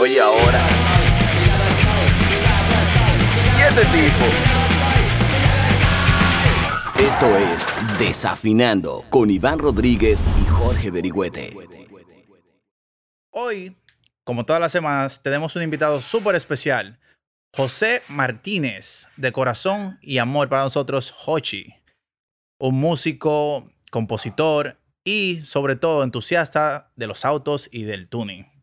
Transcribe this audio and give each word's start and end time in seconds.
Oye, 0.00 0.20
ahora. 0.20 0.60
¿Y 3.56 3.62
ese 3.62 3.84
tipo? 3.84 4.26
Esto 7.00 7.38
es 7.38 7.98
Desafinando 7.98 9.04
con 9.08 9.30
Iván 9.30 9.60
Rodríguez 9.60 10.26
y 10.42 10.46
Jorge 10.46 10.90
Berigüete. 10.90 11.56
Hoy, 13.30 13.76
como 14.24 14.44
todas 14.44 14.60
las 14.60 14.72
semanas, 14.72 15.22
tenemos 15.22 15.54
un 15.54 15.62
invitado 15.62 16.02
súper 16.02 16.34
especial. 16.34 16.98
José 17.54 18.02
Martínez, 18.08 19.08
de 19.16 19.30
corazón 19.30 19.98
y 20.02 20.18
amor 20.18 20.48
para 20.48 20.64
nosotros, 20.64 21.14
Hochi. 21.24 21.72
Un 22.58 22.80
músico, 22.80 23.70
compositor 23.92 24.80
y 25.04 25.40
sobre 25.44 25.76
todo 25.76 26.02
entusiasta 26.02 26.90
de 26.96 27.06
los 27.06 27.24
autos 27.24 27.68
y 27.70 27.84
del 27.84 28.08
tuning. 28.08 28.53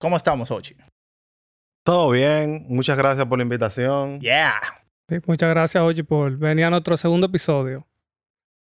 ¿Cómo 0.00 0.16
estamos, 0.16 0.50
Hochi? 0.50 0.74
Todo 1.84 2.08
bien, 2.08 2.64
muchas 2.70 2.96
gracias 2.96 3.26
por 3.26 3.38
la 3.38 3.42
invitación. 3.42 4.18
Yeah. 4.18 4.58
Sí, 5.06 5.16
muchas 5.26 5.50
gracias, 5.50 5.84
Ochi, 5.84 6.02
por 6.02 6.38
venir 6.38 6.64
a 6.64 6.70
nuestro 6.70 6.96
segundo 6.96 7.26
episodio 7.26 7.86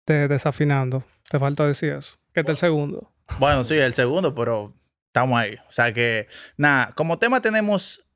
de 0.05 0.29
Desafinando. 0.29 1.03
Te 1.29 1.37
falta 1.37 1.67
decir 1.67 1.91
eso. 1.91 2.17
Que 2.33 2.39
es 2.39 2.47
el 2.47 2.55
segundo. 2.55 3.11
Bueno, 3.37 3.65
sí, 3.65 3.75
el 3.75 3.91
segundo, 3.93 4.33
pero 4.33 4.73
estamos 5.07 5.37
ahí. 5.37 5.55
O 5.67 5.71
sea 5.71 5.91
que, 5.91 6.29
nada, 6.55 6.93
como 6.95 7.19
tema 7.19 7.41
tenemos 7.41 8.07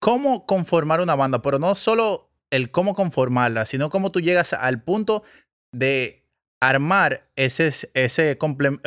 cómo 0.00 0.44
conformar 0.44 1.00
una 1.00 1.14
banda, 1.14 1.40
pero 1.40 1.60
no 1.60 1.76
solo 1.76 2.32
el 2.50 2.72
cómo 2.72 2.96
conformarla, 2.96 3.64
sino 3.64 3.90
cómo 3.90 4.10
tú 4.10 4.20
llegas 4.20 4.54
al 4.54 4.82
punto 4.82 5.22
de 5.70 6.26
armar 6.60 7.30
ese, 7.36 7.68
ese 7.94 8.30
eh, 8.32 8.38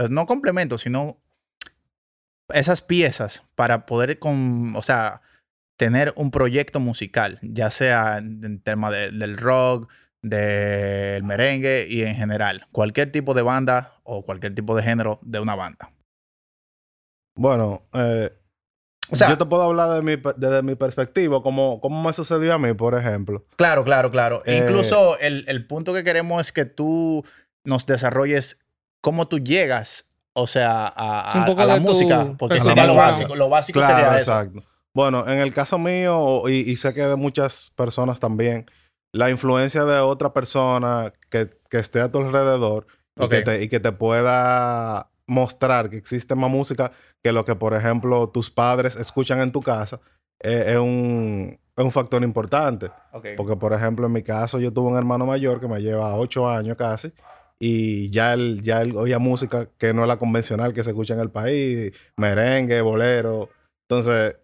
no 0.09 0.25
complemento, 0.25 0.77
sino 0.77 1.21
esas 2.53 2.81
piezas 2.81 3.43
para 3.55 3.85
poder, 3.85 4.19
con, 4.19 4.75
o 4.75 4.81
sea, 4.81 5.21
tener 5.77 6.13
un 6.15 6.31
proyecto 6.31 6.79
musical, 6.79 7.39
ya 7.41 7.71
sea 7.71 8.17
en 8.17 8.61
tema 8.61 8.91
del 8.91 9.37
rock, 9.37 9.89
del 10.21 11.23
merengue 11.23 11.87
y 11.89 12.01
en 12.03 12.15
general, 12.15 12.67
cualquier 12.71 13.11
tipo 13.11 13.33
de 13.33 13.43
banda 13.43 13.93
o 14.03 14.25
cualquier 14.25 14.55
tipo 14.55 14.75
de 14.75 14.83
género 14.83 15.19
de 15.21 15.39
una 15.39 15.55
banda. 15.55 15.91
Bueno, 17.35 17.83
eh, 17.93 18.31
o 19.11 19.15
sea, 19.15 19.29
yo 19.29 19.37
te 19.37 19.45
puedo 19.45 19.61
hablar 19.61 19.91
de 19.91 20.01
mi, 20.01 20.21
desde 20.35 20.63
mi 20.63 20.75
perspectiva, 20.75 21.41
como, 21.41 21.79
cómo 21.79 22.01
me 22.01 22.11
sucedió 22.13 22.53
a 22.53 22.59
mí, 22.59 22.73
por 22.73 22.95
ejemplo. 22.95 23.45
Claro, 23.55 23.83
claro, 23.83 24.09
claro. 24.09 24.41
Eh, 24.45 24.57
Incluso 24.57 25.17
el, 25.19 25.45
el, 25.47 25.65
punto 25.65 25.93
que 25.93 26.03
queremos 26.03 26.41
es 26.41 26.51
que 26.51 26.65
tú 26.65 27.23
nos 27.63 27.85
desarrolles 27.85 28.59
cómo 29.01 29.27
tú 29.27 29.39
llegas, 29.39 30.06
o 30.39 30.45
sea, 30.45 30.85
a, 30.95 31.45
a, 31.45 31.65
la 31.65 31.79
música, 31.79 32.35
porque 32.37 32.61
sería 32.61 32.85
lo 32.85 32.93
básico. 32.93 33.35
Lo 33.35 33.49
básico 33.49 33.79
sería 33.79 34.19
eso. 34.19 34.39
Exacto. 34.39 34.63
Bueno, 34.93 35.27
en 35.27 35.39
el 35.39 35.51
caso 35.51 35.79
mío, 35.79 36.43
y, 36.47 36.71
y, 36.71 36.75
sé 36.75 36.93
que 36.93 37.01
de 37.01 37.15
muchas 37.15 37.71
personas 37.75 38.19
también, 38.19 38.67
la 39.11 39.31
influencia 39.31 39.83
de 39.83 39.99
otra 39.99 40.33
persona 40.33 41.11
que, 41.31 41.49
que 41.71 41.79
esté 41.79 42.01
a 42.01 42.11
tu 42.11 42.19
alrededor 42.19 42.85
y, 43.19 43.27
que 43.27 43.41
te, 43.41 43.63
y 43.63 43.67
que 43.67 43.79
te 43.79 43.91
pueda 43.91 45.09
mostrar 45.25 45.89
que 45.89 45.97
existe 45.97 46.35
más 46.35 46.51
música 46.51 46.91
que 47.23 47.31
lo 47.31 47.43
que, 47.43 47.55
por 47.55 47.73
ejemplo, 47.73 48.29
tus 48.29 48.51
padres 48.51 48.95
escuchan 48.95 49.39
en 49.41 49.51
tu 49.51 49.63
casa, 49.63 49.99
eh, 50.39 50.65
es, 50.67 50.77
un, 50.77 51.59
es, 51.75 51.83
un, 51.83 51.91
factor 51.91 52.21
importante. 52.21 52.91
Porque, 53.35 53.55
por 53.55 53.73
ejemplo, 53.73 54.05
en 54.05 54.13
mi 54.13 54.21
caso, 54.21 54.59
yo 54.59 54.71
tuve 54.71 54.91
un 54.91 54.97
hermano 54.97 55.25
mayor 55.25 55.59
que 55.59 55.67
me 55.67 55.81
lleva 55.81 56.15
ocho 56.15 56.47
años 56.47 56.77
casi, 56.77 57.11
y 57.59 58.09
ya 58.11 58.33
él, 58.33 58.61
ya 58.63 58.81
él 58.81 58.95
oía 58.95 59.19
música 59.19 59.67
que 59.77 59.93
no 59.93 60.03
es 60.03 60.07
la 60.07 60.17
convencional 60.17 60.73
que 60.73 60.83
se 60.83 60.91
escucha 60.91 61.15
en 61.15 61.19
el 61.21 61.31
país, 61.31 61.91
merengue, 62.15 62.81
bolero. 62.81 63.49
Entonces, 63.89 64.35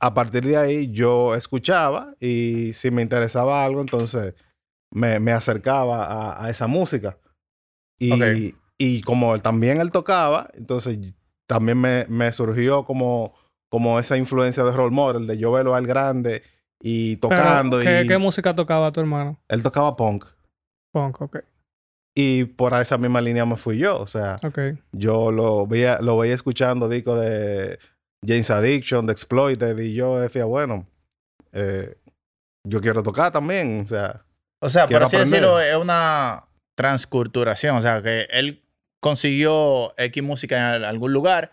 a 0.00 0.14
partir 0.14 0.44
de 0.44 0.56
ahí, 0.56 0.90
yo 0.90 1.34
escuchaba 1.34 2.14
y 2.20 2.72
si 2.72 2.90
me 2.90 3.02
interesaba 3.02 3.64
algo, 3.64 3.80
entonces 3.80 4.34
me, 4.90 5.20
me 5.20 5.32
acercaba 5.32 6.04
a, 6.04 6.44
a, 6.44 6.50
esa 6.50 6.66
música. 6.66 7.18
Y, 7.98 8.54
y 8.78 9.02
como 9.02 9.38
también 9.38 9.80
él 9.80 9.90
tocaba, 9.90 10.50
entonces 10.54 11.14
también 11.46 11.80
me, 11.80 12.06
me 12.08 12.32
surgió 12.32 12.84
como, 12.84 13.34
como 13.68 13.98
esa 13.98 14.16
influencia 14.16 14.64
de 14.64 14.72
role 14.72 14.94
model, 14.94 15.26
de 15.26 15.38
yo 15.38 15.52
verlo 15.52 15.74
al 15.74 15.86
grande 15.86 16.42
y 16.80 17.16
tocando. 17.16 17.80
¿qué, 17.80 18.02
y... 18.04 18.08
¿Qué 18.08 18.18
música 18.18 18.54
tocaba 18.54 18.90
tu 18.92 19.00
hermano? 19.00 19.38
Él 19.48 19.62
tocaba 19.62 19.96
punk. 19.96 20.24
Punk, 20.92 21.20
ok. 21.20 21.36
Y 22.14 22.44
por 22.44 22.74
esa 22.74 22.96
misma 22.96 23.20
línea 23.20 23.44
me 23.44 23.56
fui 23.56 23.78
yo. 23.78 23.98
O 24.00 24.06
sea, 24.06 24.38
okay. 24.42 24.78
yo 24.92 25.32
lo 25.32 25.66
veía, 25.66 25.98
lo 26.00 26.16
veía 26.16 26.34
escuchando 26.34 26.88
discos 26.88 27.20
de 27.20 27.78
James 28.24 28.50
Addiction, 28.50 29.06
de 29.06 29.12
Exploited, 29.12 29.76
y 29.78 29.94
yo 29.94 30.20
decía, 30.20 30.44
bueno, 30.44 30.86
eh, 31.52 31.96
yo 32.64 32.80
quiero 32.80 33.02
tocar 33.02 33.32
también. 33.32 33.82
O 33.84 33.86
sea, 33.86 34.24
o 34.60 34.68
sea, 34.70 34.86
por 34.86 35.02
así 35.02 35.16
aprender. 35.16 35.40
decirlo, 35.40 35.60
es 35.60 35.76
una 35.76 36.44
transculturación. 36.76 37.76
O 37.76 37.82
sea, 37.82 38.00
que 38.00 38.28
él 38.30 38.62
consiguió 39.00 39.92
X 39.98 40.22
música 40.22 40.76
en 40.76 40.84
algún 40.84 41.12
lugar 41.12 41.52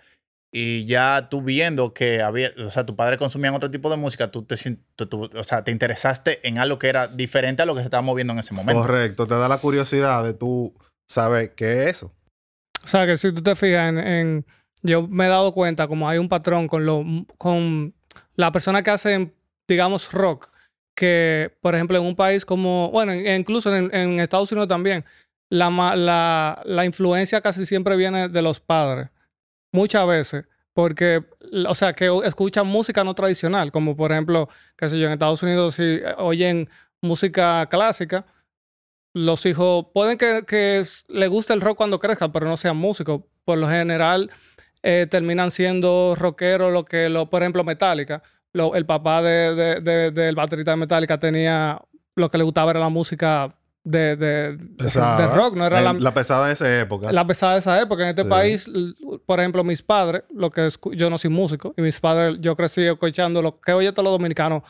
y 0.53 0.85
ya 0.85 1.29
tú 1.29 1.41
viendo 1.41 1.93
que 1.93 2.21
había, 2.21 2.51
o 2.63 2.69
sea, 2.69 2.85
tu 2.85 2.95
padre 2.95 3.17
consumía 3.17 3.53
otro 3.53 3.71
tipo 3.71 3.89
de 3.89 3.97
música, 3.97 4.31
tú 4.31 4.43
te, 4.43 4.55
tú, 4.95 5.05
tú, 5.05 5.29
o 5.33 5.43
sea, 5.43 5.63
te 5.63 5.71
interesaste 5.71 6.45
en 6.47 6.59
algo 6.59 6.77
que 6.77 6.89
era 6.89 7.07
diferente 7.07 7.61
a 7.61 7.65
lo 7.65 7.73
que 7.73 7.81
se 7.81 7.85
estaba 7.85 8.01
moviendo 8.01 8.33
en 8.33 8.39
ese 8.39 8.53
momento. 8.53 8.81
Correcto, 8.81 9.27
te 9.27 9.35
da 9.35 9.47
la 9.47 9.59
curiosidad 9.59 10.23
de 10.23 10.33
tú 10.33 10.73
saber 11.07 11.55
qué 11.55 11.83
es 11.83 11.87
eso. 11.87 12.13
O 12.83 12.87
sea, 12.87 13.05
que 13.05 13.15
si 13.15 13.31
tú 13.31 13.41
te 13.41 13.55
fijas 13.55 13.89
en, 13.89 13.97
en 13.99 14.45
yo 14.83 15.07
me 15.07 15.25
he 15.25 15.29
dado 15.29 15.53
cuenta 15.53 15.87
como 15.87 16.09
hay 16.09 16.17
un 16.17 16.27
patrón 16.27 16.67
con 16.67 16.85
lo 16.85 17.05
con 17.37 17.93
la 18.35 18.51
persona 18.51 18.83
que 18.83 18.89
hacen, 18.89 19.33
digamos, 19.67 20.11
rock, 20.11 20.49
que, 20.95 21.55
por 21.61 21.75
ejemplo, 21.75 21.97
en 21.97 22.05
un 22.05 22.15
país 22.15 22.45
como, 22.45 22.89
bueno, 22.91 23.13
incluso 23.13 23.73
en, 23.75 23.93
en 23.93 24.19
Estados 24.19 24.51
Unidos 24.51 24.67
también, 24.67 25.05
la, 25.49 25.69
la, 25.95 26.61
la, 26.65 26.85
influencia 26.85 27.41
casi 27.41 27.65
siempre 27.65 27.95
viene 27.95 28.29
de 28.29 28.41
los 28.41 28.59
padres. 28.59 29.09
Muchas 29.71 30.07
veces. 30.07 30.45
Porque, 30.73 31.23
o 31.67 31.75
sea, 31.75 31.93
que 31.93 32.09
escuchan 32.23 32.65
música 32.65 33.03
no 33.03 33.13
tradicional, 33.13 33.71
como 33.71 33.95
por 33.97 34.11
ejemplo, 34.11 34.47
qué 34.77 34.87
sé 34.87 34.97
yo, 34.97 35.07
en 35.07 35.13
Estados 35.13 35.43
Unidos 35.43 35.75
si 35.75 35.99
oyen 36.17 36.69
música 37.01 37.67
clásica, 37.69 38.25
los 39.13 39.45
hijos 39.45 39.87
pueden 39.93 40.17
que, 40.17 40.45
que 40.47 40.85
les 41.09 41.29
guste 41.29 41.53
el 41.53 41.61
rock 41.61 41.77
cuando 41.77 41.99
crezcan, 41.99 42.31
pero 42.31 42.47
no 42.47 42.55
sean 42.55 42.77
músicos. 42.77 43.23
Por 43.43 43.57
lo 43.57 43.67
general, 43.67 44.31
eh, 44.83 45.07
terminan 45.09 45.51
siendo 45.51 46.15
rockeros, 46.17 46.71
lo 46.71 46.85
que, 46.85 47.09
lo, 47.09 47.29
por 47.29 47.41
ejemplo, 47.41 47.63
Metallica. 47.63 48.23
El 48.53 48.85
papá 48.85 49.21
de, 49.21 49.55
de, 49.55 49.81
de, 49.81 50.11
del 50.11 50.35
baterista 50.35 50.71
de 50.71 50.77
Metallica 50.77 51.19
tenía 51.19 51.81
lo 52.15 52.29
que 52.29 52.37
le 52.37 52.43
gustaba 52.43 52.71
era 52.71 52.79
la 52.79 52.89
música 52.89 53.55
de, 53.83 54.15
de, 54.15 54.57
pesada. 54.77 55.27
de, 55.29 55.35
rock, 55.35 55.55
no 55.55 55.65
era 55.65 55.81
la, 55.81 55.93
la, 55.93 56.13
pesada 56.13 56.47
de 56.47 56.53
esa 56.53 56.79
época. 56.81 57.11
La 57.11 57.25
pesada 57.25 57.53
de 57.53 57.59
esa 57.59 57.81
época. 57.81 58.03
En 58.03 58.09
este 58.09 58.23
Sí. 58.23 58.29
país, 58.29 58.71
por 59.25 59.39
ejemplo, 59.39 59.63
mis 59.63 59.81
padres, 59.81 60.23
lo 60.33 60.49
que 60.51 60.69
yo 60.93 61.09
no 61.09 61.17
soy 61.17 61.31
músico, 61.31 61.73
y 61.75 61.81
mis 61.81 61.99
padres, 61.99 62.37
yo 62.39 62.55
crecí 62.55 62.81
escuchando 62.85 63.41
lo 63.41 63.59
que 63.59 63.73
oye 63.73 63.91
todos 63.91 64.03
los 64.03 64.13
dominicanos, 64.13 64.63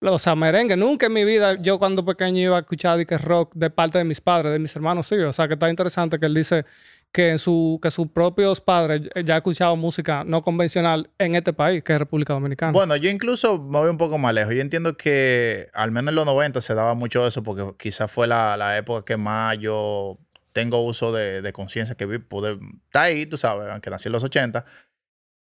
o 0.00 0.18
sea, 0.18 0.34
merengue. 0.34 0.76
Nunca 0.76 1.06
en 1.06 1.12
mi 1.12 1.24
vida, 1.24 1.54
yo 1.60 1.78
cuando 1.78 2.04
pequeño 2.04 2.38
iba 2.40 2.56
a 2.56 2.60
escuchar 2.60 3.04
que 3.06 3.18
rock 3.18 3.52
de 3.54 3.70
parte 3.70 3.98
de 3.98 4.04
mis 4.04 4.20
padres, 4.20 4.52
de 4.52 4.58
mis 4.58 4.74
hermanos, 4.74 5.06
sí. 5.06 5.16
O 5.16 5.32
sea, 5.32 5.46
que 5.48 5.54
está 5.54 5.68
interesante 5.68 6.18
que 6.18 6.26
él 6.26 6.34
dice 6.34 6.64
que, 7.12 7.36
su, 7.38 7.78
que 7.82 7.90
sus 7.90 8.08
propios 8.08 8.60
padres 8.60 9.02
ya 9.24 9.36
escuchaban 9.36 9.78
música 9.78 10.24
no 10.24 10.42
convencional 10.42 11.10
en 11.18 11.36
este 11.36 11.52
país, 11.52 11.84
que 11.84 11.92
es 11.92 11.98
República 11.98 12.32
Dominicana. 12.32 12.72
Bueno, 12.72 12.96
yo 12.96 13.10
incluso 13.10 13.58
me 13.58 13.78
voy 13.78 13.90
un 13.90 13.98
poco 13.98 14.18
más 14.18 14.34
lejos. 14.34 14.54
Yo 14.54 14.62
entiendo 14.62 14.96
que 14.96 15.68
al 15.74 15.90
menos 15.90 16.10
en 16.10 16.16
los 16.16 16.26
90 16.26 16.60
se 16.62 16.74
daba 16.74 16.94
mucho 16.94 17.26
eso 17.26 17.42
porque 17.42 17.74
quizás 17.78 18.10
fue 18.10 18.26
la, 18.26 18.56
la 18.56 18.78
época 18.78 19.04
que 19.04 19.16
más 19.16 19.58
yo 19.58 20.18
tengo 20.52 20.82
uso 20.82 21.12
de, 21.12 21.42
de 21.42 21.52
conciencia 21.52 21.94
que 21.94 22.06
pude 22.18 22.58
estar 22.86 23.04
ahí, 23.04 23.26
tú 23.26 23.36
sabes, 23.36 23.70
aunque 23.70 23.90
nací 23.90 24.08
en 24.08 24.12
los 24.12 24.24
80, 24.24 24.64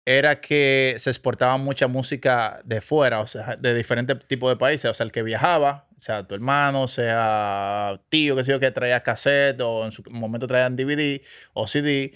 era 0.09 0.40
que 0.40 0.95
se 1.00 1.09
exportaba 1.09 1.57
mucha 1.57 1.88
música 1.88 2.62
de 2.63 2.80
fuera, 2.80 3.19
o 3.19 3.27
sea, 3.27 3.57
de 3.57 3.74
diferentes 3.74 4.18
tipos 4.25 4.50
de 4.50 4.56
países. 4.56 4.89
O 4.89 4.94
sea, 4.94 5.06
el 5.06 5.12
que 5.12 5.21
viajaba, 5.21 5.86
sea 5.98 6.25
tu 6.25 6.33
hermano, 6.33 6.88
sea 6.88 8.00
tío, 8.07 8.33
que 8.38 8.45
sé 8.45 8.51
yo, 8.51 8.59
que 8.62 8.71
traía 8.71 9.04
cassette 9.04 9.59
o 9.59 9.86
en 9.86 9.92
su 9.92 10.04
momento 10.09 10.48
traían 10.48 10.77
DVD 10.77 11.21
o 11.54 11.68
CD. 11.68 12.13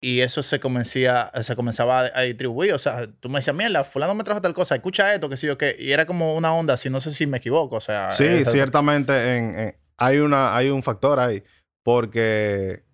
Y 0.00 0.20
eso 0.20 0.44
se, 0.44 0.60
comencía, 0.60 1.32
se 1.42 1.56
comenzaba 1.56 2.02
a, 2.02 2.10
a 2.14 2.20
distribuir. 2.22 2.74
O 2.74 2.78
sea, 2.78 3.08
tú 3.18 3.28
me 3.28 3.40
decías, 3.40 3.56
mierda, 3.56 3.82
fulano 3.82 4.14
me 4.14 4.22
trajo 4.22 4.40
tal 4.40 4.54
cosa, 4.54 4.76
escucha 4.76 5.12
esto, 5.12 5.28
que 5.28 5.36
sé 5.36 5.48
yo, 5.48 5.58
qué. 5.58 5.74
Y 5.78 5.90
era 5.90 6.06
como 6.06 6.36
una 6.36 6.54
onda 6.54 6.74
así, 6.74 6.90
no 6.90 7.00
sé 7.00 7.12
si 7.12 7.26
me 7.26 7.38
equivoco. 7.38 7.74
O 7.76 7.80
sea, 7.80 8.08
Sí, 8.10 8.44
ciertamente 8.44 9.36
en, 9.36 9.58
en- 9.58 9.76
hay, 9.96 10.18
una, 10.18 10.56
hay 10.56 10.70
un 10.70 10.82
factor 10.84 11.18
ahí. 11.18 11.42
Porque 11.84 12.84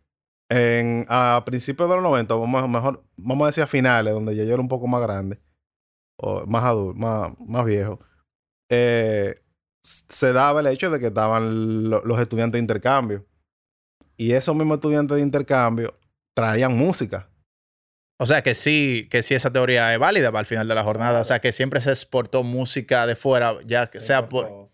en, 0.48 1.04
a 1.08 1.42
principios 1.44 1.88
de 1.88 1.94
los 1.96 2.04
90, 2.04 2.34
vamos, 2.34 2.62
a- 2.62 2.66
mejor, 2.66 3.04
vamos 3.16 3.44
a 3.44 3.46
decir 3.48 3.64
a 3.64 3.66
finales, 3.66 4.12
donde 4.14 4.34
ya 4.34 4.44
yo 4.44 4.52
era 4.54 4.62
un 4.62 4.68
poco 4.68 4.86
más 4.86 5.02
grande, 5.02 5.38
o 6.16 6.46
más 6.46 6.64
adulto, 6.64 6.98
más, 6.98 7.32
más 7.46 7.64
viejo, 7.64 8.00
eh, 8.70 9.40
se 9.82 10.32
daba 10.32 10.60
el 10.60 10.66
hecho 10.66 10.90
de 10.90 10.98
que 11.00 11.06
estaban 11.08 11.88
lo- 11.90 12.04
los 12.04 12.20
estudiantes 12.20 12.54
de 12.54 12.62
intercambio. 12.62 13.24
Y 14.16 14.32
esos 14.32 14.54
mismos 14.56 14.76
estudiantes 14.78 15.16
de 15.16 15.22
intercambio 15.22 15.94
traían 16.34 16.76
música. 16.76 17.28
O 18.20 18.26
sea 18.26 18.42
que 18.42 18.56
sí, 18.56 19.06
que 19.10 19.22
sí 19.22 19.34
esa 19.34 19.52
teoría 19.52 19.94
es 19.94 20.00
válida 20.00 20.32
para 20.32 20.40
el 20.40 20.46
final 20.46 20.66
de 20.66 20.74
la 20.74 20.82
jornada. 20.82 21.20
O 21.20 21.24
sea 21.24 21.40
que 21.40 21.52
siempre 21.52 21.80
se 21.80 21.90
exportó 21.90 22.42
música 22.42 23.06
de 23.06 23.14
fuera, 23.14 23.56
ya 23.64 23.86
que 23.88 24.00
sea 24.00 24.28
por. 24.28 24.70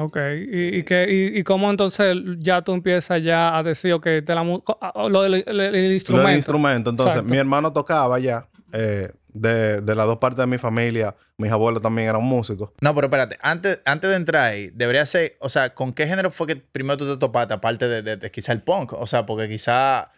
Ok, 0.00 0.16
¿Y, 0.50 0.78
y, 0.78 0.82
que, 0.84 1.06
y, 1.10 1.38
y 1.38 1.42
cómo 1.44 1.68
entonces 1.70 2.16
ya 2.38 2.62
tú 2.62 2.72
empiezas 2.72 3.22
ya 3.22 3.56
a 3.56 3.62
decir, 3.62 3.92
ok, 3.92 4.06
de 4.06 4.34
la 4.34 4.42
lo 4.42 5.22
del 5.22 5.44
el- 5.46 5.60
el 5.60 5.92
instrumento? 5.92 6.22
Lo 6.22 6.28
del 6.28 6.36
instrumento. 6.38 6.90
Entonces, 6.90 7.14
Exacto. 7.16 7.30
mi 7.30 7.36
hermano 7.38 7.72
tocaba 7.72 8.18
ya. 8.18 8.48
eh, 8.72 9.10
de, 9.34 9.80
de 9.80 9.94
las 9.94 10.06
dos 10.06 10.18
partes 10.18 10.38
de 10.38 10.46
mi 10.46 10.58
familia, 10.58 11.14
mis 11.38 11.50
abuelos 11.50 11.82
también 11.82 12.08
eran 12.08 12.22
músicos. 12.22 12.70
No, 12.82 12.94
pero 12.94 13.06
espérate, 13.06 13.38
antes, 13.40 13.80
antes 13.86 14.10
de 14.10 14.16
entrar 14.16 14.44
ahí, 14.44 14.70
debería 14.74 15.04
ser, 15.06 15.36
o 15.40 15.48
sea, 15.48 15.74
¿con 15.74 15.92
qué 15.94 16.06
género 16.06 16.30
fue 16.30 16.46
que 16.46 16.56
primero 16.56 16.96
tú 16.98 17.06
te 17.10 17.16
topaste, 17.18 17.54
aparte 17.54 17.88
de, 17.88 18.02
de- 18.02 18.16
de 18.18 18.30
quizá 18.30 18.52
el 18.52 18.62
punk? 18.62 18.92
O 18.94 19.06
sea, 19.06 19.24
porque 19.26 19.48
quizá 19.48 20.10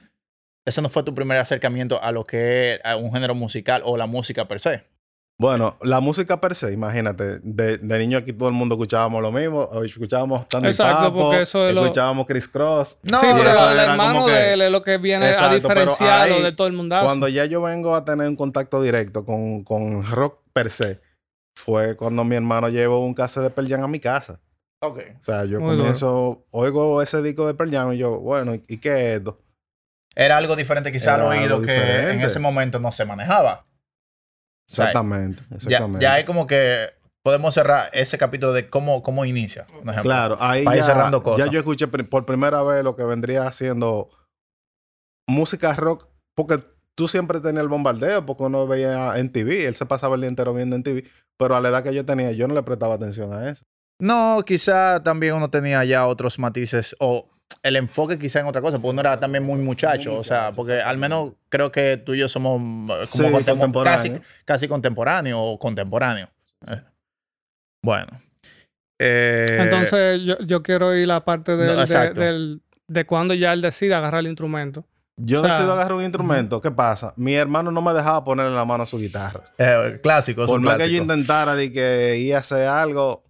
ese 0.64 0.82
no 0.82 0.88
fue 0.88 1.02
tu 1.04 1.14
primer 1.14 1.38
acercamiento 1.38 2.02
a 2.02 2.10
lo 2.12 2.24
que 2.24 2.72
es 2.74 2.80
a 2.84 2.96
un 2.96 3.12
género 3.12 3.34
musical 3.36 3.82
o 3.84 3.96
la 3.96 4.06
música 4.06 4.46
per 4.48 4.58
se. 4.60 4.84
Bueno, 5.36 5.76
la 5.82 5.98
música 5.98 6.40
per 6.40 6.54
se, 6.54 6.72
imagínate, 6.72 7.40
de, 7.42 7.78
de 7.78 7.98
niño 7.98 8.18
aquí 8.18 8.32
todo 8.32 8.48
el 8.48 8.54
mundo 8.54 8.76
escuchábamos 8.76 9.20
lo 9.20 9.32
mismo, 9.32 9.62
o 9.62 9.82
escuchábamos 9.82 10.48
Tandy 10.48 10.68
Exacto, 10.68 11.02
Papo, 11.12 11.22
porque 11.24 11.42
eso 11.42 11.68
es 11.68 11.74
lo- 11.74 11.80
escuchábamos 11.82 12.26
Criss 12.26 12.46
Cross. 12.46 13.00
No, 13.02 13.20
sí, 13.20 13.26
eso 13.26 13.70
el 13.72 13.78
hermano 13.78 14.26
que- 14.26 14.32
de 14.32 14.52
él 14.54 14.62
es 14.62 14.70
lo 14.70 14.82
que 14.84 14.96
viene 14.98 15.28
Exacto, 15.28 15.46
a 15.46 15.50
pero 15.50 15.60
diferenciarlo 15.90 16.34
ahí, 16.36 16.42
de 16.42 16.52
todo 16.52 16.68
el 16.68 16.72
mundo. 16.74 16.96
Cuando 17.02 17.26
ya 17.26 17.46
yo 17.46 17.60
vengo 17.62 17.96
a 17.96 18.04
tener 18.04 18.28
un 18.28 18.36
contacto 18.36 18.80
directo 18.80 19.24
con, 19.24 19.64
con 19.64 20.06
rock 20.08 20.38
per 20.52 20.70
se, 20.70 21.00
fue 21.56 21.96
cuando 21.96 22.22
mi 22.22 22.36
hermano 22.36 22.68
llevó 22.68 23.04
un 23.04 23.12
cassette 23.14 23.42
de 23.44 23.50
Pearl 23.50 23.68
Jam 23.68 23.82
a 23.82 23.88
mi 23.88 23.98
casa. 23.98 24.38
Ok. 24.82 25.00
O 25.20 25.24
sea, 25.24 25.44
yo 25.46 25.58
Muy 25.58 25.70
duro. 25.70 25.78
comienzo, 25.78 26.44
oigo 26.52 27.02
ese 27.02 27.22
disco 27.22 27.44
de 27.48 27.54
Pearl 27.54 27.72
Jam 27.72 27.92
y 27.92 27.98
yo, 27.98 28.20
bueno, 28.20 28.54
¿y, 28.54 28.62
y 28.68 28.78
qué 28.78 29.10
es 29.10 29.16
esto? 29.18 29.40
Era 30.14 30.36
algo 30.36 30.54
diferente 30.54 30.92
quizá 30.92 31.14
al 31.14 31.22
Era 31.22 31.28
oído 31.30 31.54
algo 31.56 31.66
que 31.66 32.10
en 32.10 32.20
ese 32.20 32.38
momento 32.38 32.78
no 32.78 32.92
se 32.92 33.04
manejaba. 33.04 33.64
Sea, 34.66 34.86
Exactamente, 34.86 35.42
Ya, 35.50 35.56
exactamente. 35.56 36.02
ya 36.02 36.18
es 36.18 36.24
como 36.24 36.46
que 36.46 36.88
podemos 37.22 37.54
cerrar 37.54 37.88
ese 37.92 38.18
capítulo 38.18 38.52
de 38.52 38.68
cómo, 38.68 39.02
cómo 39.02 39.24
inicia, 39.24 39.66
ejemplo. 39.82 40.02
Claro, 40.02 40.36
ahí 40.40 40.64
para 40.64 40.76
ir 40.76 40.82
ya, 40.82 40.86
cerrando 40.86 41.22
cosas. 41.22 41.46
ya 41.46 41.50
yo 41.50 41.58
escuché 41.58 41.86
por 41.88 42.26
primera 42.26 42.62
vez 42.62 42.84
lo 42.84 42.96
que 42.96 43.04
vendría 43.04 43.46
haciendo 43.46 44.10
música 45.28 45.72
rock, 45.74 46.06
porque 46.34 46.60
tú 46.94 47.08
siempre 47.08 47.40
tenías 47.40 47.62
el 47.62 47.68
bombardeo, 47.68 48.24
porque 48.26 48.44
uno 48.44 48.66
veía 48.66 49.18
en 49.18 49.32
TV, 49.32 49.66
él 49.66 49.74
se 49.74 49.86
pasaba 49.86 50.14
el 50.16 50.20
día 50.22 50.28
entero 50.28 50.52
viendo 50.54 50.76
en 50.76 50.82
TV, 50.82 51.04
pero 51.38 51.56
a 51.56 51.60
la 51.60 51.70
edad 51.70 51.82
que 51.82 51.94
yo 51.94 52.04
tenía, 52.04 52.32
yo 52.32 52.46
no 52.46 52.54
le 52.54 52.62
prestaba 52.62 52.94
atención 52.94 53.32
a 53.32 53.48
eso. 53.50 53.64
No, 54.00 54.42
quizá 54.44 55.02
también 55.02 55.34
uno 55.34 55.50
tenía 55.50 55.84
ya 55.84 56.06
otros 56.06 56.38
matices 56.38 56.94
o 56.98 57.30
el 57.62 57.76
enfoque 57.76 58.18
quizá 58.18 58.40
en 58.40 58.46
otra 58.46 58.60
cosa, 58.60 58.78
porque 58.78 58.90
uno 58.90 59.00
era 59.00 59.18
también 59.18 59.42
muy 59.44 59.58
muchacho, 59.60 60.16
o 60.16 60.24
sea, 60.24 60.52
porque 60.52 60.80
al 60.80 60.98
menos 60.98 61.32
creo 61.48 61.72
que 61.72 61.96
tú 61.96 62.14
y 62.14 62.18
yo 62.18 62.28
somos 62.28 62.60
eh, 62.60 63.06
como 63.10 63.28
Sí, 63.38 63.44
contemporáneo. 63.44 64.12
casi, 64.18 64.20
casi 64.44 64.68
contemporáneo 64.68 65.40
o 65.40 65.58
contemporáneo. 65.58 66.28
Eh, 66.66 66.82
Bueno. 67.82 68.20
Eh, 68.98 69.58
Entonces 69.60 70.20
yo, 70.24 70.38
yo 70.40 70.62
quiero 70.62 70.94
ir 70.94 71.04
a 71.10 71.14
la 71.14 71.24
parte 71.24 71.56
del, 71.56 71.76
No, 71.76 71.84
de, 71.84 72.10
del- 72.14 72.62
de 72.86 73.06
cuando 73.06 73.34
ya 73.34 73.52
él 73.52 73.60
decide 73.62 73.94
agarrar 73.94 74.20
el 74.20 74.26
instrumento. 74.28 74.84
Yo 75.16 75.38
O 75.40 75.42
sea, 75.42 75.52
decido 75.52 75.72
agarrar 75.72 75.94
un 75.94 76.02
instrumento, 76.02 76.60
¿qué 76.60 76.70
pasa? 76.70 77.14
Mi 77.16 77.34
hermano 77.34 77.70
no 77.70 77.80
me 77.82 77.92
dejaba 77.94 78.24
ponerle 78.24 78.54
la 78.54 78.64
mano 78.64 78.82
a 78.82 78.86
su 78.86 78.98
guitarra. 78.98 79.40
eh, 79.58 80.00
clásico, 80.02 80.44
Por 80.46 80.60
más 80.60 80.76
que 80.76 80.90
yo 80.90 81.00
intentara 81.02 81.54
de 81.54 81.72
que 81.72 82.18
iba 82.18 82.36
a 82.36 82.40
hacer 82.40 82.66
algo, 82.68 83.24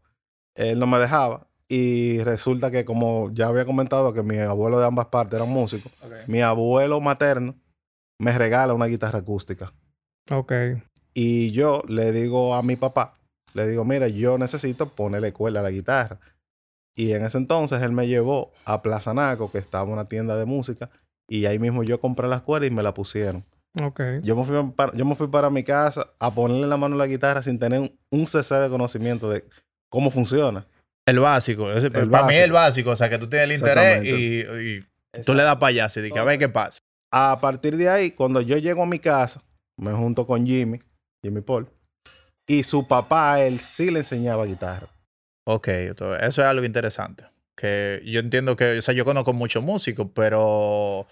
él 0.54 0.78
no 0.78 0.86
me 0.86 0.98
dejaba. 0.98 1.46
Y 1.76 2.22
resulta 2.22 2.70
que, 2.70 2.84
como 2.84 3.32
ya 3.32 3.48
había 3.48 3.64
comentado, 3.64 4.12
que 4.12 4.22
mi 4.22 4.38
abuelo 4.38 4.78
de 4.78 4.86
ambas 4.86 5.06
partes 5.06 5.40
eran 5.40 5.48
músicos, 5.50 5.90
Ok. 6.04 6.12
mi 6.28 6.40
abuelo 6.40 7.00
materno 7.00 7.56
me 8.20 8.30
regala 8.38 8.74
una 8.74 8.86
guitarra 8.86 9.18
acústica. 9.18 9.72
Ok. 10.30 10.52
Y 11.14 11.50
yo 11.50 11.82
le 11.88 12.12
digo 12.12 12.54
a 12.54 12.62
mi 12.62 12.76
papá, 12.76 13.14
le 13.54 13.66
digo, 13.66 13.84
mira, 13.84 14.06
yo 14.06 14.38
necesito 14.38 14.88
ponerle 14.88 15.32
cuerda 15.32 15.58
a 15.58 15.62
la 15.64 15.72
guitarra. 15.72 16.20
Y 16.94 17.10
en 17.10 17.24
ese 17.24 17.38
entonces 17.38 17.82
él 17.82 17.90
me 17.90 18.06
llevó 18.06 18.52
a 18.64 18.80
Plaza 18.80 19.12
Naco, 19.12 19.50
que 19.50 19.58
estaba 19.58 19.82
una 19.90 20.04
tienda 20.04 20.36
de 20.36 20.44
música, 20.44 20.90
y 21.28 21.46
ahí 21.46 21.58
mismo 21.58 21.82
yo 21.82 21.98
compré 21.98 22.28
las 22.28 22.42
cuerdas 22.42 22.70
y 22.70 22.72
me 22.72 22.84
la 22.84 22.94
pusieron. 22.94 23.42
Ok. 23.82 24.00
Yo 24.22 24.36
me, 24.36 24.44
fui 24.44 24.62
para, 24.76 24.94
yo 24.94 25.04
me 25.04 25.16
fui 25.16 25.26
para 25.26 25.50
mi 25.50 25.64
casa 25.64 26.06
a 26.20 26.30
ponerle 26.30 26.68
la 26.68 26.76
mano 26.76 26.94
a 26.94 26.98
la 26.98 27.08
guitarra 27.08 27.42
sin 27.42 27.58
tener 27.58 27.80
un, 27.80 27.98
un 28.10 28.26
cc 28.28 28.54
de 28.60 28.68
conocimiento 28.70 29.28
de 29.28 29.44
cómo 29.88 30.12
funciona. 30.12 30.68
El 31.06 31.18
básico. 31.20 31.70
ese- 31.72 31.86
El 31.88 32.08
para 32.10 32.26
mí 32.26 32.34
es 32.34 32.40
el 32.40 32.52
básico, 32.52 32.90
o 32.90 32.96
sea, 32.96 33.08
que 33.10 33.18
tú 33.18 33.28
tienes 33.28 33.44
el 33.50 33.52
interés 33.56 34.04
y, 34.04 34.40
y 35.18 35.22
tú 35.22 35.34
le 35.34 35.42
das 35.42 35.56
para 35.56 35.68
allá, 35.68 35.84
así 35.86 36.00
de 36.00 36.10
que 36.10 36.18
a 36.18 36.24
ver 36.24 36.38
qué 36.38 36.48
pasa. 36.48 36.80
A 37.12 37.38
partir 37.40 37.76
de 37.76 37.88
ahí, 37.88 38.10
cuando 38.10 38.40
yo 38.40 38.56
llego 38.58 38.82
a 38.82 38.86
mi 38.86 38.98
casa, 38.98 39.42
me 39.78 39.92
junto 39.92 40.26
con 40.26 40.46
Jimmy, 40.46 40.80
Jimmy 41.22 41.40
Paul, 41.42 41.68
y 42.48 42.62
su 42.62 42.86
papá, 42.88 43.40
él 43.42 43.60
sí 43.60 43.90
le 43.90 44.00
enseñaba 44.00 44.44
guitarra. 44.46 44.88
Ok, 45.46 45.68
eso 45.68 46.14
es 46.20 46.38
algo 46.38 46.64
interesante. 46.64 47.24
Que 47.56 48.02
yo 48.04 48.18
entiendo 48.18 48.56
que, 48.56 48.78
o 48.78 48.82
sea, 48.82 48.94
yo 48.94 49.04
conozco 49.04 49.32
muchos 49.32 49.62
músicos, 49.62 50.08
pero, 50.14 51.00
o 51.00 51.06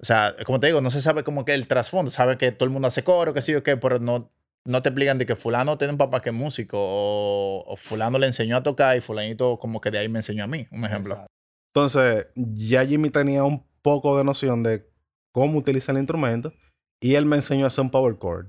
sea, 0.00 0.36
como 0.44 0.60
te 0.60 0.68
digo, 0.68 0.80
no 0.80 0.90
se 0.90 1.00
sabe 1.00 1.24
como 1.24 1.44
que 1.44 1.54
el 1.54 1.66
trasfondo. 1.66 2.10
Sabe 2.12 2.38
que 2.38 2.52
todo 2.52 2.64
el 2.66 2.70
mundo 2.70 2.86
hace 2.88 3.02
coro, 3.02 3.34
que 3.34 3.42
sí 3.42 3.54
o 3.54 3.62
qué, 3.64 3.76
pero 3.76 3.98
no, 3.98 4.30
no 4.66 4.80
te 4.82 4.88
explican 4.88 5.18
de 5.18 5.26
que 5.26 5.36
fulano 5.36 5.76
tiene 5.78 5.92
un 5.92 5.98
papá 5.98 6.22
que 6.22 6.30
es 6.30 6.34
músico 6.34 6.78
o, 6.80 7.64
o 7.66 7.76
fulano 7.76 8.18
le 8.18 8.26
enseñó 8.26 8.56
a 8.56 8.62
tocar 8.62 8.96
y 8.96 9.00
fulanito 9.00 9.58
como 9.58 9.80
que 9.80 9.90
de 9.90 9.98
ahí 9.98 10.08
me 10.08 10.20
enseñó 10.20 10.44
a 10.44 10.46
mí, 10.46 10.66
un 10.70 10.84
ejemplo. 10.84 11.26
Entonces, 11.74 12.28
ya 12.34 12.84
Jimmy 12.86 13.10
tenía 13.10 13.44
un 13.44 13.64
poco 13.82 14.16
de 14.16 14.24
noción 14.24 14.62
de 14.62 14.88
cómo 15.32 15.58
utilizar 15.58 15.94
el 15.94 16.00
instrumento 16.02 16.52
y 17.02 17.16
él 17.16 17.26
me 17.26 17.36
enseñó 17.36 17.64
a 17.64 17.66
hacer 17.68 17.82
un 17.82 17.90
power 17.90 18.18
chord. 18.18 18.46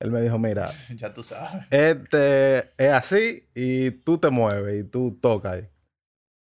Él 0.00 0.10
me 0.10 0.22
dijo, 0.22 0.38
mira, 0.38 0.70
Ya 0.96 1.12
tú 1.12 1.22
sabes. 1.22 1.66
este 1.70 2.58
es 2.82 2.92
así 2.92 3.48
y 3.54 3.90
tú 3.90 4.16
te 4.18 4.30
mueves 4.30 4.80
y 4.80 4.88
tú 4.88 5.18
tocas. 5.20 5.64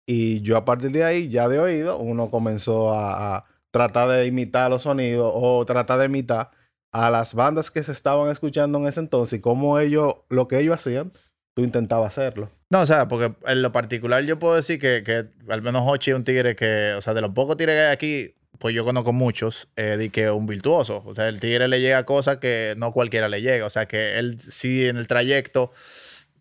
Y 0.06 0.40
yo 0.42 0.56
a 0.56 0.64
partir 0.64 0.90
de 0.90 1.04
ahí, 1.04 1.28
ya 1.28 1.48
de 1.48 1.60
oído, 1.60 1.96
uno 1.98 2.28
comenzó 2.28 2.92
a, 2.92 3.36
a 3.36 3.44
tratar 3.70 4.08
de 4.08 4.26
imitar 4.26 4.68
los 4.68 4.82
sonidos 4.82 5.32
o 5.34 5.64
tratar 5.64 6.00
de 6.00 6.06
imitar 6.06 6.50
a 6.92 7.10
las 7.10 7.34
bandas 7.34 7.70
que 7.70 7.82
se 7.82 7.92
estaban 7.92 8.30
escuchando 8.30 8.78
en 8.78 8.86
ese 8.86 9.00
entonces 9.00 9.38
y 9.38 9.42
cómo 9.42 9.78
ellos, 9.78 10.14
lo 10.28 10.48
que 10.48 10.58
ellos 10.58 10.74
hacían, 10.74 11.12
tú 11.54 11.62
intentabas 11.62 12.18
hacerlo. 12.18 12.50
No, 12.70 12.80
o 12.80 12.86
sea, 12.86 13.08
porque 13.08 13.34
en 13.46 13.62
lo 13.62 13.72
particular 13.72 14.24
yo 14.24 14.38
puedo 14.38 14.54
decir 14.54 14.78
que, 14.78 15.02
que 15.04 15.26
al 15.52 15.62
menos 15.62 15.82
Hochi 15.86 16.10
es 16.10 16.16
un 16.16 16.24
tigre 16.24 16.56
que, 16.56 16.94
o 16.94 17.02
sea, 17.02 17.14
de 17.14 17.20
los 17.20 17.32
pocos 17.32 17.56
tigres 17.56 17.74
que 17.74 17.80
hay 17.80 17.92
aquí, 17.92 18.34
pues 18.60 18.74
yo 18.74 18.84
conozco 18.84 19.12
muchos, 19.12 19.68
eh, 19.76 19.96
de 19.96 20.10
que 20.10 20.26
es 20.26 20.30
un 20.30 20.46
virtuoso. 20.46 21.02
O 21.06 21.14
sea, 21.14 21.28
el 21.28 21.40
tigre 21.40 21.66
le 21.66 21.80
llega 21.80 21.98
a 21.98 22.04
cosas 22.04 22.36
que 22.36 22.74
no 22.76 22.92
cualquiera 22.92 23.28
le 23.28 23.40
llega. 23.40 23.64
O 23.64 23.70
sea, 23.70 23.86
que 23.86 24.18
él 24.18 24.38
sí 24.38 24.86
en 24.86 24.98
el 24.98 25.06
trayecto, 25.06 25.72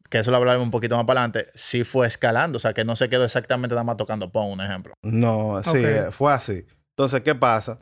que 0.09 0.19
eso 0.19 0.29
lo 0.29 0.37
hablaremos 0.37 0.65
un 0.65 0.71
poquito 0.71 0.97
más 0.97 1.05
para 1.05 1.23
adelante, 1.23 1.49
sí 1.55 1.85
fue 1.85 2.07
escalando. 2.07 2.57
O 2.57 2.59
sea, 2.59 2.73
que 2.73 2.83
no 2.83 2.97
se 2.97 3.09
quedó 3.09 3.23
exactamente 3.23 3.73
nada 3.73 3.85
más 3.85 3.95
tocando 3.95 4.31
pon, 4.31 4.51
un 4.51 4.61
ejemplo. 4.61 4.93
No, 5.01 5.61
sí, 5.63 5.77
eh, 5.77 6.07
fue 6.11 6.33
así. 6.33 6.65
Entonces, 6.91 7.21
¿qué 7.21 7.35
pasa? 7.35 7.79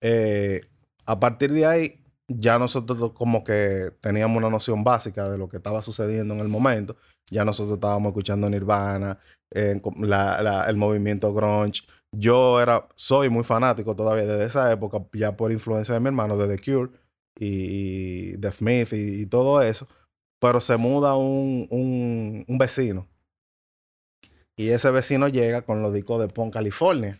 Eh, 0.00 0.62
a 1.04 1.20
partir 1.20 1.52
de 1.52 1.64
ahí, 1.64 2.04
ya 2.28 2.58
nosotros 2.58 3.12
como 3.12 3.44
que 3.44 3.92
teníamos 4.00 4.36
una 4.38 4.50
noción 4.50 4.84
básica 4.84 5.28
de 5.28 5.38
lo 5.38 5.48
que 5.48 5.58
estaba 5.58 5.82
sucediendo 5.82 6.34
en 6.34 6.40
el 6.40 6.48
momento. 6.48 6.96
Ya 7.30 7.44
nosotros 7.44 7.76
estábamos 7.76 8.10
escuchando 8.10 8.48
Nirvana, 8.48 9.18
eh, 9.52 9.80
el 10.68 10.76
movimiento 10.76 11.32
grunge. 11.32 11.82
Yo 12.12 12.60
era, 12.60 12.88
soy 12.94 13.28
muy 13.28 13.44
fanático 13.44 13.94
todavía 13.94 14.24
desde 14.24 14.44
esa 14.44 14.72
época, 14.72 15.04
ya 15.12 15.36
por 15.36 15.52
influencia 15.52 15.94
de 15.94 16.00
mi 16.00 16.06
hermano, 16.06 16.36
de 16.36 16.56
The 16.56 16.62
Cure 16.62 16.90
y, 17.38 18.32
y 18.32 18.38
The 18.38 18.52
Smith 18.52 18.92
y, 18.92 19.22
y 19.22 19.26
todo 19.26 19.60
eso. 19.62 19.86
Pero 20.40 20.60
se 20.60 20.76
muda 20.76 21.16
un, 21.16 21.66
un, 21.70 22.44
un 22.46 22.58
vecino. 22.58 23.08
Y 24.56 24.70
ese 24.70 24.90
vecino 24.90 25.28
llega 25.28 25.62
con 25.62 25.82
los 25.82 25.92
discos 25.92 26.20
de 26.20 26.28
Pon 26.28 26.50
California. 26.50 27.18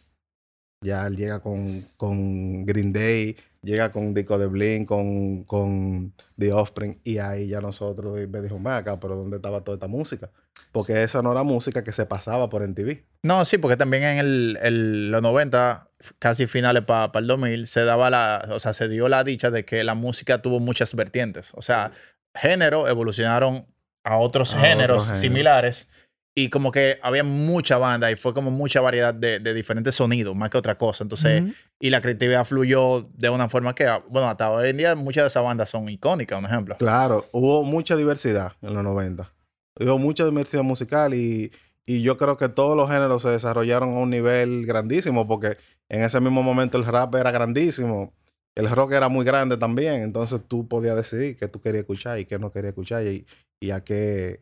Ya 0.83 1.07
él 1.07 1.17
llega 1.17 1.41
con, 1.41 1.83
con 1.97 2.65
Green 2.67 2.93
Day, 2.93 3.37
llega 3.63 3.91
con 3.93 4.13
disco 4.15 4.39
de 4.39 4.47
Blink, 4.47 4.87
con, 4.87 5.43
con 5.45 6.13
The 6.39 6.53
Offspring. 6.53 7.01
Y 7.03 7.19
ahí 7.19 7.49
ya 7.49 7.61
nosotros 7.61 8.21
me 8.29 8.43
dijo, 8.43 8.57
"Ven 8.57 8.69
acá, 8.69 8.99
pero 9.01 9.17
¿dónde 9.17 9.37
estaba 9.37 9.63
toda 9.63 9.77
esta 9.77 9.89
música? 9.89 10.31
Porque 10.73 11.03
esa 11.03 11.23
no 11.23 11.33
era 11.33 11.43
música 11.43 11.83
que 11.83 11.93
se 11.93 12.05
pasaba 12.05 12.51
por 12.51 12.63
MTV. 12.63 13.03
No, 13.23 13.45
sí, 13.47 13.57
porque 13.57 13.79
también 13.79 14.03
en 14.03 14.19
el, 14.19 14.59
el- 14.63 15.11
los 15.11 15.23
90, 15.23 15.89
casi 16.19 16.47
finales 16.47 16.85
para 16.85 17.11
el 17.19 17.27
2000, 17.27 17.67
se 17.67 17.85
daba 17.85 18.11
la, 18.11 18.47
o 18.51 18.61
sea, 18.61 18.75
se 18.75 18.89
dio 18.89 19.09
la 19.09 19.25
dicha 19.25 19.51
de 19.51 19.65
que 19.65 19.83
la 19.85 19.95
música 19.95 20.43
tuvo 20.43 20.61
muchas 20.61 20.95
vertientes. 20.95 21.53
O 21.55 21.63
sea, 21.63 21.93
género 22.35 22.87
evolucionaron 22.89 23.67
a 24.05 24.19
otros 24.19 24.55
A 24.55 24.59
géneros 24.61 25.05
otros 25.05 25.05
géneros. 25.05 25.21
similares 25.21 25.89
y 26.39 26.51
como 26.51 26.71
que 26.71 26.99
había 27.03 27.25
mucha 27.25 27.79
banda 27.79 28.11
y 28.11 28.17
fue 28.17 28.35
como 28.35 28.51
mucha 28.51 28.83
variedad 28.83 29.15
de, 29.15 29.41
de 29.41 29.55
diferentes 29.55 29.95
sonidos, 29.95 30.37
más 30.37 30.51
que 30.51 30.59
otra 30.59 30.77
cosa. 30.77 31.03
Entonces, 31.03 31.55
y 31.81 31.89
la 31.89 32.03
creatividad 32.03 32.45
fluyó 32.45 33.09
de 33.15 33.31
una 33.31 33.49
forma 33.49 33.75
que, 33.75 33.87
ah, 33.87 34.05
bueno, 34.11 34.29
hasta 34.29 34.51
hoy 34.51 34.69
en 34.69 34.77
día 34.77 34.95
muchas 34.95 35.25
de 35.25 35.29
esas 35.29 35.43
bandas 35.43 35.71
son 35.71 35.89
icónicas, 35.89 36.39
un 36.39 36.45
ejemplo. 36.45 36.77
Claro, 36.77 37.25
hubo 37.33 37.65
mucha 37.65 37.97
diversidad 37.97 38.53
en 38.61 38.75
los 38.75 38.85
90. 38.85 39.33
Hubo 39.81 39.99
mucha 39.99 40.27
diversidad 40.27 40.63
musical 40.63 41.15
y, 41.15 41.53
y 41.87 42.03
yo 42.03 42.19
creo 42.19 42.37
que 42.37 42.51
todos 42.51 42.77
los 42.77 42.91
géneros 42.91 43.23
se 43.23 43.31
desarrollaron 43.31 43.95
a 43.95 43.99
un 44.01 44.11
nivel 44.11 44.67
grandísimo 44.67 45.27
porque 45.27 45.57
en 45.89 46.03
ese 46.03 46.21
mismo 46.21 46.43
momento 46.43 46.77
el 46.77 46.85
rap 46.85 47.15
era 47.15 47.31
grandísimo. 47.31 48.13
el 48.55 48.69
rock 48.69 48.93
era 48.93 49.09
muy 49.09 49.25
grande 49.25 49.57
también, 49.57 50.03
entonces 50.03 50.43
tú 50.47 50.69
podías 50.69 50.97
decidir 50.97 51.39
qué 51.39 51.49
tú 51.49 51.63
querías 51.63 51.81
escuchar 51.81 52.19
y 52.19 52.27
qué 52.27 52.39
no 52.39 52.53
querías 52.53 52.73
escuchar 52.73 53.07
y, 53.07 53.27
y 53.59 53.71
a 53.71 53.83
qué 53.83 54.41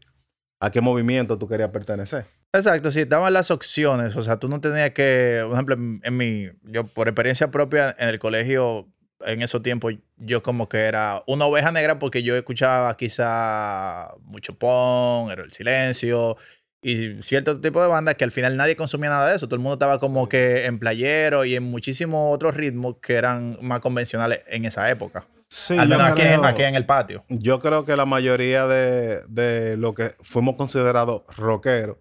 a 0.65 0.71
qué 0.71 0.81
movimiento 0.81 1.39
tú 1.39 1.47
querías 1.47 1.71
pertenecer. 1.71 2.25
Exacto, 2.53 2.91
sí, 2.91 3.01
estaban 3.01 3.33
las 3.33 3.51
opciones. 3.51 4.17
O 4.17 4.23
sea, 4.23 4.39
tú 4.39 4.49
no 4.49 4.61
tenías 4.61 4.93
que, 4.93 5.43
por 5.45 5.53
ejemplo, 5.53 5.75
en, 5.75 6.01
en 6.03 6.17
mi, 6.17 6.49
yo 6.63 6.85
por 6.85 7.09
experiencia 7.09 7.51
propia 7.51 7.95
en 7.99 8.09
el 8.09 8.19
colegio, 8.19 8.89
en 9.27 9.43
esos 9.43 9.63
tiempos, 9.63 9.95
yo 10.17 10.43
como 10.43 10.69
que 10.69 10.79
era 10.79 11.23
una 11.27 11.45
oveja 11.45 11.71
negra 11.71 11.99
porque 11.99 12.23
yo 12.23 12.35
escuchaba 12.37 12.97
quizá 12.97 14.09
mucho 14.23 14.55
punk, 14.55 15.33
era 15.33 15.43
el 15.43 15.53
silencio 15.53 16.37
y 16.81 17.23
cierto 17.23 17.61
tipo 17.61 17.81
de 17.81 17.89
bandas 17.89 18.15
que 18.15 18.25
al 18.25 18.31
final 18.31 18.57
nadie 18.57 18.77
consumía 18.77 19.11
nada 19.11 19.31
de 19.31 19.37
eso. 19.37 19.47
Todo 19.47 19.57
el 19.57 19.63
mundo 19.63 19.75
estaba 19.75 19.99
como 19.99 20.29
que 20.29 20.67
en 20.67 20.79
playero 20.79 21.45
y 21.45 21.57
en 21.57 21.63
muchísimos 21.63 22.35
otros 22.35 22.55
ritmos 22.55 22.97
que 23.01 23.15
eran 23.15 23.59
más 23.61 23.81
convencionales 23.81 24.41
en 24.49 24.67
esa 24.67 24.91
época. 24.91 25.27
Sí, 25.57 25.79
al 25.79 25.89
menos 25.89 26.09
aquí, 26.09 26.23
creo- 26.23 26.45
aquí 26.45 26.63
en 26.65 26.75
el 26.75 26.85
patio. 26.85 27.25
Yo 27.29 27.61
creo 27.61 27.85
que 27.85 27.95
la 27.95 28.07
mayoría 28.07 28.67
de, 28.67 29.23
de 29.29 29.77
lo 29.77 29.95
que 29.95 30.17
fuimos 30.21 30.57
considerados 30.57 31.23
rockeros 31.37 31.97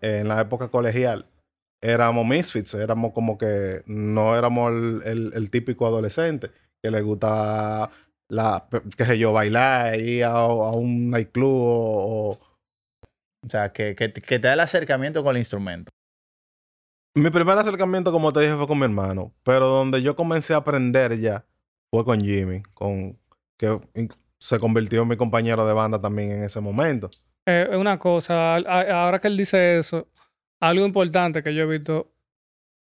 en 0.00 0.26
la 0.26 0.40
época 0.40 0.68
colegial 0.68 1.26
éramos 1.82 2.26
misfits, 2.26 2.72
éramos 2.74 3.12
como 3.12 3.36
que 3.36 3.82
no 3.84 4.36
éramos 4.38 4.70
el, 4.70 5.02
el- 5.04 5.32
el 5.34 5.50
típico 5.50 5.86
adolescente 5.86 6.50
que 6.82 6.90
le 6.90 7.02
gusta 7.02 7.90
la, 8.30 8.66
qué 8.96 9.04
sé 9.04 9.18
yo, 9.18 9.32
bailar, 9.34 10.00
ir 10.00 10.24
a, 10.24 10.30
a 10.30 10.46
un 10.72 11.10
nightclub 11.10 11.52
o, 11.52 12.28
o- 12.30 12.38
O 13.44 13.48
sea, 13.50 13.70
que, 13.72 13.94
que, 13.94 14.12
que 14.14 14.38
te 14.38 14.48
da 14.48 14.54
el 14.54 14.60
acercamiento 14.60 15.22
con 15.22 15.36
el 15.36 15.40
instrumento. 15.40 15.90
Mi 17.14 17.28
primer 17.30 17.58
acercamiento, 17.58 18.12
como 18.12 18.32
te 18.32 18.40
dije, 18.40 18.54
fue 18.54 18.66
con 18.66 18.78
mi 18.78 18.84
hermano, 18.84 19.32
pero 19.42 19.66
donde 19.66 20.00
yo 20.00 20.14
comencé 20.16 20.54
a 20.54 20.58
aprender 20.58 21.18
ya 21.18 21.44
fue 21.90 22.04
con 22.04 22.20
Jimmy, 22.20 22.62
con 22.74 23.18
que 23.58 23.78
se 24.38 24.58
convirtió 24.58 25.02
en 25.02 25.08
mi 25.08 25.16
compañero 25.16 25.66
de 25.66 25.74
banda 25.74 26.00
también 26.00 26.32
en 26.32 26.44
ese 26.44 26.60
momento. 26.60 27.10
Eh, 27.46 27.68
una 27.76 27.98
cosa, 27.98 28.54
a- 28.56 28.58
a- 28.58 29.04
ahora 29.04 29.18
que 29.18 29.28
él 29.28 29.36
dice 29.36 29.78
eso, 29.78 30.08
algo 30.60 30.86
importante 30.86 31.42
que 31.42 31.54
yo 31.54 31.64
he 31.64 31.78
visto, 31.78 32.12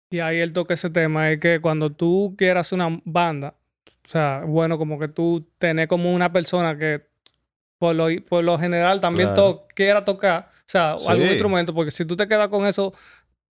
y 0.10 0.20
ahí 0.20 0.40
él 0.40 0.54
toca 0.54 0.74
ese 0.74 0.90
tema, 0.90 1.32
es 1.32 1.40
que 1.40 1.60
cuando 1.60 1.92
tú 1.92 2.36
quieras 2.38 2.72
una 2.72 3.02
banda, 3.06 3.56
o 4.06 4.10
sea, 4.10 4.44
bueno, 4.46 4.78
como 4.78 5.00
que 5.00 5.08
tú 5.08 5.48
tenés 5.58 5.88
como 5.88 6.14
una 6.14 6.32
persona 6.32 6.78
que 6.78 7.10
por 7.78 7.96
lo, 7.96 8.08
por 8.28 8.44
lo 8.44 8.60
general 8.60 9.02
también 9.02 9.30
Claro. 9.30 9.56
to- 9.56 9.68
quiera 9.76 10.06
tocar, 10.06 10.50
o 10.60 10.64
sea, 10.68 10.92
algún 11.08 11.28
instrumento, 11.28 11.74
porque 11.74 11.92
si 11.92 12.06
tú 12.06 12.16
te 12.16 12.28
quedas 12.28 12.50
con 12.50 12.66
eso 12.68 12.94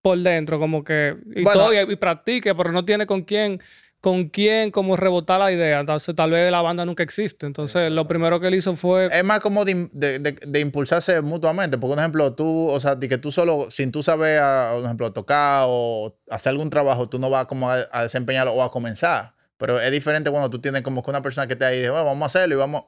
por 0.03 0.17
dentro, 0.19 0.59
como 0.61 0.85
que, 0.85 1.17
y 1.35 1.43
Bueno. 1.43 1.61
todo, 1.65 1.75
y, 1.75 1.93
y 1.93 1.97
practique, 1.97 2.55
pero 2.55 2.71
no 2.73 2.85
tiene 2.85 3.07
con 3.07 3.23
quién, 3.23 3.61
con 4.01 4.29
quién 4.31 4.71
como 4.71 4.97
rebotar 4.97 5.39
la 5.39 5.53
idea, 5.53 5.81
entonces 5.81 6.15
tal 6.17 6.31
vez 6.31 6.51
la 6.51 6.63
banda 6.63 6.85
nunca 6.87 7.03
existe. 7.03 7.45
Entonces, 7.47 7.91
lo 7.91 8.09
primero 8.09 8.41
que 8.41 8.47
él 8.49 8.55
hizo 8.55 8.75
fue... 8.77 9.07
Es 9.13 9.25
más 9.25 9.41
como 9.41 9.65
de, 9.65 9.91
de- 9.93 10.19
de- 10.19 10.33
de 10.47 10.61
impulsarse 10.61 11.21
mutuamente. 11.21 11.77
Porque, 11.77 11.93
por 11.97 11.99
ejemplo, 11.99 12.33
tú, 12.35 12.69
o 12.71 12.81
sea, 12.81 12.95
de 12.95 13.09
que 13.09 13.19
tú 13.19 13.31
solo, 13.31 13.71
sin 13.71 13.93
tú 13.93 14.03
saber, 14.03 14.39
a- 14.39 14.71
por 14.75 14.85
ejemplo, 14.85 15.13
tocar 15.13 15.67
o 15.69 16.17
hacer 16.31 16.51
algún 16.51 16.71
trabajo, 16.71 17.09
tú 17.11 17.19
no 17.19 17.29
vas 17.29 17.45
como 17.47 17.71
a, 17.71 17.87
a 17.93 18.03
desempeñarlo 18.05 18.53
o 18.55 18.63
a 18.63 18.71
comenzar. 18.71 19.35
Pero 19.59 19.79
es 19.79 19.93
diferente 19.93 20.31
cuando 20.31 20.49
tú 20.49 20.59
tienes 20.61 20.81
como 20.81 21.03
que 21.03 21.11
una 21.11 21.21
persona 21.21 21.47
que 21.47 21.55
te 21.57 21.67
ahí 21.67 21.77
y 21.77 21.79
dice, 21.81 21.91
bueno, 21.91 22.07
vamos 22.07 22.23
a 22.23 22.27
hacerlo 22.27 22.55
y 22.55 22.59
vamos. 22.59 22.85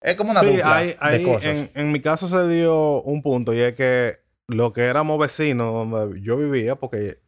Es 0.00 0.14
como 0.14 0.30
una 0.30 0.40
sí, 0.40 0.46
dupla 0.46 0.76
ahí, 0.76 1.18
de 1.18 1.22
cosas. 1.24 1.44
en, 1.44 1.70
en 1.74 1.90
mi 1.92 2.00
caso 2.00 2.28
se 2.28 2.46
dio 2.46 3.02
un 3.02 3.20
punto 3.20 3.52
y 3.52 3.60
es 3.60 3.74
que 3.74 4.20
lo 4.46 4.72
que 4.72 4.82
éramos 4.82 5.18
vecinos 5.18 5.72
donde 5.90 6.20
yo 6.22 6.36
vivía, 6.36 6.76
porque 6.76 7.18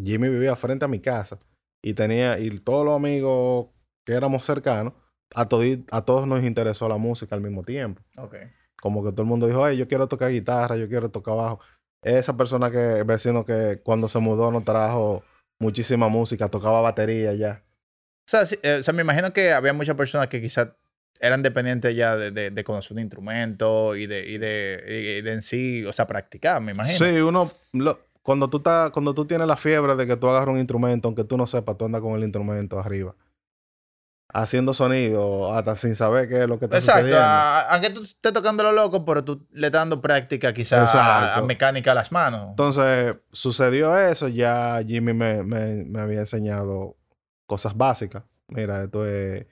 Jimmy 0.00 0.28
vivía 0.28 0.54
frente 0.56 0.84
a 0.84 0.88
mi 0.88 1.00
casa 1.00 1.38
y 1.88 1.94
tenía, 1.94 2.38
y 2.38 2.50
todos 2.50 2.84
los 2.84 2.96
amigos 2.96 3.68
que 4.04 4.12
éramos 4.14 4.44
cercanos, 4.44 4.92
a, 5.34 5.48
todi- 5.48 5.84
a 5.92 6.04
todos 6.04 6.26
nos 6.26 6.42
interesó 6.42 6.88
la 6.88 6.96
música 6.96 7.34
al 7.36 7.42
mismo 7.42 7.62
tiempo. 7.62 8.02
Como 8.80 9.04
que 9.04 9.10
todo 9.12 9.22
el 9.22 9.28
mundo 9.28 9.46
dijo, 9.46 9.66
hey, 9.66 9.76
yo 9.76 9.86
quiero 9.86 10.06
tocar 10.08 10.30
guitarra, 10.30 10.76
yo 10.76 10.88
quiero 10.88 11.10
tocar 11.10 11.36
bajo. 11.36 11.60
Esa 12.02 12.36
persona 12.36 12.70
que, 12.70 13.02
vecino 13.04 13.44
que 13.44 13.80
cuando 13.84 14.08
se 14.08 14.18
mudó 14.18 14.50
nos 14.50 14.64
trajo 14.64 15.22
muchísima 15.60 16.08
música, 16.08 16.48
tocaba 16.48 16.80
batería 16.80 17.32
ya. 17.34 17.62
O 18.26 18.28
sea, 18.28 18.44
sí, 18.46 18.58
eh, 18.62 18.78
o 18.80 18.82
sea, 18.82 18.92
me 18.92 19.02
imagino 19.02 19.32
que 19.32 19.52
había 19.52 19.72
muchas 19.72 19.94
personas 19.96 20.26
que 20.28 20.40
quizás 20.40 20.68
eran 21.20 21.42
dependientes 21.42 21.94
ya 21.96 22.16
de, 22.16 22.30
de- 22.32 22.50
de 22.50 22.64
conocer 22.64 22.92
un 22.96 23.00
instrumento 23.00 23.94
y 23.96 24.06
de, 24.06 24.28
y 24.28 24.38
de, 24.38 25.18
y 25.18 25.22
de 25.22 25.32
en 25.32 25.42
sí, 25.42 25.84
o 25.84 25.92
sea, 25.92 26.06
practicar, 26.06 26.60
me 26.60 26.72
imagino. 26.72 26.98
Sí, 26.98 27.12
uno, 27.20 27.50
lo- 27.72 28.00
cuando, 28.26 28.50
tú 28.50 28.56
estás, 28.58 28.90
cuando 28.90 29.14
tú 29.14 29.24
tienes 29.24 29.46
la 29.46 29.56
fiebre 29.56 29.94
de 29.94 30.04
que 30.06 30.16
tú 30.16 30.28
agarras 30.28 30.52
un 30.52 30.58
instrumento, 30.58 31.06
aunque 31.08 31.22
tú 31.24 31.36
no 31.36 31.46
sepas, 31.46 31.78
tú 31.78 31.84
andas 31.84 32.02
con 32.02 32.14
el 32.16 32.24
instrumento 32.24 32.78
arriba. 32.78 33.14
Haciendo 34.34 34.74
sonido, 34.74 35.54
hasta 35.54 35.76
sin 35.76 35.94
saber 35.94 36.28
qué 36.28 36.42
es 36.42 36.48
lo 36.48 36.58
que 36.58 36.64
está 36.64 36.76
Exacto, 36.78 37.00
sucediendo. 37.02 37.24
a- 37.24 37.60
aunque 37.72 37.90
tú 37.90 38.02
estés 38.02 38.32
tocando 38.32 38.64
lo 38.64 38.72
loco, 38.72 39.04
pero 39.04 39.24
tú 39.24 39.46
le 39.52 39.68
estás 39.68 39.82
dando 39.82 40.02
práctica 40.02 40.52
quizás 40.52 40.80
a, 40.94 40.98
Exacto. 41.22 41.40
a 41.40 41.46
mecánica 41.46 41.92
a 41.92 41.94
las 41.94 42.10
manos. 42.10 42.48
Entonces, 42.50 43.14
sucedió 43.30 43.96
eso, 43.96 44.26
ya 44.28 44.82
Jimmy 44.86 45.14
me, 45.14 45.44
me, 45.44 45.84
me 45.84 46.00
había 46.00 46.18
enseñado 46.20 46.96
cosas 47.46 47.76
básicas. 47.76 48.24
Mira, 48.48 48.82
esto 48.82 49.06
es 49.06 49.46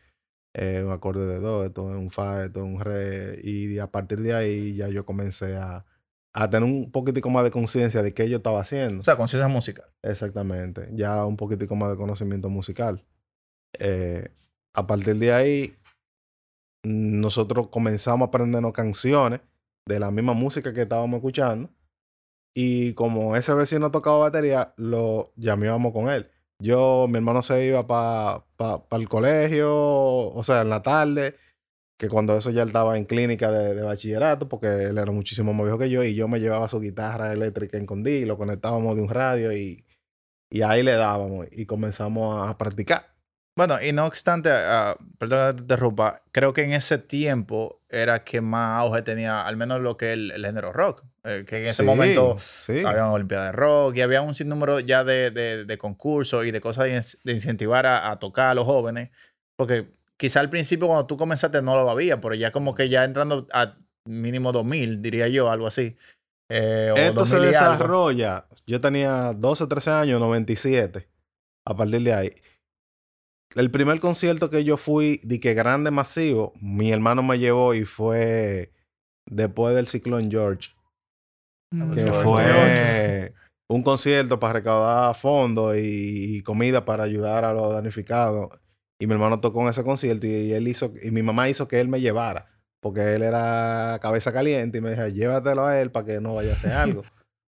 eh, 0.55 0.83
un 0.85 0.93
acorde 0.93 1.27
de 1.27 1.39
do, 1.39 1.65
esto 1.65 1.91
es 1.91 1.97
un 1.97 2.11
fa, 2.11 2.45
esto 2.45 2.59
es 2.59 2.65
un 2.67 2.81
re. 2.81 3.39
Y 3.45 3.79
a 3.79 3.87
partir 3.87 4.21
de 4.21 4.35
ahí 4.35 4.75
ya 4.75 4.89
yo 4.89 5.07
comencé 5.07 5.57
a, 5.57 5.85
a 6.35 6.51
tener 6.51 6.69
un 6.69 6.91
poquitico 6.91 7.31
más 7.31 7.45
de 7.45 7.53
conciencia 7.53 8.03
de 8.03 8.13
qué 8.13 8.29
yo 8.29 8.39
estaba 8.39 8.61
haciendo. 8.61 8.99
O 8.99 9.03
sea, 9.03 9.17
conciencia 9.17 9.47
musical. 9.47 9.87
Exactamente. 10.03 10.89
Ya 10.93 11.25
un 11.25 11.37
poquitico 11.37 11.77
más 11.77 11.91
de 11.91 11.97
conocimiento 11.97 12.49
musical. 12.49 13.05
Eh, 13.79 14.29
a 14.75 14.87
partir 14.87 15.17
de 15.17 15.33
ahí, 15.33 15.77
nosotros 16.85 17.69
comenzamos 17.69 18.27
a 18.27 18.29
aprendernos 18.29 18.73
canciones 18.73 19.41
de 19.87 20.01
la 20.01 20.11
misma 20.11 20.33
música 20.33 20.75
que 20.75 20.83
estábamos 20.83 21.19
escuchando. 21.19 21.71
Y 22.53 22.95
como 22.95 23.37
ese 23.37 23.55
vecino 23.55 23.93
tocaba 23.93 24.19
batería, 24.19 24.75
lo 24.77 25.33
llamábamos 25.37 25.93
con 25.93 26.09
él. 26.09 26.29
Yo, 26.61 27.07
mi 27.09 27.19
hermano 27.19 27.43
se 27.43 27.65
iba 27.65 27.87
para 27.87 28.45
el 28.91 29.09
colegio, 29.09 29.73
o 29.73 30.43
sea, 30.43 30.63
en 30.63 30.71
la 30.71 30.83
tarde, 30.83 31.37
que 31.97 32.09
cuando 32.09 32.37
eso 32.37 32.51
ya 32.51 32.63
él 32.63 32.69
estaba 32.69 32.97
en 32.99 33.05
clínica 33.05 33.51
de, 33.51 33.75
de 33.75 33.83
bachillerato, 33.83 34.49
porque 34.49 34.67
él 34.67 34.99
era 34.99 35.13
muchísimo 35.13 35.53
más 35.55 35.65
viejo 35.65 35.79
que 35.79 35.91
yo, 35.91 36.03
y 36.03 36.15
yo 36.15 36.29
me 36.29 36.41
llevaba 36.41 36.69
su 36.69 36.81
guitarra 36.81 37.33
eléctrica 37.33 37.79
en 37.79 37.87
Condí, 37.87 38.25
lo 38.25 38.37
conectábamos 38.37 38.97
de 38.97 39.03
un 39.03 39.09
radio 39.09 39.53
y, 39.53 39.85
y 40.51 40.63
ahí 40.63 40.83
le 40.83 40.93
dábamos 40.97 41.47
y 41.51 41.67
comenzamos 41.67 42.51
a 42.51 42.59
practicar. 42.59 43.15
Bueno, 43.57 43.81
y 43.81 43.93
no 43.93 44.07
obstante, 44.07 44.51
ah, 44.53 44.97
perdón 45.17 45.51
que 45.51 45.55
te 45.59 45.63
interrumpa, 45.63 46.23
creo 46.33 46.53
que 46.53 46.65
en 46.65 46.73
ese 46.73 46.99
tiempo 46.99 47.81
era 47.89 48.25
que 48.25 48.41
más 48.41 48.81
auge 48.81 49.03
tenía, 49.03 49.47
al 49.47 49.57
menos 49.57 49.81
lo 49.81 49.97
que 49.97 50.13
el, 50.13 50.33
el 50.33 50.45
género 50.45 50.73
rock. 50.73 51.05
eh, 51.23 51.45
que 51.47 51.59
en 51.59 51.65
ese 51.67 51.75
Sí, 51.75 51.83
momento 51.85 52.37
sí. 52.41 52.83
había 52.85 53.07
olimpiadas 53.09 53.47
de 53.47 53.53
rock 53.53 53.97
y 53.97 54.01
había 54.01 54.23
un 54.23 54.35
sinnúmero 54.35 54.81
ya 54.81 55.05
de, 55.05 55.31
de, 55.31 55.65
de 55.65 55.79
concursos 55.79 56.45
y 56.45 56.51
de 56.51 56.61
cosas 56.61 57.15
de 57.23 57.33
incentivar 57.33 57.87
a, 57.87 58.11
a 58.11 58.19
tocar 58.19 58.49
a 58.49 58.55
los 58.55 58.65
jóvenes. 58.65 59.11
Porque 59.57 59.87
quizá 60.19 60.41
al 60.41 60.51
principio 60.51 60.87
cuando 60.87 61.07
tú 61.07 61.17
comenzaste 61.17 61.63
no 61.63 61.75
lo 61.75 61.89
había, 61.91 62.21
pero 62.21 62.35
ya 62.35 62.51
como 62.53 62.75
que 62.75 62.89
ya 62.89 63.05
entrando 63.05 63.47
a 63.53 63.77
mínimo 64.07 64.53
2000, 64.53 65.01
diría 65.03 65.29
yo, 65.29 65.51
algo 65.51 65.67
así. 65.67 65.97
eh, 66.51 66.91
o 66.93 66.97
Esto 66.97 67.25
se 67.25 67.37
2000 67.37 67.53
y 67.53 67.55
algo. 67.57 67.71
desarrolla. 67.73 68.47
Yo 68.67 68.81
tenía 68.81 69.33
12, 69.33 69.67
13 69.67 69.91
años, 69.91 70.21
97. 70.21 71.09
A 71.67 71.77
partir 71.77 72.03
de 72.03 72.13
ahí. 72.13 72.31
El 73.55 73.71
primer 73.71 74.01
concierto 74.01 74.51
que 74.51 74.65
yo 74.65 74.77
fui, 74.77 75.21
de 75.23 75.39
que 75.41 75.55
grande, 75.55 75.91
masivo, 75.91 76.53
mi 76.61 76.91
hermano 76.93 77.23
me 77.23 77.39
llevó 77.39 77.73
y 77.75 77.85
fue 77.85 78.73
después 79.27 79.75
del 79.75 79.87
ciclón 79.87 80.31
George. 80.31 80.71
Mm, 81.73 81.93
Que 81.95 82.01
George, 82.03 82.23
fue 82.23 83.35
un 83.71 83.83
concierto 83.83 84.39
para 84.39 84.55
recaudar 84.55 85.15
fondos 85.15 85.77
y, 85.77 86.37
y 86.39 86.43
comida 86.43 86.85
para 86.85 87.05
ayudar 87.05 87.45
a 87.45 87.53
los 87.55 87.73
damnificados. 87.73 88.49
Y 89.05 89.07
mi 89.07 89.13
hermano 89.13 89.39
tocó 89.39 89.61
en 89.61 89.69
ese 89.69 89.85
concierto 89.85 90.27
y, 90.27 90.53
él 90.53 90.67
hizo, 90.67 90.95
y 91.03 91.11
mi 91.11 91.23
mamá 91.23 91.51
hizo 91.51 91.69
que 91.69 91.79
él 91.79 91.89
me 91.89 92.01
llevara. 92.01 92.47
Porque 92.81 93.15
él 93.15 93.23
era 93.23 93.99
cabeza 94.01 94.33
caliente 94.33 94.79
y 94.79 94.81
me 94.81 94.93
dijo, 94.93 95.07
llévatelo 95.09 95.67
a 95.67 95.79
él 95.79 95.91
para 95.91 96.07
que 96.07 96.21
no 96.23 96.35
vaya 96.35 96.53
a 96.53 96.55
hacer 96.55 96.73
algo. 96.73 97.03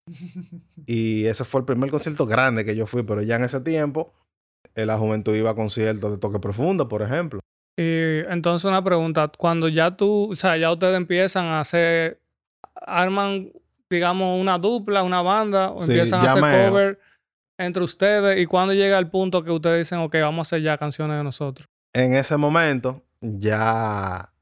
y 0.87 1.25
ese 1.27 1.45
fue 1.45 1.61
el 1.61 1.65
primer 1.65 1.89
concierto 1.89 2.27
grande 2.27 2.65
que 2.65 2.75
yo 2.75 2.89
fui, 2.89 3.05
pero 3.05 3.23
ya 3.23 3.37
en 3.37 3.45
ese 3.45 3.61
tiempo 3.61 4.13
eh, 4.75 4.87
la 4.87 4.99
juventud 4.99 5.37
iba 5.37 5.51
a 5.51 5.55
conciertos 5.55 6.11
de 6.11 6.19
toque 6.19 6.41
profundo, 6.41 6.89
por 6.89 7.03
ejemplo. 7.03 7.39
Y 7.77 8.27
entonces 8.29 8.65
una 8.69 8.83
pregunta, 8.83 9.31
cuando 9.39 9.69
ya 9.69 9.97
tú, 9.97 10.33
o 10.33 10.35
sea, 10.35 10.57
ya 10.57 10.73
ustedes 10.73 10.97
empiezan 10.97 11.45
a 11.45 11.61
hacer, 11.61 12.21
arman, 12.75 13.53
digamos, 13.89 14.41
una 14.41 14.59
dupla, 14.59 15.05
una 15.05 15.23
banda, 15.23 15.71
o 15.71 15.79
Sí, 15.79 15.93
empiezan 15.93 16.23
a 16.23 16.25
hacer 16.25 16.43
me- 16.43 16.67
cover 16.69 16.99
entre 17.59 17.83
ustedes, 17.83 18.39
y 18.41 18.47
cuando 18.47 18.75
llega 18.75 18.99
el 18.99 19.09
punto 19.09 19.43
que 19.45 19.51
ustedes 19.51 19.79
dicen, 19.87 19.99
ok, 20.01 20.15
vamos 20.21 20.47
a 20.47 20.49
hacer 20.49 20.63
ya 20.63 20.77
canciones 20.79 21.17
de 21.17 21.25
nosotros. 21.25 21.69
En 21.95 22.15
ese 22.15 22.37
momento 22.37 23.03
ya 23.21 24.33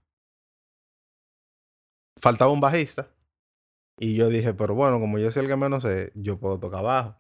faltaba 2.20 2.50
un 2.50 2.60
bajista. 2.60 3.08
Y 3.98 4.16
yo 4.16 4.28
dije, 4.28 4.54
pero 4.54 4.74
bueno, 4.74 4.98
como 4.98 5.18
yo 5.18 5.30
soy 5.30 5.42
el 5.44 5.48
que 5.48 5.56
menos 5.56 5.84
sé, 5.84 6.10
yo 6.14 6.38
puedo 6.38 6.58
tocar 6.58 6.82
bajo. 6.82 7.16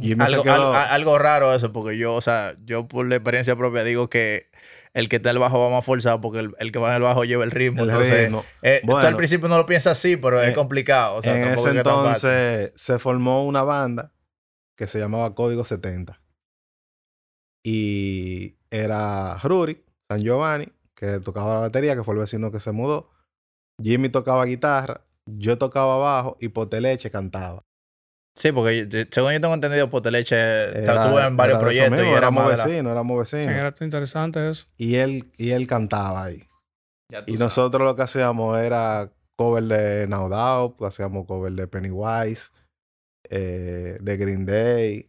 Jimmy 0.00 0.24
se 0.26 0.34
Algo, 0.34 0.42
quedó- 0.44 0.74
al- 0.74 0.90
algo 0.90 1.18
raro 1.18 1.52
eso, 1.54 1.72
porque 1.72 1.96
yo, 1.98 2.14
o 2.14 2.20
sea, 2.20 2.54
yo 2.64 2.86
por 2.88 3.06
la 3.08 3.16
experiencia 3.16 3.56
propia 3.56 3.84
digo 3.84 4.08
que 4.08 4.50
el 4.92 5.08
que 5.08 5.16
está 5.16 5.30
el 5.30 5.38
bajo 5.38 5.60
va 5.60 5.70
más 5.70 5.84
forzado 5.84 6.20
porque 6.20 6.40
el, 6.40 6.54
el 6.58 6.72
que 6.72 6.78
va 6.80 6.90
en 6.90 6.96
el 6.96 7.02
bajo 7.02 7.24
lleva 7.24 7.44
el 7.44 7.50
ritmo. 7.52 7.82
el 7.84 7.90
entonces, 7.90 8.22
ritmo. 8.24 8.44
eh, 8.62 8.82
tú 8.84 8.96
al 8.96 9.16
principio 9.16 9.48
no 9.48 9.56
lo 9.56 9.66
piensas 9.66 9.98
así, 9.98 10.16
pero 10.16 10.40
es 10.40 10.48
En- 10.48 10.54
complicado. 10.54 11.16
O 11.16 11.22
sea, 11.22 11.34
en 11.36 11.52
ese 11.52 11.70
entonces 11.70 12.72
se 12.74 12.98
formó 12.98 13.44
una 13.44 13.62
banda 13.62 14.12
que 14.80 14.86
se 14.86 14.98
llamaba 14.98 15.34
Código 15.34 15.62
70. 15.62 16.18
Y 17.62 18.56
era 18.70 19.36
Rurik, 19.42 19.84
San 20.08 20.22
Giovanni, 20.22 20.72
que 20.94 21.20
tocaba 21.20 21.52
la 21.54 21.60
batería, 21.60 21.94
que 21.94 22.02
fue 22.02 22.14
el 22.14 22.20
vecino 22.20 22.50
que 22.50 22.60
se 22.60 22.72
mudó. 22.72 23.10
Jimmy 23.82 24.08
tocaba 24.08 24.46
guitarra, 24.46 25.02
yo 25.26 25.58
tocaba 25.58 25.98
bajo 25.98 26.38
y 26.40 26.48
Poteleche 26.48 27.10
cantaba. 27.10 27.62
Sí, 28.34 28.52
porque 28.52 28.88
yo- 28.88 29.00
según 29.10 29.32
yo 29.32 29.40
tengo 29.42 29.52
entendido, 29.52 29.90
Poteleche 29.90 30.36
Era- 30.36 31.02
estuvo 31.04 31.20
en 31.20 31.36
varios 31.36 31.58
proyectos 31.58 31.88
y 31.88 31.90
mismo, 32.02 32.08
era 32.08 32.18
éramos 32.18 32.44
la- 32.44 32.64
vecinos, 32.64 32.92
éramos 32.92 33.18
vecinos. 33.18 33.54
Era 33.54 33.74
interesante 33.80 34.48
eso. 34.48 34.66
Y 34.78 34.94
él, 34.94 35.30
y 35.36 35.50
él 35.50 35.66
cantaba 35.66 36.24
ahí. 36.24 36.44
Ya 37.12 37.18
Y 37.18 37.22
sabes. 37.32 37.40
nosotros 37.40 37.84
lo 37.86 37.96
que 37.96 38.02
hacíamos 38.02 38.58
era 38.58 39.12
cover 39.36 39.64
de 39.64 40.06
Now 40.06 40.30
Doubt, 40.30 40.82
hacíamos 40.84 41.26
cover 41.26 41.52
de 41.52 41.66
Pennywise, 41.66 42.52
eh, 43.28 43.98
de 44.00 44.16
Green 44.16 44.46
Day. 44.46 45.06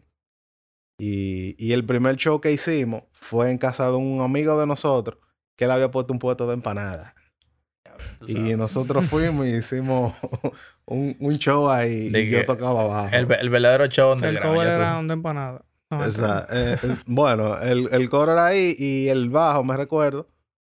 Y, 1.00 1.56
y 1.58 1.74
el 1.74 1.86
primer 1.86 2.16
show 2.18 2.40
que 2.40 2.52
hicimos 2.52 3.04
fue 3.14 3.52
en 3.52 3.58
casa 3.58 3.88
de 3.88 3.96
un 3.96 4.22
amigo 4.22 4.60
de 4.60 4.68
nosotros 4.68 5.18
que 5.56 5.66
él 5.66 5.72
había 5.72 5.90
puesto 5.92 6.14
un 6.14 6.20
puesto 6.20 6.48
de 6.48 6.54
empanada. 6.54 7.16
Y 8.28 8.56
nosotros 8.56 9.06
fuimos 9.06 9.48
y 9.48 9.56
hicimos 9.56 10.14
un, 10.86 11.16
un 11.20 11.34
show 11.38 11.70
ahí 11.70 12.10
De 12.10 12.22
y 12.22 12.26
que 12.26 12.32
yo 12.32 12.46
tocaba 12.46 12.82
abajo. 12.82 13.16
el, 13.16 13.32
el 13.32 13.50
verdadero 13.50 13.88
show 13.88 14.12
El 14.14 14.18
underground, 14.24 14.56
cover 14.56 14.68
era 14.68 14.98
un 15.00 15.08
de 15.08 15.14
empanada. 15.14 15.66
No, 15.90 16.46
eh, 16.52 16.78
es- 16.84 17.04
bueno, 17.06 17.60
el, 17.60 17.90
el 17.92 18.10
coro 18.10 18.34
era 18.34 18.46
ahí 18.48 18.76
y 18.78 19.10
el 19.10 19.30
bajo, 19.30 19.64
me 19.64 19.76
recuerdo, 19.76 20.30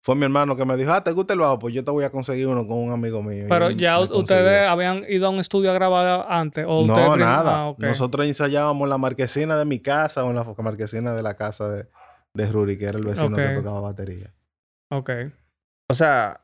fue 0.04 0.16
mi 0.16 0.24
hermano 0.24 0.56
que 0.56 0.64
me 0.64 0.76
dijo, 0.76 0.92
ah, 0.92 1.02
¿te 1.04 1.12
gusta 1.12 1.32
el 1.34 1.38
bajo? 1.38 1.60
Pues 1.60 1.74
yo 1.74 1.84
te 1.84 1.90
voy 1.92 2.04
a 2.04 2.10
conseguir 2.10 2.48
uno 2.48 2.66
con 2.66 2.78
un 2.78 2.90
amigo 2.92 3.22
mío. 3.22 3.46
Pero 3.48 3.70
ya 3.70 4.00
ustedes 4.00 4.66
habían 4.68 5.04
ido 5.08 5.28
a 5.28 5.30
un 5.30 5.38
estudio 5.38 5.70
a 5.70 5.74
grabar 5.74 6.26
antes. 6.28 6.64
¿o 6.66 6.80
ustedes 6.80 7.06
No, 7.06 7.12
prim- 7.14 7.24
nada. 7.24 7.68
Ah. 7.68 7.74
Nosotros 7.78 8.26
ensayábamos 8.26 8.84
en 8.84 8.90
la 8.90 8.98
marquesina 8.98 9.56
de 9.56 9.64
mi 9.64 9.78
casa 9.78 10.24
o 10.24 10.30
en 10.30 10.36
la 10.36 10.44
marquesina 10.58 11.14
de 11.14 11.22
la 11.22 11.34
casa 11.36 11.68
de, 11.68 11.86
de 12.34 12.46
Ruri, 12.50 12.76
que 12.76 12.86
era 12.86 12.98
el 12.98 13.04
vecino 13.04 13.36
que 13.36 13.48
tocaba 13.50 13.80
batería. 13.80 14.34
Ok. 14.90 15.10
O 15.88 15.94
sea, 15.94 16.40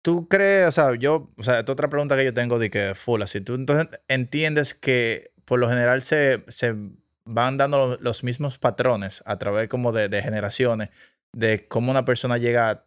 tú 0.00 0.26
crees, 0.28 0.68
o 0.68 0.72
sea, 0.72 0.94
yo, 0.94 1.30
o 1.36 1.42
sea, 1.42 1.58
esta 1.58 1.72
otra 1.72 1.88
pregunta 1.88 2.16
que 2.16 2.24
yo 2.24 2.32
tengo 2.32 2.58
de 2.58 2.70
que 2.70 2.94
full, 2.94 3.22
si 3.26 3.42
tú 3.42 3.54
entonces 3.56 3.88
entiendes 4.08 4.74
que 4.74 5.32
por 5.44 5.58
lo 5.58 5.68
general 5.68 6.00
se, 6.00 6.44
se 6.48 6.74
van 7.26 7.58
dando 7.58 7.76
los, 7.76 8.00
los 8.00 8.24
mismos 8.24 8.58
patrones 8.58 9.22
a 9.26 9.38
través 9.38 9.68
como 9.68 9.92
de, 9.92 10.08
de 10.08 10.22
generaciones, 10.22 10.88
de 11.34 11.68
cómo 11.68 11.90
una 11.90 12.04
persona 12.06 12.38
llega 12.38 12.86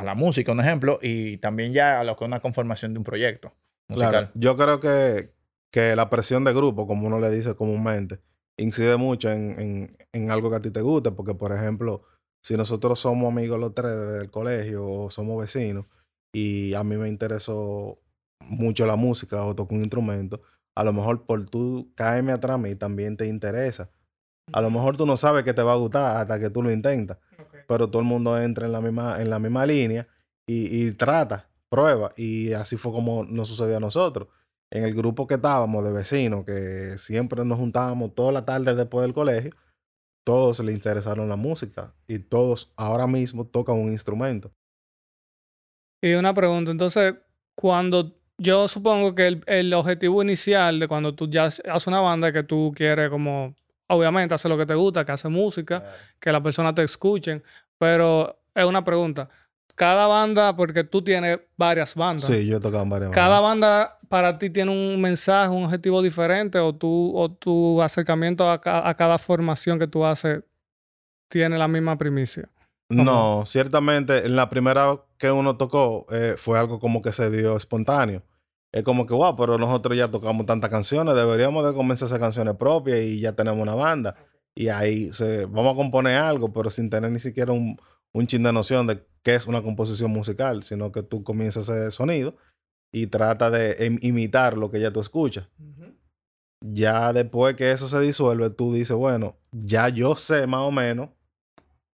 a, 0.00 0.04
la 0.04 0.14
música, 0.14 0.52
un 0.52 0.60
ejemplo, 0.60 0.98
y 1.02 1.36
también 1.38 1.72
ya 1.72 2.00
a 2.00 2.04
lo 2.04 2.16
que 2.16 2.24
es 2.24 2.28
una 2.28 2.40
conformación 2.40 2.92
de 2.92 2.98
un 2.98 3.04
proyecto 3.04 3.52
musical. 3.88 4.10
Claro, 4.10 4.30
yo 4.34 4.56
creo 4.56 4.80
que, 4.80 5.32
que 5.70 5.96
la 5.96 6.10
presión 6.10 6.44
de 6.44 6.52
grupo, 6.52 6.86
como 6.86 7.06
uno 7.06 7.18
le 7.18 7.30
dice 7.30 7.54
comúnmente, 7.54 8.20
incide 8.56 8.96
mucho 8.96 9.30
en, 9.30 9.58
en, 9.60 9.96
en 10.12 10.30
algo 10.30 10.50
que 10.50 10.56
a 10.56 10.60
ti 10.60 10.70
te 10.70 10.80
guste, 10.80 11.10
porque 11.10 11.34
por 11.34 11.52
ejemplo, 11.52 12.02
si 12.42 12.56
nosotros 12.56 12.98
somos 12.98 13.32
amigos 13.32 13.58
los 13.58 13.74
tres 13.74 13.92
desde 13.92 14.18
el 14.22 14.30
colegio 14.30 14.86
o 14.86 15.10
somos 15.10 15.40
vecinos 15.40 15.86
y 16.32 16.74
a 16.74 16.84
mí 16.84 16.96
me 16.96 17.08
interesó 17.08 17.98
mucho 18.40 18.86
la 18.86 18.96
música 18.96 19.44
o 19.44 19.54
toco 19.54 19.74
un 19.74 19.80
instrumento, 19.80 20.40
a 20.74 20.84
lo 20.84 20.92
mejor 20.92 21.26
por 21.26 21.48
tú 21.48 21.92
caerme 21.94 22.32
atrás 22.32 22.54
a 22.54 22.58
mí 22.58 22.74
también 22.74 23.16
te 23.16 23.26
interesa. 23.26 23.90
A 24.52 24.60
lo 24.60 24.70
mejor 24.70 24.96
tú 24.96 25.06
no 25.06 25.16
sabes 25.16 25.44
que 25.44 25.54
te 25.54 25.62
va 25.62 25.72
a 25.72 25.76
gustar 25.76 26.16
hasta 26.16 26.40
que 26.40 26.50
tú 26.50 26.62
lo 26.62 26.72
intentas, 26.72 27.18
pero 27.70 27.88
todo 27.88 28.02
el 28.02 28.08
mundo 28.08 28.36
entra 28.36 28.66
en 28.66 28.72
la 28.72 28.80
misma, 28.80 29.22
en 29.22 29.30
la 29.30 29.38
misma 29.38 29.64
línea 29.64 30.08
y, 30.44 30.86
y 30.88 30.90
trata, 30.90 31.48
prueba. 31.68 32.10
Y 32.16 32.52
así 32.52 32.76
fue 32.76 32.90
como 32.90 33.22
nos 33.22 33.46
sucedió 33.46 33.76
a 33.76 33.80
nosotros. 33.80 34.26
En 34.72 34.82
el 34.82 34.92
grupo 34.92 35.28
que 35.28 35.34
estábamos 35.34 35.84
de 35.84 35.92
vecinos, 35.92 36.44
que 36.44 36.98
siempre 36.98 37.44
nos 37.44 37.58
juntábamos 37.58 38.12
toda 38.16 38.32
la 38.32 38.44
tarde 38.44 38.74
después 38.74 39.02
del 39.02 39.14
colegio, 39.14 39.52
todos 40.24 40.58
les 40.58 40.74
interesaron 40.74 41.28
la 41.28 41.36
música 41.36 41.94
y 42.08 42.18
todos 42.18 42.72
ahora 42.76 43.06
mismo 43.06 43.46
tocan 43.46 43.76
un 43.76 43.92
instrumento. 43.92 44.50
Y 46.02 46.14
una 46.14 46.34
pregunta, 46.34 46.72
entonces, 46.72 47.14
cuando 47.54 48.16
yo 48.36 48.66
supongo 48.66 49.14
que 49.14 49.28
el, 49.28 49.44
el 49.46 49.72
objetivo 49.74 50.22
inicial 50.22 50.80
de 50.80 50.88
cuando 50.88 51.14
tú 51.14 51.30
ya 51.30 51.44
haces 51.44 51.86
una 51.86 52.00
banda 52.00 52.32
que 52.32 52.42
tú 52.42 52.72
quieres 52.74 53.10
como, 53.10 53.54
obviamente, 53.86 54.34
hacer 54.34 54.50
lo 54.50 54.58
que 54.58 54.66
te 54.66 54.74
gusta, 54.74 55.04
que 55.04 55.12
hace 55.12 55.28
música, 55.28 55.84
que 56.18 56.32
las 56.32 56.42
personas 56.42 56.74
te 56.74 56.82
escuchen, 56.82 57.42
pero 57.80 58.38
es 58.54 58.64
una 58.66 58.84
pregunta. 58.84 59.30
Cada 59.74 60.06
banda, 60.06 60.54
porque 60.54 60.84
tú 60.84 61.02
tienes 61.02 61.40
varias 61.56 61.94
bandas. 61.94 62.26
Sí, 62.26 62.44
yo 62.46 62.58
he 62.58 62.60
tocado 62.60 62.82
en 62.82 62.90
varias 62.90 63.10
Cada 63.10 63.40
banda 63.40 63.98
para 64.10 64.38
ti 64.38 64.50
tiene 64.50 64.70
un 64.70 65.00
mensaje, 65.00 65.48
un 65.48 65.64
objetivo 65.64 66.02
diferente, 66.02 66.58
o 66.58 66.74
tú, 66.74 67.12
o 67.16 67.30
tu 67.32 67.80
acercamiento 67.80 68.50
a, 68.50 68.60
ca- 68.60 68.86
a 68.86 68.94
cada 68.94 69.16
formación 69.16 69.78
que 69.78 69.86
tú 69.86 70.04
haces 70.04 70.42
tiene 71.28 71.56
la 71.56 71.68
misma 71.68 71.96
primicia. 71.96 72.50
No, 72.90 73.44
ciertamente 73.46 74.26
en 74.26 74.36
la 74.36 74.50
primera 74.50 75.00
que 75.16 75.30
uno 75.30 75.56
tocó 75.56 76.06
eh, 76.10 76.34
fue 76.36 76.58
algo 76.58 76.78
como 76.80 77.00
que 77.00 77.12
se 77.12 77.30
dio 77.30 77.56
espontáneo. 77.56 78.22
Es 78.72 78.82
como 78.82 79.06
que, 79.06 79.14
wow, 79.14 79.34
pero 79.36 79.56
nosotros 79.56 79.96
ya 79.96 80.08
tocamos 80.08 80.44
tantas 80.44 80.68
canciones, 80.70 81.14
deberíamos 81.14 81.66
de 81.66 81.72
comenzar 81.72 82.06
a 82.06 82.08
hacer 82.08 82.20
canciones 82.20 82.56
propias 82.56 82.98
y 83.00 83.20
ya 83.20 83.32
tenemos 83.32 83.62
una 83.62 83.74
banda. 83.74 84.16
Y 84.56 84.68
ahí 84.68 85.12
se, 85.12 85.46
vamos 85.46 85.72
a 85.74 85.76
componer 85.76 86.16
algo, 86.16 86.52
pero 86.52 86.70
sin 86.70 86.90
tener 86.90 87.10
ni 87.10 87.20
siquiera 87.20 87.52
un, 87.52 87.78
un 88.12 88.26
chin 88.26 88.42
de 88.42 88.52
noción 88.52 88.86
de 88.86 89.04
qué 89.22 89.34
es 89.34 89.46
una 89.46 89.62
composición 89.62 90.10
musical, 90.10 90.62
sino 90.62 90.92
que 90.92 91.02
tú 91.02 91.22
comienzas 91.22 91.68
a 91.68 91.74
hacer 91.74 91.92
sonido 91.92 92.36
y 92.92 93.06
trata 93.06 93.50
de 93.50 93.76
im- 93.88 93.98
imitar 94.02 94.58
lo 94.58 94.70
que 94.70 94.80
ya 94.80 94.92
tú 94.92 95.00
escuchas. 95.00 95.48
Ya 96.62 97.12
después 97.12 97.56
que 97.56 97.70
eso 97.70 97.88
se 97.88 98.00
disuelve, 98.00 98.50
tú 98.50 98.74
dices, 98.74 98.96
bueno, 98.96 99.36
ya 99.52 99.88
yo 99.88 100.16
sé 100.16 100.46
más 100.46 100.60
o 100.60 100.70
menos 100.70 101.10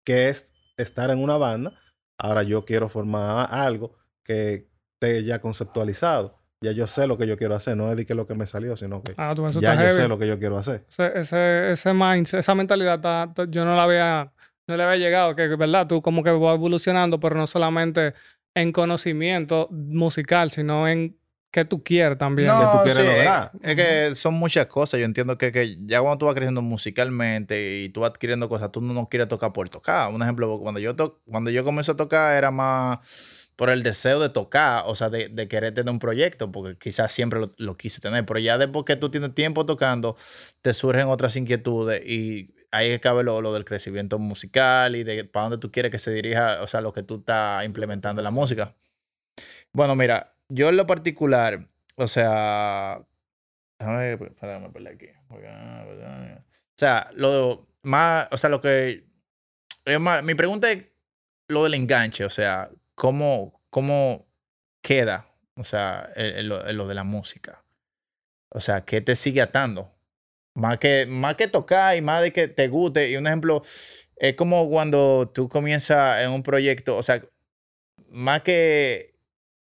qué 0.03 0.29
es 0.29 0.53
estar 0.77 1.09
en 1.11 1.21
una 1.21 1.37
banda. 1.37 1.73
Ahora 2.17 2.43
yo 2.43 2.65
quiero 2.65 2.89
formar 2.89 3.47
algo 3.53 3.93
que 4.23 4.69
esté 4.93 5.23
ya 5.23 5.39
conceptualizado. 5.41 6.39
Ya 6.61 6.71
yo 6.71 6.87
sé 6.87 7.05
lo 7.07 7.17
que 7.17 7.27
yo 7.27 7.37
quiero 7.37 7.55
hacer. 7.55 7.75
No 7.77 7.89
es 7.91 7.97
de 7.97 8.05
que 8.05 8.15
lo 8.15 8.25
que 8.25 8.33
me 8.35 8.47
salió, 8.47 8.75
sino 8.77 9.03
que 9.03 9.13
Ah, 9.17 9.33
tú, 9.35 9.47
ya 9.59 9.75
yo 9.75 9.81
heavy. 9.81 9.93
sé 9.93 10.07
lo 10.07 10.17
que 10.17 10.27
yo 10.27 10.39
quiero 10.39 10.57
hacer. 10.57 10.85
Ese, 10.89 11.19
ese, 11.19 11.71
ese 11.73 11.93
mindset, 11.93 12.39
esa 12.39 12.55
mentalidad, 12.55 12.95
está- 12.95 13.45
yo 13.49 13.65
no 13.65 13.75
la 13.75 13.83
había, 13.83 14.31
no 14.67 14.77
le 14.77 14.83
había 14.83 14.97
llegado, 14.97 15.35
que, 15.35 15.47
verdad, 15.55 15.85
tú 15.87 16.01
como 16.01 16.23
que 16.23 16.31
vas 16.31 16.55
evolucionando, 16.55 17.19
pero 17.19 17.35
no 17.35 17.45
solamente 17.45 18.13
en 18.55 18.71
conocimiento 18.71 19.67
musical, 19.69 20.49
sino 20.49 20.87
en 20.87 21.17
qué 21.51 21.65
tú 21.65 21.83
quieres 21.83 22.17
también. 22.17 22.49
que 22.49 22.65
tú 22.71 22.83
quieres 22.83 22.97
sí, 22.97 23.03
es- 23.07 23.17
lograr. 23.25 23.51
Es, 23.61 23.75
que 23.75 24.15
son 24.15 24.33
muchas 24.35 24.65
cosas. 24.67 24.99
Yo 24.99 25.05
entiendo 25.05 25.37
que, 25.37 25.51
que 25.51 25.77
ya 25.85 25.99
cuando 26.01 26.17
tú 26.17 26.25
vas 26.25 26.35
creciendo 26.35 26.61
musicalmente 26.61 27.81
y 27.83 27.89
tú 27.89 28.01
vas 28.01 28.09
adquiriendo 28.11 28.49
cosas, 28.49 28.71
tú 28.71 28.81
no, 28.81 28.93
no 28.93 29.07
quieres 29.09 29.27
tocar 29.27 29.51
por 29.53 29.69
tocar. 29.69 30.11
Un 30.13 30.21
ejemplo, 30.21 30.57
cuando 30.59 30.79
yo, 30.79 30.95
to- 30.95 31.21
cuando 31.29 31.51
yo 31.51 31.63
comencé 31.63 31.91
a 31.91 31.95
tocar 31.95 32.35
era 32.35 32.49
más 32.51 33.44
por 33.55 33.69
el 33.69 33.83
deseo 33.83 34.19
de 34.19 34.29
tocar, 34.29 34.83
o 34.87 34.95
sea, 34.95 35.09
de, 35.09 35.47
querer 35.47 35.73
tener 35.73 35.91
un 35.91 35.99
proyecto, 35.99 36.51
porque 36.51 36.77
quizás 36.77 37.11
siempre 37.11 37.41
lo, 37.57 37.77
quise 37.77 38.01
tener. 38.01 38.25
Pero 38.25 38.39
ya 38.39 38.57
después 38.57 38.85
que 38.85 38.95
tú 38.95 39.09
tienes 39.09 39.33
tiempo 39.33 39.65
tocando, 39.65 40.17
te 40.61 40.73
surgen 40.73 41.07
otras 41.07 41.35
inquietudes 41.35 42.01
y 42.05 42.53
ahí 42.71 42.99
cabe 42.99 43.23
lo, 43.23 43.53
del 43.53 43.65
crecimiento 43.65 44.19
musical 44.19 44.95
y 44.95 45.03
de 45.03 45.23
para 45.25 45.45
dónde 45.45 45.57
tú 45.59 45.71
quieres 45.71 45.91
que 45.91 45.99
se 45.99 46.11
dirija, 46.11 46.61
o 46.61 46.67
sea, 46.67 46.81
lo 46.81 46.93
que 46.93 47.03
tú 47.03 47.19
estás 47.19 47.65
implementando 47.65 48.21
en 48.21 48.25
la 48.25 48.31
música. 48.31 48.75
Bueno, 49.71 49.95
mira, 49.95 50.35
yo 50.49 50.69
en 50.69 50.77
lo 50.77 50.87
particular, 50.87 51.67
o 51.95 52.07
sea, 52.07 53.05
déjame 53.79 54.15
ver, 54.15 54.23
espérame, 54.31 54.63
me 54.63 54.69
perdí 54.69 54.87
aquí. 54.87 55.07
O 55.29 56.77
sea, 56.77 57.09
lo 57.13 57.67
más, 57.83 58.27
o 58.31 58.37
sea, 58.37 58.49
lo 58.49 58.61
que 58.61 59.05
es 59.85 59.99
más, 59.99 60.23
mi 60.23 60.35
pregunta 60.35 60.71
es 60.71 60.85
lo 61.47 61.63
del 61.63 61.75
enganche, 61.75 62.25
o 62.25 62.29
sea, 62.29 62.69
cómo, 62.95 63.61
cómo 63.69 64.25
queda, 64.81 65.27
o 65.55 65.63
sea, 65.63 66.09
en, 66.15 66.49
lo, 66.49 66.67
en 66.67 66.77
lo 66.77 66.87
de 66.87 66.95
la 66.95 67.03
música. 67.03 67.63
O 68.49 68.59
sea, 68.59 68.85
¿qué 68.85 69.01
te 69.01 69.15
sigue 69.15 69.41
atando? 69.41 69.91
Más 70.53 70.77
que, 70.77 71.05
más 71.05 71.35
que 71.35 71.47
tocar 71.47 71.97
y 71.97 72.01
más 72.01 72.21
de 72.21 72.31
que 72.31 72.47
te 72.47 72.67
guste. 72.69 73.11
Y 73.11 73.17
un 73.17 73.27
ejemplo, 73.27 73.61
es 74.15 74.35
como 74.35 74.69
cuando 74.69 75.29
tú 75.33 75.49
comienzas 75.49 76.23
en 76.23 76.31
un 76.31 76.43
proyecto, 76.43 76.97
o 76.97 77.03
sea, 77.03 77.21
más 78.09 78.41
que 78.41 79.15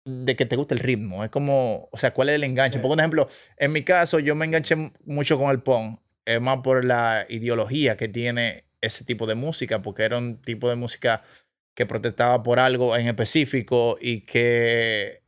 de 0.03 0.35
que 0.35 0.45
te 0.45 0.55
guste 0.55 0.73
el 0.73 0.79
ritmo, 0.79 1.23
es 1.23 1.29
como, 1.29 1.87
o 1.91 1.97
sea, 1.97 2.13
¿cuál 2.13 2.29
es 2.29 2.35
el 2.35 2.43
enganche? 2.43 2.79
Por 2.79 2.97
ejemplo, 2.97 3.29
en 3.57 3.71
mi 3.71 3.83
caso, 3.83 4.19
yo 4.19 4.35
me 4.35 4.45
enganché 4.45 4.75
mucho 5.05 5.37
con 5.37 5.51
el 5.51 5.61
punk, 5.61 5.99
es 6.25 6.41
más 6.41 6.59
por 6.59 6.83
la 6.83 7.25
ideología 7.29 7.97
que 7.97 8.07
tiene 8.07 8.65
ese 8.81 9.05
tipo 9.05 9.27
de 9.27 9.35
música, 9.35 9.81
porque 9.81 10.03
era 10.03 10.17
un 10.17 10.41
tipo 10.41 10.69
de 10.69 10.75
música 10.75 11.23
que 11.75 11.85
protestaba 11.85 12.43
por 12.43 12.59
algo 12.59 12.95
en 12.95 13.07
específico 13.07 13.97
y 13.99 14.21
que 14.21 15.23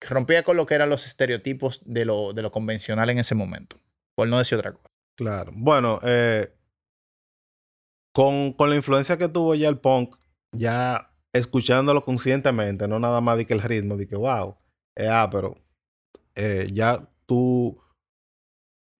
rompía 0.00 0.42
con 0.42 0.56
lo 0.56 0.66
que 0.66 0.74
eran 0.74 0.88
los 0.88 1.06
estereotipos 1.06 1.82
de 1.84 2.04
lo, 2.04 2.32
de 2.32 2.42
lo 2.42 2.50
convencional 2.50 3.10
en 3.10 3.18
ese 3.18 3.34
momento, 3.34 3.80
por 4.14 4.28
no 4.28 4.38
decir 4.38 4.58
otra 4.58 4.72
cosa. 4.72 4.88
Claro. 5.16 5.52
Bueno, 5.54 6.00
eh, 6.02 6.52
con, 8.12 8.52
con 8.54 8.70
la 8.70 8.76
influencia 8.76 9.18
que 9.18 9.28
tuvo 9.28 9.54
ya 9.54 9.68
el 9.68 9.78
punk, 9.78 10.16
ya 10.52 11.12
escuchándolo 11.32 12.02
conscientemente, 12.02 12.88
no 12.88 12.98
nada 12.98 13.20
más 13.20 13.36
de 13.36 13.46
que 13.46 13.54
el 13.54 13.62
ritmo, 13.62 13.96
de 13.96 14.08
que 14.08 14.16
wow, 14.16 14.56
eh, 14.96 15.08
ah, 15.08 15.28
pero 15.30 15.54
eh, 16.34 16.66
ya 16.72 17.08
tú, 17.26 17.80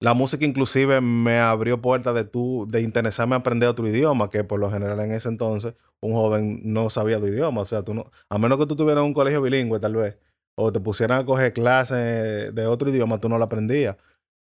la 0.00 0.14
música 0.14 0.44
inclusive 0.44 1.00
me 1.00 1.38
abrió 1.38 1.80
puertas 1.80 2.14
de 2.14 2.24
tú, 2.24 2.66
de 2.68 2.80
interesarme 2.80 3.36
a 3.36 3.38
aprender 3.38 3.68
otro 3.68 3.86
idioma, 3.86 4.30
que 4.30 4.44
por 4.44 4.58
lo 4.58 4.70
general 4.70 4.98
en 5.00 5.12
ese 5.12 5.28
entonces 5.28 5.74
un 6.00 6.14
joven 6.14 6.60
no 6.64 6.90
sabía 6.90 7.20
de 7.20 7.28
idioma, 7.28 7.62
o 7.62 7.66
sea, 7.66 7.82
tú 7.82 7.94
no, 7.94 8.10
a 8.28 8.38
menos 8.38 8.58
que 8.58 8.66
tú 8.66 8.76
tuvieras 8.76 9.04
un 9.04 9.14
colegio 9.14 9.42
bilingüe 9.42 9.78
tal 9.78 9.96
vez, 9.96 10.16
o 10.56 10.72
te 10.72 10.80
pusieran 10.80 11.20
a 11.20 11.26
coger 11.26 11.52
clases 11.52 12.54
de 12.54 12.66
otro 12.66 12.90
idioma, 12.90 13.20
tú 13.20 13.28
no 13.28 13.38
lo 13.38 13.44
aprendías. 13.44 13.96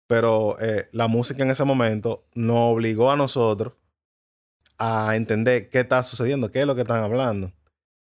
Pero 0.08 0.58
eh, 0.60 0.90
la 0.92 1.08
música 1.08 1.44
en 1.44 1.52
ese 1.52 1.64
momento 1.66 2.26
nos 2.34 2.74
obligó 2.74 3.12
a 3.12 3.16
nosotros 3.16 3.74
a 4.80 5.16
entender 5.16 5.70
qué 5.70 5.82
está 5.82 6.02
sucediendo, 6.04 6.52
qué 6.52 6.62
es 6.62 6.66
lo 6.66 6.74
que 6.74 6.82
están 6.82 7.04
hablando. 7.04 7.52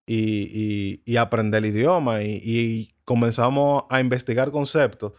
Y, 0.07 1.01
y, 1.07 1.17
aprender 1.17 1.65
el 1.65 1.71
idioma. 1.71 2.23
Y, 2.23 2.95
comenzamos 3.05 3.85
a 3.91 4.01
investigar 4.01 4.51
conceptos 4.51 5.13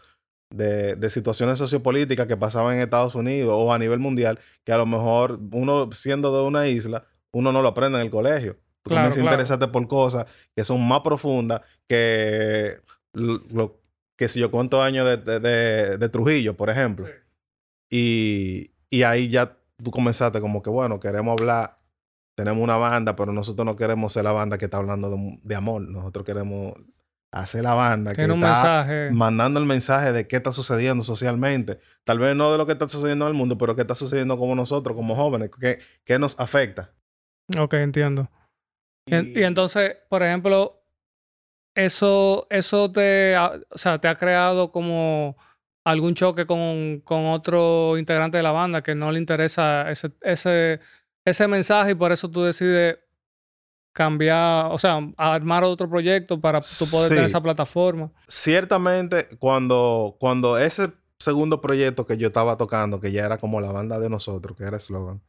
de, 0.50 0.96
de, 0.96 1.10
situaciones 1.10 1.58
sociopolíticas 1.58 2.26
que 2.26 2.36
pasaban 2.36 2.76
en 2.76 2.82
Estados 2.82 3.14
Unidos 3.14 3.54
o 3.56 3.72
a 3.72 3.78
nivel 3.78 3.98
mundial, 3.98 4.38
que 4.64 4.72
a 4.72 4.78
lo 4.78 4.86
mejor 4.86 5.40
uno 5.52 5.90
siendo 5.92 6.36
de 6.36 6.46
una 6.46 6.68
isla, 6.68 7.04
uno 7.32 7.52
no 7.52 7.62
lo 7.62 7.68
aprende 7.68 7.98
en 7.98 8.04
el 8.04 8.10
colegio. 8.10 8.56
Tú 8.82 8.90
claro, 8.90 9.10
comienzas 9.10 9.58
por 9.68 9.88
cosas 9.88 10.26
que 10.54 10.64
son 10.64 10.86
más 10.86 11.00
profundas 11.00 11.62
que 11.88 12.78
lo, 13.12 13.80
que 14.16 14.28
si 14.28 14.40
yo 14.40 14.50
cuento 14.50 14.82
años 14.82 15.06
de, 15.06 15.40
de, 15.40 15.98
de, 15.98 16.08
Trujillo, 16.08 16.56
por 16.56 16.70
ejemplo. 16.70 17.06
Y, 17.90 18.70
y 18.90 19.02
ahí 19.02 19.28
ya 19.28 19.56
tú 19.82 19.90
comenzaste 19.90 20.40
como 20.40 20.62
que, 20.62 20.70
bueno, 20.70 21.00
queremos 21.00 21.38
hablar, 21.38 21.76
tenemos 22.34 22.62
una 22.62 22.76
banda, 22.76 23.16
pero 23.16 23.32
nosotros 23.32 23.64
no 23.64 23.76
queremos 23.76 24.12
ser 24.12 24.24
la 24.24 24.32
banda 24.32 24.58
que 24.58 24.66
está 24.66 24.78
hablando 24.78 25.10
de, 25.42 25.54
amor. 25.54 25.82
Nosotros 25.82 26.24
queremos 26.24 26.74
hacer 27.32 27.64
la 27.64 27.74
banda 27.74 28.14
que 28.14 28.22
está 28.22 28.86
mandando 29.12 29.60
el 29.60 29.66
mensaje 29.66 30.12
de 30.12 30.26
qué 30.26 30.36
está 30.36 30.52
sucediendo 30.52 31.02
socialmente. 31.02 31.78
Tal 32.04 32.18
vez 32.18 32.34
no 32.34 32.50
de 32.50 32.58
lo 32.58 32.66
que 32.66 32.72
está 32.72 32.88
sucediendo 32.88 33.26
en 33.26 33.32
el 33.32 33.36
mundo, 33.36 33.58
pero 33.58 33.74
qué 33.74 33.82
está 33.82 33.94
sucediendo 33.94 34.38
como 34.38 34.54
nosotros, 34.54 34.96
como 34.96 35.14
jóvenes, 35.14 35.50
qué, 35.60 35.80
qué 36.04 36.18
nos 36.18 36.38
afecta. 36.40 36.92
Ok, 37.58 37.74
entiendo. 37.74 38.30
y 39.06 39.42
entonces, 39.42 39.96
por 40.08 40.22
ejemplo, 40.22 40.82
eso, 41.76 42.46
eso 42.50 42.90
te, 42.90 43.36
ha, 43.36 43.52
o 43.70 43.78
sea, 43.78 43.98
te 43.98 44.08
ha 44.08 44.16
creado 44.16 44.72
como 44.72 45.36
algún 45.84 46.14
choque 46.14 46.46
con, 46.46 47.00
con, 47.04 47.26
otro 47.26 47.96
integrante 47.98 48.38
de 48.38 48.42
la 48.42 48.50
banda 48.50 48.82
que 48.82 48.94
no 48.94 49.12
le 49.12 49.20
interesa 49.20 49.88
ese, 49.90 50.10
ese, 50.22 50.80
ese 51.24 51.46
mensaje 51.46 51.92
y 51.92 51.94
por 51.94 52.10
eso 52.10 52.30
tú 52.30 52.42
decides 52.42 52.98
cambiar, 53.96 54.66
o 54.72 54.78
sea, 54.78 54.98
armar 55.16 55.64
otro 55.64 55.88
proyecto 55.88 56.38
para 56.38 56.60
tú 56.60 56.84
poder 56.90 57.08
tener 57.08 57.24
esa 57.24 57.40
plataforma. 57.40 58.12
Ciertamente, 58.28 59.26
cuando, 59.38 60.18
cuando 60.20 60.58
ese 60.58 60.92
segundo 61.18 61.62
proyecto 61.62 62.06
que 62.06 62.18
yo 62.18 62.26
estaba 62.26 62.58
tocando, 62.58 63.00
que 63.00 63.10
ya 63.10 63.24
era 63.24 63.38
como 63.38 63.58
la 63.58 63.72
banda 63.72 63.98
de 63.98 64.10
nosotros, 64.10 64.54
que 64.54 64.64
era 64.64 64.78
Slogan, 64.78 65.22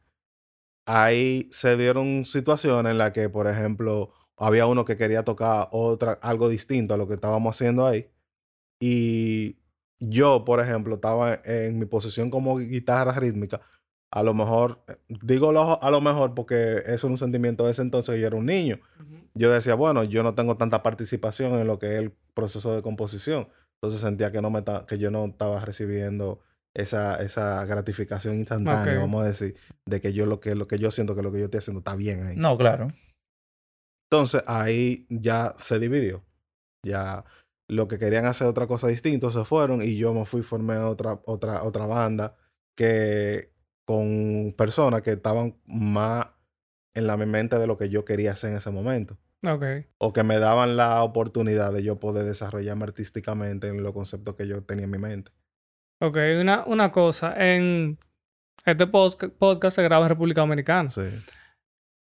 ahí 0.84 1.48
se 1.50 1.78
dieron 1.78 2.26
situaciones 2.26 2.90
en 2.90 2.98
las 2.98 3.12
que, 3.12 3.30
por 3.30 3.46
ejemplo, 3.46 4.12
había 4.36 4.66
uno 4.66 4.84
que 4.84 4.98
quería 4.98 5.24
tocar 5.24 5.68
otra, 5.72 6.18
algo 6.20 6.50
distinto 6.50 6.92
a 6.92 6.98
lo 6.98 7.08
que 7.08 7.14
estábamos 7.14 7.56
haciendo 7.56 7.86
ahí. 7.86 8.10
Y 8.78 9.56
yo, 9.98 10.44
por 10.44 10.60
ejemplo, 10.60 10.96
estaba 10.96 11.40
en 11.42 11.78
mi 11.78 11.86
posición 11.86 12.28
como 12.28 12.58
guitarra 12.58 13.12
rítmica. 13.12 13.62
A 14.10 14.22
lo 14.22 14.32
mejor, 14.32 14.82
eh, 14.88 14.96
digo 15.08 15.50
a 15.50 15.90
lo 15.90 16.00
mejor 16.00 16.34
porque 16.34 16.78
eso 16.86 16.92
es 16.92 17.04
un 17.04 17.18
sentimiento 17.18 17.64
de 17.64 17.72
ese 17.72 17.82
entonces 17.82 18.14
que 18.14 18.20
yo 18.20 18.26
era 18.26 18.36
un 18.36 18.46
niño. 18.46 18.80
Yo 19.34 19.50
decía, 19.50 19.74
bueno, 19.74 20.04
yo 20.04 20.22
no 20.22 20.34
tengo 20.34 20.56
tanta 20.56 20.82
participación 20.82 21.54
en 21.54 21.66
lo 21.66 21.78
que 21.78 21.86
es 21.94 21.98
el 21.98 22.12
proceso 22.34 22.74
de 22.74 22.82
composición. 22.82 23.48
Entonces 23.74 24.00
sentía 24.00 24.32
que, 24.32 24.40
no 24.40 24.50
me 24.50 24.64
que 24.86 24.98
yo 24.98 25.10
no 25.10 25.26
estaba 25.26 25.60
recibiendo 25.60 26.40
esa, 26.74 27.22
esa 27.22 27.64
gratificación 27.64 28.36
instantánea, 28.36 28.98
vamos 28.98 29.24
a 29.24 29.28
decir, 29.28 29.56
de 29.86 30.00
que 30.00 30.12
yo 30.12 30.26
lo 30.26 30.40
que, 30.40 30.54
lo 30.54 30.66
que 30.66 30.78
yo 30.78 30.90
siento 30.90 31.14
que 31.14 31.22
lo 31.22 31.30
que 31.30 31.38
yo 31.38 31.44
estoy 31.44 31.58
haciendo 31.58 31.80
está 31.80 31.94
bien 31.94 32.26
ahí. 32.26 32.36
No, 32.36 32.56
claro. 32.56 32.88
Entonces 34.10 34.42
ahí 34.46 35.06
ya 35.10 35.54
se 35.58 35.78
dividió. 35.78 36.24
Ya 36.84 37.24
lo 37.68 37.86
que 37.86 37.98
querían 37.98 38.24
hacer 38.24 38.46
otra 38.46 38.66
cosa 38.66 38.88
distinta 38.88 39.30
se 39.30 39.44
fueron 39.44 39.82
y 39.82 39.96
yo 39.96 40.14
me 40.14 40.24
fui 40.24 40.42
formé 40.42 40.78
otra, 40.78 41.20
otra, 41.26 41.62
otra 41.62 41.86
banda 41.86 42.34
que 42.76 43.52
con 43.88 44.52
personas 44.54 45.00
que 45.00 45.12
estaban 45.12 45.56
más 45.64 46.26
en 46.92 47.06
la 47.06 47.16
mente 47.16 47.58
de 47.58 47.66
lo 47.66 47.78
que 47.78 47.88
yo 47.88 48.04
quería 48.04 48.32
hacer 48.32 48.50
en 48.50 48.58
ese 48.58 48.70
momento. 48.70 49.16
Okay. 49.42 49.86
O 49.96 50.12
que 50.12 50.24
me 50.24 50.38
daban 50.38 50.76
la 50.76 51.02
oportunidad 51.02 51.72
de 51.72 51.82
yo 51.82 51.98
poder 51.98 52.26
desarrollarme 52.26 52.84
artísticamente 52.84 53.68
en 53.68 53.82
los 53.82 53.92
conceptos 53.92 54.34
que 54.34 54.46
yo 54.46 54.62
tenía 54.62 54.84
en 54.84 54.90
mi 54.90 54.98
mente. 54.98 55.32
Ok, 56.02 56.18
una, 56.38 56.64
una 56.66 56.92
cosa. 56.92 57.32
En 57.38 57.98
este 58.66 58.86
podcast 58.86 59.76
se 59.76 59.82
graba 59.82 60.04
en 60.04 60.10
República 60.10 60.42
Dominicana. 60.42 60.90
Sí. 60.90 61.08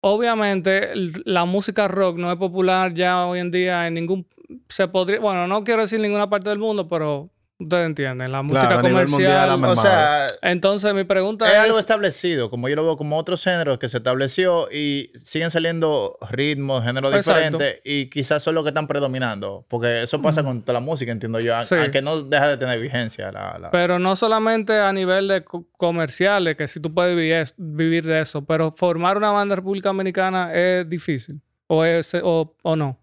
Obviamente, 0.02 0.92
la 1.24 1.46
música 1.46 1.88
rock 1.88 2.18
no 2.18 2.34
es 2.34 2.38
popular 2.38 2.94
ya 2.94 3.26
hoy 3.26 3.40
en 3.40 3.50
día 3.50 3.88
en 3.88 3.94
ningún. 3.94 4.28
Se 4.68 4.90
podría. 4.90 5.22
Bueno, 5.22 5.48
no 5.48 5.64
quiero 5.64 5.84
decir 5.84 6.02
ninguna 6.02 6.30
parte 6.30 6.50
del 6.50 6.60
mundo, 6.60 6.90
pero 6.90 7.30
Ustedes 7.62 7.86
entienden, 7.86 8.32
la 8.32 8.42
música 8.42 8.82
comercial. 8.82 9.64
o 9.64 9.76
sea, 9.76 10.28
entonces 10.42 10.94
mi 10.94 11.04
pregunta 11.04 11.48
es. 11.48 11.54
Es 11.54 11.60
algo 11.60 11.80
establecido, 11.80 12.50
como 12.50 12.70
yo 12.70 12.76
lo 12.76 12.84
veo 12.84 12.98
como 12.98 13.18
otros 13.18 13.44
géneros 13.44 13.78
que 13.78 13.90
se 13.90 13.98
estableció 13.98 14.70
y 14.72 15.12
siguen 15.16 15.52
saliendo 15.52 16.18
ritmos, 16.30 16.84
géneros 16.84 17.14
diferentes 17.14 17.82
y 17.84 18.10
quizás 18.10 18.44
son 18.44 18.56
los 18.56 18.64
que 18.64 18.70
están 18.70 18.88
predominando. 18.88 19.66
Porque 19.68 20.04
eso 20.04 20.22
pasa 20.22 20.44
con 20.44 20.62
toda 20.62 20.80
la 20.80 20.86
música, 20.86 21.12
entiendo 21.12 21.40
yo, 21.40 21.56
aunque 21.56 22.02
no 22.02 22.22
deja 22.22 22.48
de 22.48 22.58
tener 22.58 22.80
vigencia. 22.80 23.32
La, 23.32 23.70
Pero 23.72 24.00
no 24.00 24.16
solamente 24.16 24.78
a 24.80 24.92
nivel 24.92 25.28
de 25.28 25.44
comerciales, 25.78 26.56
que 26.56 26.68
si 26.68 26.80
tú 26.80 26.94
puedes 26.94 27.16
vivir, 27.16 27.46
vivir, 27.58 28.06
de 28.06 28.22
eso, 28.22 28.44
pero 28.46 28.74
formar 28.76 29.18
una 29.18 29.32
banda 29.32 29.56
República 29.56 29.90
Dominicana 29.90 30.54
es 30.54 30.90
difícil. 30.90 31.42
¿O, 31.68 31.86
es, 31.86 32.14
o, 32.22 32.56
o 32.64 32.76
no? 32.76 33.00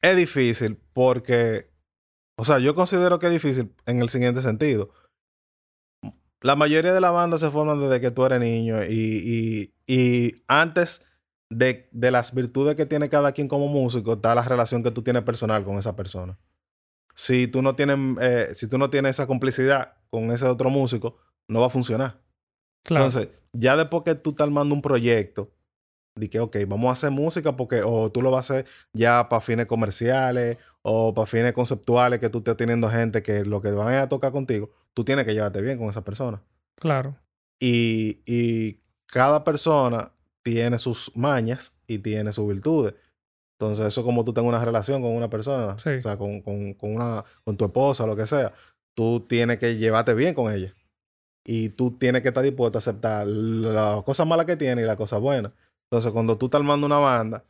Es 0.00 0.16
difícil 0.16 0.78
porque 0.92 1.67
o 2.40 2.44
sea, 2.44 2.60
yo 2.60 2.76
considero 2.76 3.18
que 3.18 3.26
es 3.26 3.32
difícil 3.32 3.74
en 3.84 4.00
el 4.00 4.08
siguiente 4.08 4.42
sentido. 4.42 4.90
La 6.40 6.54
mayoría 6.54 6.92
de 6.92 7.00
la 7.00 7.10
banda 7.10 7.36
se 7.36 7.50
forman 7.50 7.80
desde 7.80 8.00
que 8.00 8.12
tú 8.12 8.24
eres 8.24 8.38
niño 8.38 8.84
y, 8.84 9.74
y, 9.88 10.44
antes 10.46 11.04
de, 11.50 11.88
de, 11.90 12.10
las 12.12 12.32
virtudes 12.32 12.76
que 12.76 12.86
tiene 12.86 13.08
cada 13.08 13.32
quien 13.32 13.48
como 13.48 13.66
músico 13.66 14.12
está 14.12 14.36
la 14.36 14.42
relación 14.42 14.84
que 14.84 14.92
tú 14.92 15.02
tienes 15.02 15.24
personal 15.24 15.64
con 15.64 15.78
esa 15.78 15.96
persona. 15.96 16.38
Si 17.16 17.48
tú 17.48 17.60
no 17.60 17.74
tienes, 17.74 17.98
eh, 18.20 18.52
si 18.54 18.68
tú 18.68 18.78
no 18.78 18.88
tienes 18.88 19.16
esa 19.16 19.26
complicidad 19.26 19.96
con 20.08 20.30
ese 20.30 20.46
otro 20.46 20.70
músico, 20.70 21.16
no 21.48 21.60
va 21.60 21.66
a 21.66 21.70
funcionar. 21.70 22.20
Entonces, 22.88 23.30
ya 23.52 23.76
después 23.76 24.04
que 24.04 24.14
tú 24.14 24.30
estás 24.30 24.46
armando 24.46 24.76
un 24.76 24.82
proyecto, 24.82 25.50
de 26.18 26.30
que, 26.30 26.40
ok, 26.40 26.56
vamos 26.66 26.88
a 26.88 26.92
hacer 26.92 27.10
música 27.10 27.56
porque 27.56 27.82
o 27.82 28.10
tú 28.10 28.22
lo 28.22 28.30
vas 28.30 28.50
a 28.50 28.54
hacer 28.54 28.66
ya 28.92 29.28
para 29.28 29.40
fines 29.40 29.66
comerciales 29.66 30.58
o 30.82 31.14
para 31.14 31.26
fines 31.26 31.52
conceptuales 31.52 32.18
que 32.18 32.30
tú 32.30 32.38
estés 32.38 32.56
teniendo 32.56 32.88
gente 32.88 33.22
que 33.22 33.44
lo 33.44 33.60
que 33.60 33.70
van 33.70 33.94
a 33.94 34.08
tocar 34.08 34.32
contigo, 34.32 34.70
tú 34.94 35.04
tienes 35.04 35.24
que 35.24 35.34
llevarte 35.34 35.60
bien 35.60 35.78
con 35.78 35.88
esa 35.88 36.02
persona. 36.02 36.42
Claro. 36.76 37.16
Y, 37.60 38.22
y 38.26 38.80
cada 39.06 39.44
persona 39.44 40.12
tiene 40.42 40.78
sus 40.78 41.14
mañas 41.16 41.78
y 41.86 41.98
tiene 41.98 42.32
sus 42.32 42.48
virtudes. 42.48 42.94
Entonces, 43.58 43.86
eso 43.86 44.04
como 44.04 44.24
tú 44.24 44.32
tengas 44.32 44.48
una 44.48 44.64
relación 44.64 45.02
con 45.02 45.10
una 45.12 45.28
persona, 45.28 45.74
o 45.74 45.78
sea, 45.78 46.16
con, 46.16 46.40
con, 46.42 46.74
con, 46.74 46.94
una, 46.94 47.24
con 47.44 47.56
tu 47.56 47.64
esposa, 47.64 48.06
lo 48.06 48.14
que 48.14 48.26
sea, 48.26 48.52
tú 48.94 49.26
tienes 49.28 49.58
que 49.58 49.76
llevarte 49.76 50.14
bien 50.14 50.32
con 50.32 50.52
ella. 50.52 50.74
Y 51.44 51.70
tú 51.70 51.90
tienes 51.98 52.22
que 52.22 52.28
estar 52.28 52.44
dispuesto 52.44 52.78
a 52.78 52.80
aceptar 52.80 53.26
las 53.26 54.02
cosas 54.04 54.26
malas 54.26 54.46
que 54.46 54.56
tiene 54.56 54.82
y 54.82 54.84
las 54.84 54.96
cosas 54.96 55.20
buenas. 55.20 55.52
Entonces, 55.90 56.12
cuando 56.12 56.36
tú 56.36 56.46
estás 56.46 56.60
armando 56.60 56.86
una 56.86 56.98
banda 56.98 57.44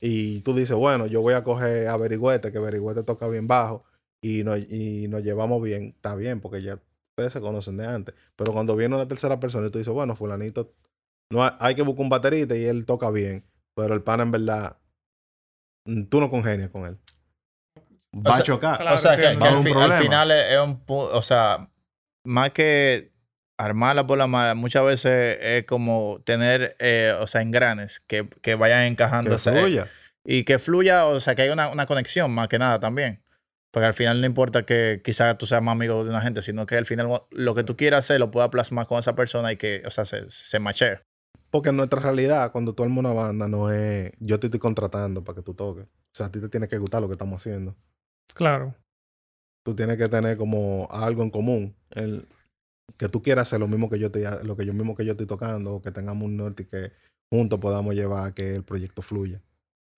y 0.00 0.40
tú 0.40 0.54
dices, 0.54 0.76
bueno, 0.76 1.06
yo 1.06 1.20
voy 1.20 1.34
a 1.34 1.44
coger 1.44 1.88
a 1.88 1.96
Berigüete, 1.96 2.50
que 2.50 2.58
Berigüete 2.58 3.04
toca 3.04 3.28
bien 3.28 3.46
bajo 3.46 3.84
y 4.20 4.42
nos, 4.42 4.58
y 4.58 5.06
nos 5.08 5.22
llevamos 5.22 5.62
bien, 5.62 5.94
está 5.96 6.16
bien, 6.16 6.40
porque 6.40 6.62
ya 6.62 6.80
ustedes 7.10 7.32
se 7.32 7.40
conocen 7.40 7.76
de 7.76 7.86
antes. 7.86 8.14
Pero 8.34 8.52
cuando 8.52 8.74
viene 8.74 8.96
una 8.96 9.06
tercera 9.06 9.38
persona 9.38 9.68
y 9.68 9.70
tú 9.70 9.78
dices, 9.78 9.94
bueno, 9.94 10.16
fulanito, 10.16 10.72
no 11.30 11.48
hay, 11.58 11.74
que 11.74 11.82
buscar 11.82 12.02
un 12.02 12.08
baterista 12.08 12.56
y 12.56 12.64
él 12.64 12.84
toca 12.84 13.10
bien, 13.10 13.44
pero 13.74 13.94
el 13.94 14.02
pan 14.02 14.20
en 14.20 14.30
verdad, 14.32 14.76
mm, 15.84 16.04
tú 16.04 16.20
no 16.20 16.30
congenias 16.30 16.70
con 16.70 16.86
él. 16.86 16.98
Va 18.14 18.36
a 18.36 18.42
chocar. 18.42 18.82
o 18.92 18.98
sea, 18.98 19.16
que, 19.16 19.26
al, 19.26 19.62
final 19.62 20.30
es, 20.30 20.58
un... 20.58 20.82
O 20.86 21.22
sea, 21.22 21.70
más 22.24 22.50
que 22.50 23.13
armarla 23.56 24.06
por 24.06 24.18
la 24.18 24.26
mala 24.26 24.54
muchas 24.54 24.84
veces 24.84 25.38
es 25.40 25.64
como 25.64 26.20
tener, 26.24 26.76
eh, 26.78 27.14
o 27.20 27.26
sea, 27.26 27.42
engranes 27.42 28.00
que, 28.06 28.28
que 28.42 28.54
vayan 28.54 28.84
encajando. 28.84 29.30
Que 29.30 29.38
fluya. 29.38 29.88
y 30.24 30.44
que 30.44 30.58
fluya, 30.58 31.06
o 31.06 31.20
sea, 31.20 31.34
que 31.34 31.42
haya 31.42 31.52
una, 31.52 31.70
una, 31.70 31.86
conexión 31.86 32.32
más 32.32 32.48
que 32.48 32.58
nada 32.58 32.80
también. 32.80 33.22
Porque 33.70 33.86
al 33.86 33.94
final 33.94 34.20
no 34.20 34.26
importa 34.26 34.64
que 34.64 35.00
quizás 35.04 35.36
tú 35.36 35.46
seas 35.46 35.62
más 35.62 35.72
amigo 35.72 36.04
de 36.04 36.10
una 36.10 36.20
gente, 36.20 36.42
sino 36.42 36.64
que 36.64 36.76
al 36.76 36.86
final 36.86 37.22
lo 37.30 37.54
que 37.54 37.64
tú 37.64 37.76
quieras 37.76 38.00
hacer 38.00 38.20
lo 38.20 38.30
puedas 38.30 38.50
plasmar 38.50 38.86
con 38.86 38.98
esa 38.98 39.16
persona 39.16 39.50
y 39.52 39.56
que, 39.56 39.82
o 39.84 39.90
sea, 39.90 40.04
se, 40.04 40.30
se 40.30 40.60
mache. 40.60 41.00
Porque 41.50 41.70
en 41.70 41.76
nuestra 41.76 42.00
realidad, 42.00 42.52
cuando 42.52 42.74
tú 42.74 42.84
armas 42.84 42.98
una 42.98 43.12
banda, 43.12 43.48
no 43.48 43.72
es 43.72 44.12
yo 44.20 44.38
te 44.38 44.46
estoy 44.46 44.60
contratando 44.60 45.24
para 45.24 45.36
que 45.36 45.42
tú 45.42 45.54
toques. 45.54 45.84
O 45.84 46.16
sea, 46.16 46.26
a 46.26 46.30
ti 46.30 46.40
te 46.40 46.48
tiene 46.48 46.68
que 46.68 46.78
gustar 46.78 47.02
lo 47.02 47.08
que 47.08 47.14
estamos 47.14 47.36
haciendo. 47.36 47.76
Claro. 48.34 48.74
Tú 49.64 49.74
tienes 49.74 49.96
que 49.96 50.08
tener 50.08 50.36
como 50.36 50.86
algo 50.90 51.22
en 51.22 51.30
común. 51.30 51.76
El, 51.90 52.26
que 52.96 53.08
tú 53.08 53.22
quieras 53.22 53.48
hacer 53.48 53.60
lo 53.60 53.68
mismo 53.68 53.88
que 53.88 53.98
yo 53.98 54.10
te, 54.10 54.24
lo 54.44 54.56
que 54.56 54.66
yo 54.66 54.72
mismo 54.72 54.94
que 54.94 55.04
yo 55.04 55.12
estoy 55.12 55.26
tocando, 55.26 55.74
o 55.74 55.82
que 55.82 55.90
tengamos 55.90 56.24
un 56.24 56.36
norte 56.36 56.64
y 56.64 56.66
que 56.66 56.92
juntos 57.30 57.58
podamos 57.60 57.94
llevar 57.94 58.28
a 58.28 58.34
que 58.34 58.54
el 58.54 58.64
proyecto 58.64 59.02
fluya. 59.02 59.40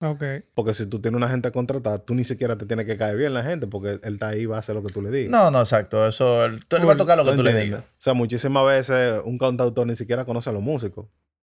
Ok. 0.00 0.22
Porque 0.54 0.74
si 0.74 0.86
tú 0.86 1.00
tienes 1.00 1.16
una 1.16 1.28
gente 1.28 1.48
a 1.48 1.52
contratar, 1.52 2.00
tú 2.00 2.14
ni 2.14 2.24
siquiera 2.24 2.58
te 2.58 2.66
tienes 2.66 2.84
que 2.84 2.98
caer 2.98 3.16
bien 3.16 3.32
la 3.32 3.42
gente, 3.42 3.66
porque 3.66 3.98
él 4.02 4.14
está 4.14 4.28
ahí 4.28 4.44
va 4.44 4.56
a 4.56 4.58
hacer 4.58 4.74
lo 4.74 4.82
que 4.82 4.92
tú 4.92 5.00
le 5.00 5.10
digas. 5.10 5.30
No, 5.30 5.50
no, 5.50 5.60
exacto. 5.60 6.06
Eso, 6.06 6.42
tú 6.68 6.76
le 6.76 6.84
vas 6.84 6.94
a 6.94 6.98
tocar 6.98 7.16
lo 7.16 7.24
que 7.24 7.32
tú 7.32 7.42
le 7.42 7.64
digas. 7.64 7.80
O 7.82 7.94
sea, 7.98 8.12
muchísimas 8.12 8.66
veces 8.66 9.20
un 9.24 9.38
cantautor 9.38 9.86
ni 9.86 9.96
siquiera 9.96 10.24
conoce 10.24 10.50
a 10.50 10.52
los 10.52 10.62
músicos. 10.62 11.06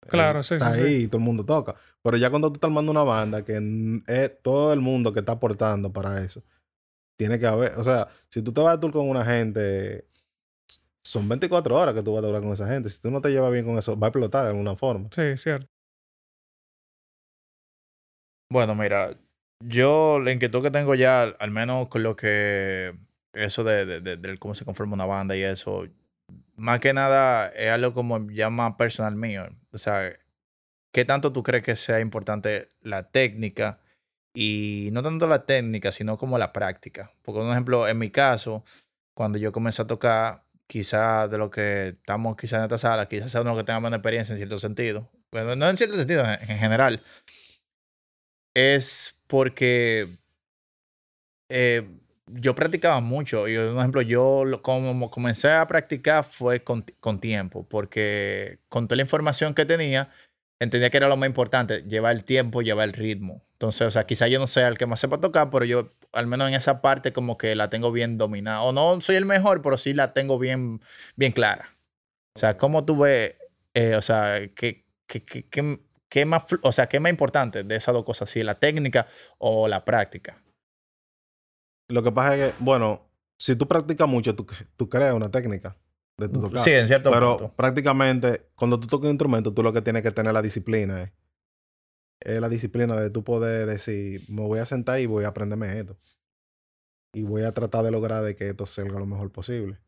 Claro, 0.09 0.43
sí, 0.43 0.55
está 0.55 0.75
sí, 0.75 0.81
ahí 0.81 0.95
y 1.03 1.07
todo 1.07 1.19
el 1.19 1.25
mundo 1.25 1.45
toca. 1.45 1.77
Pero 2.03 2.17
ya 2.17 2.31
cuando 2.31 2.49
tú 2.51 2.55
estás 2.55 2.69
armando 2.69 2.91
una 2.91 3.05
banda, 3.05 3.45
que 3.45 4.03
es 4.09 4.43
todo 4.43 4.73
el 4.73 4.81
mundo 4.81 5.13
que 5.13 5.21
está 5.21 5.33
aportando 5.33 5.93
para 5.93 6.21
eso, 6.25 6.43
tiene 7.17 7.39
que 7.39 7.47
haber, 7.47 7.75
o 7.77 7.85
sea, 7.85 8.09
si 8.29 8.43
tú 8.43 8.53
te 8.53 8.61
vas 8.61 8.75
a 8.75 8.81
tour 8.81 8.91
con 8.93 9.09
una 9.09 9.25
gente, 9.25 10.09
son 11.05 11.29
24 11.29 11.77
horas 11.77 11.95
que 11.95 12.03
tú 12.03 12.13
vas 12.13 12.23
a 12.23 12.27
durar 12.27 12.43
con 12.43 12.53
esa 12.53 12.67
gente. 12.69 12.89
Si 12.89 13.01
tú 13.01 13.11
no 13.11 13.21
te 13.21 13.31
llevas 13.31 13.53
bien 13.53 13.65
con 13.65 13.79
eso, 13.79 13.99
va 13.99 14.07
a 14.07 14.11
explotar 14.11 14.45
de 14.45 14.51
alguna 14.51 14.77
forma. 14.77 15.09
Sí, 15.15 15.37
cierto. 15.37 15.67
Bueno, 18.51 18.75
mira, 18.75 19.17
yo 19.65 20.21
la 20.21 20.33
inquietud 20.33 20.63
que 20.63 20.71
tengo 20.71 20.95
ya, 20.95 21.23
al 21.23 21.51
menos 21.51 21.89
con 21.89 22.03
lo 22.03 22.17
que, 22.17 22.95
eso 23.33 23.65
de, 23.65 24.01
de, 24.01 24.17
de 24.17 24.39
cómo 24.39 24.55
se 24.55 24.65
conforma 24.65 24.95
una 24.95 25.07
banda 25.07 25.37
y 25.37 25.43
eso, 25.43 25.87
más 26.57 26.81
que 26.81 26.93
nada 26.93 27.49
es 27.49 27.71
algo 27.71 27.95
como 27.95 28.31
ya 28.31 28.51
más 28.51 28.75
personal 28.75 29.17
mío. 29.17 29.49
O 29.73 29.79
sea, 29.79 30.13
¿qué 30.93 31.05
tanto 31.05 31.33
tú 31.33 31.43
crees 31.43 31.65
que 31.65 31.77
sea 31.77 32.01
importante 32.01 32.69
la 32.83 33.11
técnica? 33.11 33.81
Y 34.35 34.91
no 34.93 35.03
tanto 35.03 35.27
la 35.27 35.45
técnica, 35.45 35.93
sino 35.93 36.17
como 36.19 36.39
la 36.39 36.53
práctica. 36.53 37.13
Porque, 37.23 37.41
por 37.41 37.51
ejemplo, 37.51 37.89
en 37.89 37.99
mi 37.99 38.11
caso, 38.11 38.65
cuando 39.15 39.39
yo 39.39 39.53
comencé 39.53 39.83
a 39.83 39.87
tocar, 39.87 40.45
quizás 40.73 41.31
de 41.31 41.37
lo 41.37 41.51
que 41.51 41.89
estamos 41.89 42.35
quizás 42.35 42.61
en 42.61 42.65
esta 42.65 42.79
sala, 42.79 43.07
quizás 43.07 43.31
sea 43.31 43.43
uno 43.43 43.55
que 43.55 43.63
tenga 43.63 43.79
menos 43.79 43.99
experiencia 43.99 44.33
en 44.33 44.39
cierto 44.39 44.59
sentido. 44.59 45.11
Bueno, 45.31 45.55
no 45.55 45.69
en 45.69 45.77
cierto 45.77 45.99
sentido, 45.99 46.25
en, 46.25 46.51
en 46.51 46.59
general. 46.59 47.03
Es 48.55 49.21
porque 49.27 50.17
eh, 51.51 51.87
yo 52.27 52.55
practicaba 52.55 53.01
mucho. 53.01 53.47
Y, 53.49 53.57
por 53.57 53.77
ejemplo, 53.77 54.01
yo 54.01 54.45
como 54.63 55.11
comencé 55.11 55.51
a 55.51 55.67
practicar 55.67 56.25
fue 56.25 56.65
con, 56.65 56.87
con, 57.01 57.21
tiempo, 57.21 57.69
porque 57.69 58.61
con 58.71 58.89
toda 58.89 58.97
la 58.97 59.03
información 59.03 59.53
que 59.53 59.67
tenía, 59.67 60.11
entendía 60.59 60.89
que 60.89 60.97
era 60.97 61.09
lo 61.09 61.19
más 61.19 61.27
importante, 61.27 61.83
llevar 61.83 62.17
el 62.17 62.25
tiempo, 62.25 62.63
llevar 62.63 62.89
el 62.89 62.95
ritmo. 62.95 63.45
Entonces, 63.53 63.87
o 63.87 63.91
sea, 63.91 64.07
quizá 64.07 64.27
yo 64.27 64.39
no 64.39 64.47
sea 64.47 64.69
el 64.69 64.79
que 64.79 64.87
más 64.87 65.01
sepa 65.01 65.21
tocar, 65.21 65.51
pero 65.51 65.67
yo 65.67 65.91
al 66.13 66.27
menos 66.27 66.49
en 66.49 66.55
esa 66.55 66.81
parte 66.81 67.13
como 67.13 67.39
que 67.39 67.55
la 67.57 67.71
tengo 67.71 67.93
bien 67.93 68.19
dominada. 68.19 68.63
O 68.63 68.73
no 68.73 69.01
soy 69.01 69.17
el 69.17 69.25
mejor, 69.25 69.63
pero 69.63 69.79
sí 69.79 69.95
la 69.95 70.13
tengo 70.13 70.39
bien, 70.39 70.81
bien 71.17 71.33
clara. 71.33 71.77
O 72.35 72.39
sea, 72.39 72.57
¿cómo 72.57 72.85
tú 72.85 72.99
ves, 72.99 73.37
eh, 73.75 73.95
o 73.97 74.03
sea, 74.03 74.49
qué, 74.55 74.85
qué, 75.07 75.25
qué, 75.25 75.79
qué, 76.09 76.27
más, 76.27 76.45
o 76.63 76.73
sea, 76.73 76.89
qué 76.89 77.01
más 77.01 77.11
importante 77.11 77.65
de 77.65 77.77
esas 77.77 77.95
dos 77.95 78.05
cosas, 78.05 78.31
si 78.31 78.43
la 78.43 78.59
técnica 78.59 79.07
o 79.39 79.69
la 79.69 79.85
práctica? 79.85 80.43
Lo 81.89 82.03
que 82.03 82.13
pasa 82.13 82.37
es 82.37 82.53
que, 82.53 82.65
bueno, 82.65 83.09
si 83.39 83.57
tú 83.57 83.67
practicas 83.67 84.09
mucho, 84.09 84.35
tú, 84.35 84.47
tú 84.77 84.89
creas 84.89 85.15
una 85.15 85.31
técnica 85.31 85.77
de 86.17 86.29
tu 86.29 86.41
tocar. 86.41 86.63
Sí, 86.63 86.71
en 86.71 86.87
cierto 86.87 87.11
Pero 87.11 87.37
punto. 87.37 87.55
prácticamente, 87.55 88.49
cuando 88.55 88.79
tú 88.79 88.87
tocas 88.87 89.05
un 89.05 89.11
instrumento, 89.11 89.53
tú 89.53 89.63
lo 89.63 89.73
que 89.73 89.83
tienes 89.83 90.03
que 90.03 90.11
tener 90.11 90.33
la 90.33 90.43
disciplina. 90.43 91.03
¿eh? 91.03 91.13
Es 92.25 92.41
la 92.41 92.49
disciplina 92.49 92.97
de 93.01 93.11
tú 93.11 93.25
poder 93.25 93.67
decir, 93.69 94.23
me 94.29 94.43
voy 94.43 94.59
a 94.59 94.67
sentar 94.67 95.01
y 95.01 95.07
voy 95.07 95.25
a 95.25 95.29
aprenderme 95.29 95.79
esto. 95.79 95.97
Y 97.15 97.23
voy 97.23 97.43
a 97.43 97.53
tratar 97.53 97.85
de 97.85 97.91
lograr 97.91 98.23
de 98.25 98.35
que 98.35 98.49
esto 98.49 98.67
salga 98.67 98.99
lo 98.99 99.07
mejor 99.07 99.31
posible. 99.31 99.79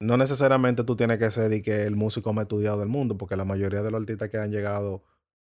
No 0.00 0.16
necesariamente 0.16 0.82
tú 0.82 0.96
tienes 0.96 1.18
que 1.18 1.30
ser 1.30 1.48
de 1.48 1.62
que 1.62 1.84
el 1.84 1.94
músico 1.94 2.32
más 2.32 2.42
estudiado 2.42 2.80
del 2.80 2.88
mundo, 2.88 3.16
porque 3.16 3.36
la 3.36 3.44
mayoría 3.44 3.82
de 3.82 3.90
los 3.90 4.00
artistas 4.00 4.28
que 4.28 4.38
han 4.38 4.50
llegado, 4.50 5.04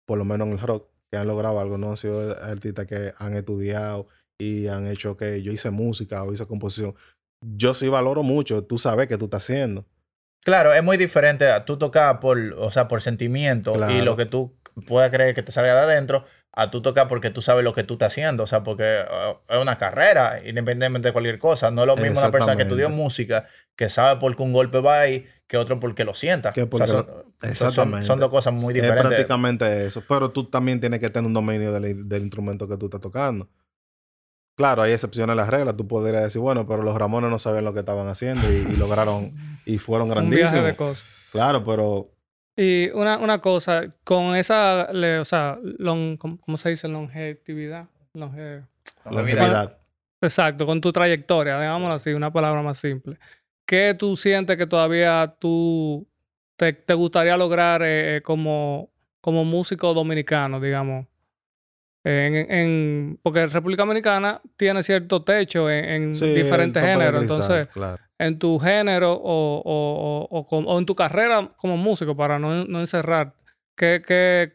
por 0.05 0.17
lo 0.17 0.25
menos 0.25 0.47
en 0.47 0.53
el 0.53 0.59
rock, 0.59 0.89
que 1.09 1.17
han 1.17 1.27
logrado 1.27 1.59
algo, 1.59 1.77
no 1.77 1.91
han 1.91 1.97
sido 1.97 2.35
artistas 2.43 2.85
que 2.85 3.13
han 3.17 3.35
estudiado 3.35 4.07
y 4.37 4.67
han 4.67 4.87
hecho 4.87 5.15
que 5.15 5.41
yo 5.41 5.51
hice 5.53 5.69
música 5.69 6.23
o 6.23 6.33
hice 6.33 6.45
composición. 6.45 6.95
Yo 7.41 7.73
sí 7.73 7.87
valoro 7.87 8.23
mucho, 8.23 8.63
tú 8.65 8.77
sabes 8.77 9.07
que 9.07 9.17
tú 9.17 9.25
estás 9.25 9.43
haciendo. 9.43 9.85
Claro, 10.43 10.73
es 10.73 10.83
muy 10.83 10.97
diferente 10.97 11.47
a 11.49 11.63
tú 11.63 11.77
tocar 11.77 12.19
por, 12.19 12.37
o 12.57 12.69
sea, 12.69 12.89
por 12.89 13.01
sentimiento 13.01 13.73
Claro. 13.73 13.93
y 13.93 14.01
lo 14.01 14.17
que 14.17 14.25
tú 14.25 14.53
puedas 14.87 15.09
creer 15.11 15.33
que 15.35 15.43
te 15.43 15.51
salga 15.51 15.73
de 15.75 15.81
adentro, 15.81 16.25
a 16.55 16.69
tú 16.69 16.81
tocar 16.83 17.07
porque 17.07 17.31
tú 17.31 17.41
sabes 17.41 17.63
lo 17.63 17.73
que 17.73 17.83
tú 17.83 17.93
estás 17.95 18.09
haciendo, 18.13 18.43
o 18.43 18.47
sea, 18.47 18.63
porque 18.63 18.83
uh, 18.83 19.53
es 19.53 19.59
una 19.59 19.77
carrera, 19.79 20.37
independientemente 20.39 21.07
de 21.09 21.11
cualquier 21.13 21.39
cosa. 21.39 21.71
No 21.71 21.81
es 21.81 21.87
lo 21.87 21.95
mismo 21.97 22.19
una 22.19 22.29
persona 22.31 22.55
que 22.55 22.61
estudió 22.63 22.83
Exactamente. 22.85 23.03
música, 23.03 23.47
que 23.75 23.89
sabe 23.89 24.19
por 24.19 24.35
qué 24.35 24.43
un 24.43 24.53
golpe 24.53 24.79
va 24.79 24.99
ahí, 25.01 25.25
que 25.47 25.57
otro 25.57 25.79
porque 25.79 26.03
lo 26.03 26.13
sienta. 26.13 26.51
Que 26.53 26.67
O 26.69 26.77
sea, 26.77 26.85
son, 26.87 26.97
lo- 26.97 27.03
son- 27.05 27.23
son, 27.41 27.49
Exactamente. 27.49 28.15
dos 28.17 28.29
cosas 28.29 28.53
muy 28.53 28.73
Es 28.73 28.81
diferentes. 28.81 29.07
prácticamente 29.09 29.85
eso. 29.87 30.03
Pero 30.07 30.29
tú 30.31 30.47
también 30.49 30.79
tienes 30.79 30.99
que 30.99 31.09
tener 31.09 31.25
un 31.25 31.33
dominio 31.33 31.71
del, 31.73 32.07
del 32.07 32.21
instrumento 32.23 32.67
que 32.67 32.77
tú 32.77 32.85
estás 32.85 33.01
tocando. 33.01 33.49
Claro, 34.55 34.83
hay 34.83 34.91
excepciones 34.91 35.33
a 35.33 35.35
las 35.35 35.49
reglas. 35.49 35.75
Tú 35.75 35.87
podrías 35.87 36.21
decir, 36.21 36.39
bueno, 36.39 36.67
pero 36.67 36.83
los 36.83 36.95
Ramones 36.95 37.31
no 37.31 37.39
sabían 37.39 37.65
lo 37.65 37.73
que 37.73 37.79
estaban 37.79 38.07
haciendo 38.07 38.51
y, 38.51 38.57
y 38.57 38.75
lograron 38.75 39.31
y 39.65 39.79
fueron 39.79 40.11
Un 40.15 40.29
viaje 40.29 40.57
de 40.57 40.61
grandísimos. 40.61 40.75
cosas. 40.77 41.29
Claro, 41.31 41.65
pero 41.65 42.09
Y 42.55 42.89
una, 42.91 43.17
una 43.17 43.39
cosa, 43.39 43.93
con 44.03 44.35
esa, 44.35 44.91
le- 44.93 45.19
o 45.19 45.25
sea, 45.25 45.57
long, 45.79 46.17
¿cómo, 46.17 46.57
se 46.57 46.69
dice? 46.69 46.87
Longevidad. 46.87 47.87
Longe- 48.13 48.63
longevidad. 49.09 49.77
Exacto, 50.21 50.65
con 50.65 50.79
tu 50.79 50.91
trayectoria, 50.91 51.59
digámoslo 51.59 51.95
así, 51.95 52.11
una 52.13 52.31
palabra 52.31 52.61
más 52.61 52.77
simple. 52.77 53.17
¿Qué 53.65 53.95
tú 53.97 54.15
sientes 54.15 54.55
que 54.55 54.67
todavía 54.67 55.35
tú 55.39 56.07
te, 56.55 56.73
te 56.73 56.93
gustaría 56.93 57.35
lograr 57.35 57.81
eh, 57.81 58.17
eh, 58.17 58.21
como, 58.21 58.91
como 59.19 59.43
músico 59.43 59.93
dominicano, 59.93 60.59
digamos? 60.61 61.07
En, 62.05 62.35
en- 62.51 63.19
porque 63.23 63.47
República 63.47 63.83
Dominicana 63.83 64.41
tiene 64.57 64.83
cierto 64.83 65.23
techo 65.23 65.69
en, 65.69 65.85
en 65.85 66.15
Sí, 66.15 66.25
el 66.25 66.35
diferentes 66.35 66.83
géneros. 66.83 67.21
Entonces, 67.21 67.67
claro. 67.69 68.02
En 68.25 68.39
tu 68.39 68.59
género 68.59 69.13
o, 69.13 69.61
o, 69.65 70.27
o, 70.29 70.57
o 70.57 70.79
en 70.79 70.85
tu 70.85 70.95
carrera 70.95 71.51
como 71.57 71.77
músico, 71.77 72.15
para 72.15 72.39
no, 72.39 72.65
no 72.65 72.79
encerrar, 72.79 73.35
¿qué, 73.75 74.01
qué 74.05 74.53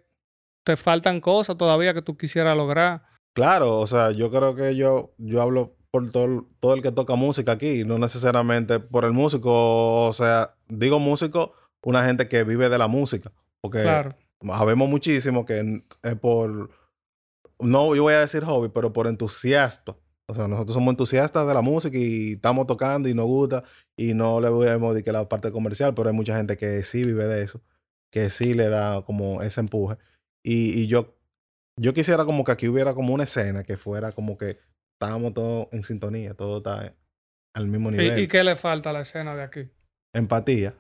te 0.65 0.77
faltan 0.77 1.21
cosas 1.21 1.57
todavía 1.57 1.95
que 1.95 2.03
tú 2.03 2.17
quisieras 2.17 2.57
lograr? 2.57 3.03
Claro, 3.35 3.79
o 3.79 3.87
sea, 3.87 4.11
yo 4.11 4.31
creo 4.31 4.55
que 4.55 4.75
yo, 4.77 5.13
yo 5.19 5.43
hablo 5.43 5.77
por 5.91 6.11
todo, 6.11 6.47
todo 6.61 6.75
el 6.75 6.83
que 6.83 6.93
toca 6.93 7.15
música 7.15 7.53
aquí, 7.53 7.85
no 7.85 7.99
necesariamente 7.99 8.81
por 8.81 9.05
el 9.05 9.13
músico, 9.13 10.07
o 10.07 10.13
sea, 10.13 10.55
digo 10.69 10.99
músico, 10.99 11.53
una 11.83 12.05
gente 12.05 12.29
que 12.29 12.45
vive 12.45 12.69
de 12.69 12.79
la 12.79 12.89
música, 12.89 13.33
porque 13.61 13.83
Claro. 13.83 14.15
habemos 14.53 14.89
muchísimo 14.89 15.45
que 15.45 15.83
es 16.03 16.15
por, 16.17 16.71
no 17.61 17.95
yo 17.95 18.03
voy 18.03 18.15
a 18.15 18.21
decir 18.21 18.45
hobby, 18.45 18.69
pero 18.69 18.93
por 18.93 19.07
entusiasta. 19.07 19.95
O 20.31 20.35
sea, 20.35 20.47
nosotros 20.47 20.75
somos 20.75 20.93
entusiastas 20.93 21.47
de 21.47 21.55
la 21.55 21.63
música 21.63 21.97
y 21.97 22.33
estamos 22.33 22.67
tocando 22.67 23.09
y 23.09 23.15
nos 23.15 23.25
gusta 23.25 23.65
y 23.97 24.13
no 24.13 24.41
le 24.41 24.51
vemos 24.51 24.95
de 24.95 25.03
que 25.03 25.11
la 25.11 25.27
parte 25.27 25.51
comercial, 25.51 25.95
pero 25.95 26.11
hay 26.11 26.15
mucha 26.15 26.37
gente 26.37 26.59
que 26.59 26.85
sí 26.85 27.03
vive 27.03 27.27
de 27.27 27.43
eso, 27.43 27.63
que 28.13 28.29
sí 28.29 28.53
le 28.53 28.69
da 28.69 29.03
como 29.07 29.43
ese 29.43 29.61
empuje. 29.61 29.97
Y, 30.45 30.83
y 30.83 30.87
yo, 30.87 31.17
yo 31.81 31.95
quisiera 31.95 32.27
como 32.27 32.45
que 32.45 32.53
aquí 32.53 32.69
hubiera 32.69 32.93
como 32.93 33.15
una 33.15 33.25
escena 33.25 33.65
que 33.65 33.79
fuera 33.79 34.13
como 34.13 34.37
que 34.37 34.59
estábamos 35.01 35.33
todos 35.33 35.69
en 35.73 35.83
sintonía, 35.83 36.35
todo 36.35 36.59
está 36.59 36.95
al 37.55 37.69
mismo 37.69 37.89
¿Y, 37.89 37.93
nivel. 37.93 38.19
y 38.19 38.29
qué 38.29 38.45
le 38.45 38.55
falta 38.55 38.91
a 38.91 38.93
la 38.93 39.01
escena 39.01 39.35
de 39.35 39.43
aquí? 39.43 39.71
Empatía. 40.13 40.75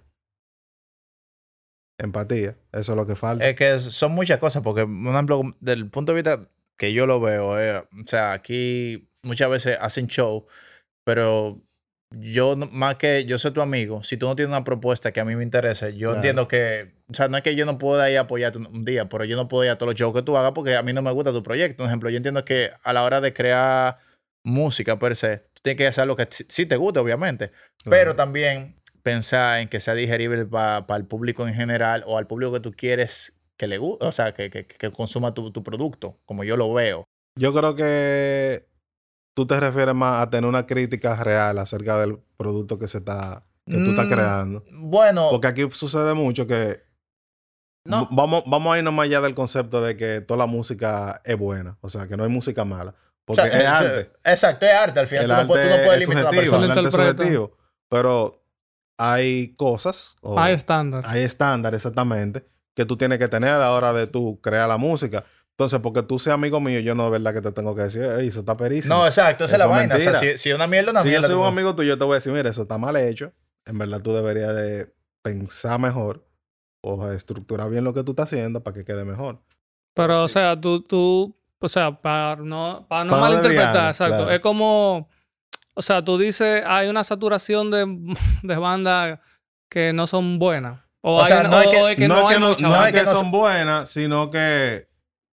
Empatía. 1.98 2.56
Eso 2.72 2.92
es 2.92 2.96
lo 2.96 3.06
que 3.06 3.16
falta. 3.16 3.48
Es 3.48 3.56
que 3.56 3.78
son 3.80 4.12
muchas 4.12 4.38
cosas, 4.38 4.62
porque, 4.62 4.82
por 4.86 5.12
ejemplo, 5.14 5.56
del 5.60 5.88
punto 5.88 6.12
de 6.12 6.16
vista 6.16 6.50
que 6.76 6.92
yo 6.92 7.06
lo 7.06 7.18
veo, 7.18 7.58
eh, 7.58 7.78
o 7.78 8.04
sea, 8.06 8.32
aquí 8.32 9.07
muchas 9.22 9.50
veces 9.50 9.76
hacen 9.80 10.06
show, 10.08 10.46
pero 11.04 11.60
yo, 12.14 12.56
más 12.56 12.94
que 12.96 13.24
yo 13.26 13.38
soy 13.38 13.50
tu 13.52 13.60
amigo, 13.60 14.02
si 14.02 14.16
tú 14.16 14.26
no 14.26 14.34
tienes 14.36 14.48
una 14.50 14.64
propuesta 14.64 15.12
que 15.12 15.20
a 15.20 15.24
mí 15.24 15.36
me 15.36 15.42
interese, 15.42 15.92
yo 15.92 16.08
Claro. 16.08 16.14
entiendo 16.16 16.48
que, 16.48 16.80
o 17.10 17.14
sea, 17.14 17.28
no 17.28 17.36
es 17.36 17.42
que 17.42 17.54
yo 17.54 17.66
no 17.66 17.76
pueda 17.78 18.10
ir 18.10 18.16
a 18.18 18.22
apoyarte 18.22 18.58
un- 18.58 18.84
día, 18.84 19.08
pero 19.08 19.24
yo 19.24 19.36
no 19.36 19.48
puedo 19.48 19.64
ir 19.64 19.70
a 19.70 19.76
todos 19.76 19.92
los 19.92 19.98
shows 20.00 20.14
que 20.14 20.22
tú 20.22 20.36
hagas 20.36 20.52
porque 20.52 20.74
a 20.76 20.82
mí 20.82 20.92
no 20.92 21.02
me 21.02 21.12
gusta 21.12 21.32
tu 21.32 21.42
proyecto. 21.42 21.78
Por 21.78 21.86
ejemplo, 21.86 22.08
yo 22.10 22.16
entiendo 22.16 22.44
que 22.44 22.70
a 22.82 22.92
la 22.94 23.04
hora 23.04 23.20
de 23.20 23.32
crear 23.34 23.98
música 24.44 24.98
per 24.98 25.16
se, 25.16 25.38
tú 25.52 25.60
tienes 25.62 25.78
que 25.78 25.86
hacer 25.86 26.06
lo 26.06 26.16
que 26.16 26.26
sí- 26.30 26.66
te 26.66 26.76
guste, 26.76 27.00
obviamente, 27.00 27.50
pero 27.84 28.16
también 28.16 28.76
pensar 29.02 29.60
en 29.60 29.68
que 29.68 29.80
sea 29.80 29.94
digerible 29.94 30.46
para 30.46 30.84
el 30.96 31.04
público 31.06 31.46
en 31.46 31.54
general 31.54 32.04
o 32.06 32.16
al 32.18 32.26
público 32.26 32.52
que 32.52 32.60
tú 32.60 32.72
quieres 32.72 33.34
que 33.58 33.66
le 33.66 33.76
guste, 33.78 34.06
o 34.06 34.12
sea, 34.12 34.32
que, 34.32 34.48
que, 34.50 34.66
que 34.66 34.90
consuma 34.92 35.34
tu, 35.34 35.50
tu 35.50 35.62
producto, 35.62 36.18
como 36.24 36.44
yo 36.44 36.56
lo 36.56 36.72
veo. 36.72 37.04
Yo 37.38 37.52
creo 37.52 37.74
que 37.76 38.66
tú 39.38 39.46
te 39.46 39.60
refieres 39.60 39.94
más 39.94 40.20
a 40.20 40.30
tener 40.30 40.48
una 40.48 40.66
crítica 40.66 41.14
real 41.22 41.56
acerca 41.60 41.96
del 42.00 42.18
producto 42.36 42.76
que 42.76 42.88
se 42.88 42.98
está, 42.98 43.40
que 43.64 43.76
tú 43.76 43.90
estás 43.90 44.06
Mm, 44.06 44.10
creando. 44.10 44.64
Bueno, 44.72 45.28
Porque 45.30 45.46
aquí 45.46 45.68
sucede 45.70 46.12
mucho 46.14 46.44
que 46.48 46.82
No. 47.84 48.08
vamos, 48.10 48.42
vamos 48.48 48.74
a 48.74 48.78
irnos 48.78 48.92
más 48.92 49.04
allá 49.04 49.20
del 49.20 49.36
concepto 49.36 49.80
de 49.80 49.96
que 49.96 50.20
toda 50.22 50.38
la 50.38 50.46
música 50.46 51.20
es 51.24 51.38
buena. 51.38 51.78
O 51.82 51.88
sea, 51.88 52.08
que 52.08 52.16
no 52.16 52.24
hay 52.24 52.30
música 52.30 52.64
mala. 52.64 52.90
o 52.90 52.94
Porque 53.26 53.42
sea, 53.42 53.58
es 53.58 53.62
eh, 53.62 53.66
arte. 53.68 54.12
Exacto, 54.24 54.66
es 54.66 54.72
arte. 54.74 54.98
Al 54.98 55.06
final 55.06 55.24
El 55.24 55.30
tú, 55.30 55.42
no 55.42 55.46
puedes, 55.46 55.68
tú 55.70 55.76
no 55.76 55.84
puedes 55.84 56.02
es 56.02 56.08
limitar 56.08 56.26
a 56.26 56.30
persona. 56.30 56.64
el 56.64 56.70
arte 56.72 56.88
es 56.88 56.94
subjetivo. 56.94 57.56
Pero 57.88 58.44
hay 58.98 59.54
cosas, 59.54 60.16
o 60.20 60.36
Hay 60.40 60.54
estándar. 60.54 61.04
hay 61.06 61.22
estándares 61.22 61.78
exactamente, 61.78 62.44
que 62.74 62.84
tú 62.84 62.96
tienes 62.96 63.18
que 63.20 63.28
tener 63.28 63.50
a 63.50 63.58
la 63.58 63.70
hora 63.70 63.92
de 63.92 64.08
tú 64.08 64.40
crear 64.42 64.66
la 64.68 64.78
música. 64.78 65.24
Entonces, 65.58 65.80
porque 65.80 66.04
tú 66.04 66.20
seas 66.20 66.34
amigo 66.34 66.60
mío, 66.60 66.78
yo 66.78 66.94
no 66.94 67.06
es 67.06 67.10
verdad 67.10 67.34
que 67.34 67.40
te 67.40 67.50
tengo 67.50 67.74
que 67.74 67.82
decir, 67.82 68.04
Ey, 68.04 68.28
eso 68.28 68.40
está 68.40 68.56
perísimo. 68.56 68.94
No, 68.94 69.04
exacto, 69.06 69.44
esa 69.44 69.56
es 69.56 69.58
la 69.58 69.66
vaina. 69.66 69.96
O 69.96 69.98
sea, 69.98 70.14
si, 70.14 70.38
si 70.38 70.52
una 70.52 70.68
mierda, 70.68 70.92
una 70.92 71.02
si 71.02 71.08
yo 71.08 71.10
mierda. 71.10 71.26
soy 71.26 71.34
tú 71.34 71.40
un 71.40 71.44
no- 71.46 71.48
amigo 71.48 71.74
tuyo, 71.74 71.88
yo 71.88 71.98
te 71.98 72.04
voy 72.04 72.12
a 72.12 72.14
decir, 72.18 72.32
mira, 72.32 72.48
eso 72.48 72.62
está 72.62 72.78
mal 72.78 72.96
hecho. 72.96 73.32
En 73.66 73.76
verdad, 73.76 74.00
tú 74.00 74.14
deberías 74.14 74.54
de 74.54 74.94
pensar 75.20 75.80
mejor 75.80 76.24
o 76.80 77.10
estructurar 77.10 77.68
bien 77.70 77.82
lo 77.82 77.92
que 77.92 78.04
tú 78.04 78.12
estás 78.12 78.26
haciendo 78.32 78.62
para 78.62 78.72
que 78.76 78.84
quede 78.84 79.04
mejor. 79.04 79.42
Pero, 79.94 80.22
o 80.22 80.28
Sí. 80.28 80.34
sea, 80.34 80.58
tú, 80.60 80.80
tú, 80.82 81.34
o 81.58 81.68
sea, 81.68 81.90
para 82.00 82.36
no, 82.36 82.86
para 82.88 83.02
no 83.04 83.10
Para 83.10 83.22
no 83.22 83.28
malinterpretar, 83.28 83.66
desviarnos, 83.66 83.96
exacto. 83.96 84.16
claro. 84.18 84.30
Es 84.30 84.40
como, 84.40 85.08
o 85.74 85.82
sea, 85.82 86.04
tú 86.04 86.18
dices, 86.18 86.62
hay 86.64 86.88
una 86.88 87.02
saturación 87.02 87.72
de, 87.72 87.84
de 88.44 88.56
bandas 88.56 89.18
que 89.68 89.92
no 89.92 90.06
son 90.06 90.38
buenas. 90.38 90.82
O, 91.00 91.16
O 91.16 91.20
hay 91.20 91.26
sea, 91.26 91.40
una- 91.40 91.48
no 91.48 91.60
es 91.62 91.66
o- 91.66 91.70
que- 91.72 91.82
o 91.82 91.88
es 91.88 91.96
que 91.96 92.06
no, 92.08 92.14
no, 92.14 92.20
es 92.20 92.26
hay 92.28 92.34
que, 92.34 92.40
no, 92.62 92.68
no 92.70 92.86
es 92.86 92.92
que 92.92 93.06
son 93.08 93.30
buenas, 93.32 93.90
sino 93.90 94.30
que 94.30 94.87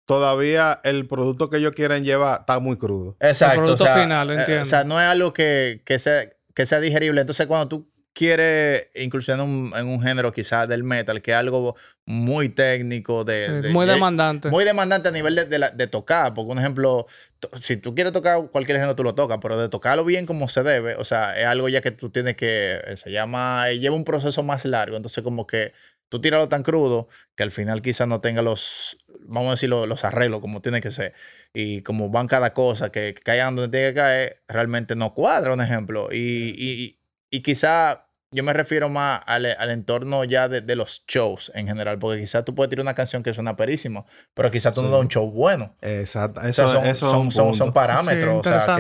todavía 0.07 0.81
el 0.85 1.07
producto 1.07 1.51
que 1.51 1.57
ellos 1.59 1.73
quieren 1.73 2.05
llevar 2.05 2.41
está 2.41 2.59
muy 2.59 2.77
crudo. 2.77 3.17
Exacto. 3.21 3.55
El 3.55 3.61
producto 3.61 3.85
o 3.85 3.87
sea, 3.87 3.97
final, 4.03 4.31
eh, 4.31 4.35
entiendo. 4.41 4.63
O 4.63 4.67
sea, 4.67 4.85
no 4.85 5.01
es 5.01 5.07
algo 5.07 5.33
que, 5.33 5.83
que, 5.85 5.99
sea, 5.99 6.29
que 6.55 6.67
sea 6.67 6.81
digerible. 6.81 7.21
Entonces, 7.21 7.47
cuando 7.47 7.69
tú 7.69 7.89
quieres 8.13 8.91
incursionar 8.95 9.45
en 9.45 9.53
un, 9.53 9.73
en 9.77 9.87
un 9.89 10.01
género 10.01 10.33
quizás 10.33 10.69
del 10.69 10.85
metal, 10.85 11.21
que 11.21 11.33
es 11.33 11.37
algo 11.37 11.75
muy 12.07 12.49
técnico, 12.49 13.25
de, 13.25 13.47
Sí, 13.47 13.53
de- 13.67 13.69
muy 13.71 13.87
de- 13.87 13.95
demandante. 13.95 14.51
Muy 14.51 14.65
demandante 14.65 15.09
a 15.09 15.13
nivel 15.13 15.35
de, 15.35 15.47
de 15.47 15.59
la- 15.59 15.71
de 15.71 15.87
tocar. 15.89 16.33
Porque, 16.33 16.53
un 16.53 16.59
ejemplo, 16.61 17.07
to- 17.41 17.51
si 17.61 17.77
tú 17.77 17.93
quieres 17.95 18.13
tocar 18.13 18.39
cualquier 18.53 18.77
género, 18.79 18.95
tú 18.95 19.03
lo 19.03 19.15
tocas, 19.17 19.39
pero 19.43 19.59
de 19.59 19.69
tocarlo 19.69 20.05
bien 20.05 20.27
como 20.27 20.49
se 20.49 20.63
debe, 20.63 20.95
o 20.95 21.05
sea, 21.05 21.37
es 21.37 21.47
algo 21.47 21.69
ya 21.69 21.81
que 21.81 21.91
tú 21.91 22.11
tienes 22.11 22.37
que, 22.37 22.79
eh, 22.87 22.97
se 22.97 23.11
llama, 23.11 23.69
eh, 23.71 23.81
lleva 23.81 23.97
un 23.97 24.05
proceso 24.05 24.45
más 24.45 24.65
largo. 24.65 24.97
Entonces, 24.97 25.25
como 25.25 25.47
que 25.47 25.73
tú 26.15 26.21
tíralo 26.21 26.49
tan 26.49 26.63
crudo 26.63 27.09
que 27.35 27.43
al 27.43 27.51
final 27.51 27.83
quizás 27.83 28.07
no 28.07 28.21
tenga 28.21 28.41
los, 28.41 28.99
vamos 29.23 29.49
a 29.49 29.51
decir, 29.53 29.69
los, 29.69 29.89
los 29.89 30.05
arreglos 30.05 30.41
como 30.41 30.61
tiene 30.63 30.81
que 30.81 30.93
ser. 30.93 31.13
Y 31.53 31.83
como 31.83 32.09
van 32.09 32.29
cada 32.29 32.53
cosa, 32.53 32.91
que, 32.93 33.15
que 33.15 33.23
caigan 33.23 33.57
donde 33.57 33.77
tiene 33.77 33.93
que 33.93 34.01
caer, 34.01 34.43
realmente 34.47 34.95
no 34.95 35.13
cuadra, 35.15 35.53
un 35.53 35.61
ejemplo. 35.61 36.09
Y, 36.13 36.55
y, 36.57 37.01
y 37.31 37.41
quizá 37.43 38.07
yo 38.31 38.43
me 38.45 38.53
refiero 38.53 38.89
más 38.89 39.21
al, 39.27 39.47
al 39.47 39.71
entorno 39.71 40.25
ya 40.25 40.49
de, 40.49 40.61
de 40.61 40.77
los 40.77 41.05
shows 41.07 41.51
en 41.55 41.67
general, 41.69 41.99
porque 41.99 42.21
quizás 42.21 42.45
tú 42.45 42.55
puedes 42.55 42.71
tirar 42.71 42.83
una 42.83 42.95
canción 42.95 43.23
que 43.23 43.33
suena 43.35 43.55
perísimo, 43.57 44.07
pero 44.35 44.51
quizás 44.51 44.73
tú 44.75 44.83
no 44.83 44.89
Sí. 44.89 44.93
das 44.93 45.01
un 45.03 45.09
show 45.09 45.31
bueno. 45.31 45.77
Exacto. 45.83 46.41
O 46.41 46.45
Eso, 46.45 46.69
sea, 46.69 46.79
son, 46.81 46.87
eso 46.87 47.07
es 47.07 47.13
son, 47.13 47.31
son, 47.31 47.55
son 47.55 47.73
parámetros. 47.73 48.41
Sí, 48.45 48.51
o 48.53 48.61
sea, 48.61 48.77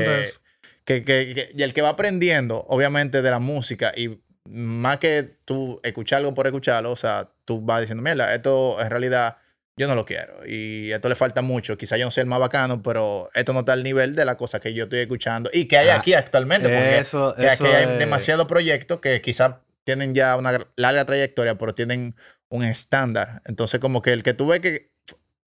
que, 0.84 1.02
que- 1.02 1.02
que- 1.34 1.50
y 1.56 1.62
el 1.62 1.72
que 1.72 1.82
va 1.82 1.90
aprendiendo, 1.90 2.64
obviamente, 2.68 3.22
de 3.22 3.30
la 3.30 3.38
música 3.38 3.92
y 3.96 4.20
más 4.48 4.98
que 4.98 5.36
tú 5.44 5.80
escuchar 5.82 6.18
algo 6.18 6.34
por 6.34 6.46
escucharlo, 6.46 6.92
o 6.92 6.96
sea, 6.96 7.30
tú 7.44 7.60
vas 7.60 7.80
diciendo, 7.80 8.02
mira, 8.02 8.34
esto 8.34 8.80
en 8.80 8.90
realidad 8.90 9.38
yo 9.76 9.88
no 9.88 9.94
lo 9.94 10.04
quiero 10.04 10.46
y 10.46 10.92
esto 10.92 11.08
le 11.08 11.14
falta 11.14 11.42
mucho. 11.42 11.76
Quizá 11.76 11.96
yo 11.96 12.04
no 12.04 12.10
sea 12.10 12.22
el 12.22 12.28
más 12.28 12.38
bacano, 12.38 12.82
pero 12.82 13.28
esto 13.34 13.52
no 13.52 13.60
está 13.60 13.72
al 13.72 13.82
nivel 13.82 14.14
de 14.14 14.24
la 14.24 14.36
cosa 14.36 14.60
que 14.60 14.72
yo 14.72 14.84
estoy 14.84 15.00
escuchando 15.00 15.50
y 15.52 15.66
que 15.66 15.78
hay 15.78 15.88
Ah, 15.88 15.96
aquí 15.96 16.14
actualmente. 16.14 16.68
Porque 16.68 16.98
Eso, 16.98 17.34
que 17.36 17.46
eso 17.46 17.64
aquí 17.64 17.74
hay 17.74 17.98
demasiados 17.98 18.46
proyectos 18.46 19.00
que 19.00 19.20
quizás 19.20 19.56
tienen 19.84 20.14
ya 20.14 20.36
una 20.36 20.66
larga 20.76 21.04
trayectoria, 21.04 21.58
pero 21.58 21.74
tienen 21.74 22.14
un 22.48 22.64
estándar. 22.64 23.42
Entonces, 23.46 23.80
como 23.80 24.00
que 24.00 24.12
el 24.12 24.22
que 24.22 24.32
tú 24.32 24.46
ves 24.46 24.60
que 24.60 24.92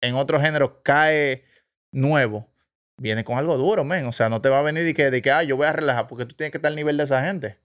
en 0.01 0.15
otro 0.15 0.39
género 0.41 0.81
cae 0.83 1.45
nuevo, 1.91 2.49
viene 2.97 3.23
con 3.23 3.37
algo 3.37 3.57
duro, 3.57 3.83
men. 3.83 4.05
O 4.05 4.11
sea, 4.11 4.29
no 4.29 4.41
te 4.41 4.49
va 4.49 4.59
a 4.59 4.63
venir 4.63 4.83
de 4.83 4.93
que, 4.93 5.09
de 5.09 5.21
que 5.21 5.31
ah, 5.31 5.43
yo 5.43 5.55
voy 5.55 5.67
a 5.67 5.73
relajar 5.73 6.07
porque 6.07 6.25
tú 6.25 6.35
tienes 6.35 6.51
que 6.51 6.57
estar 6.57 6.69
al 6.69 6.75
nivel 6.75 6.97
de 6.97 7.05
esa 7.05 7.23
gente. 7.23 7.57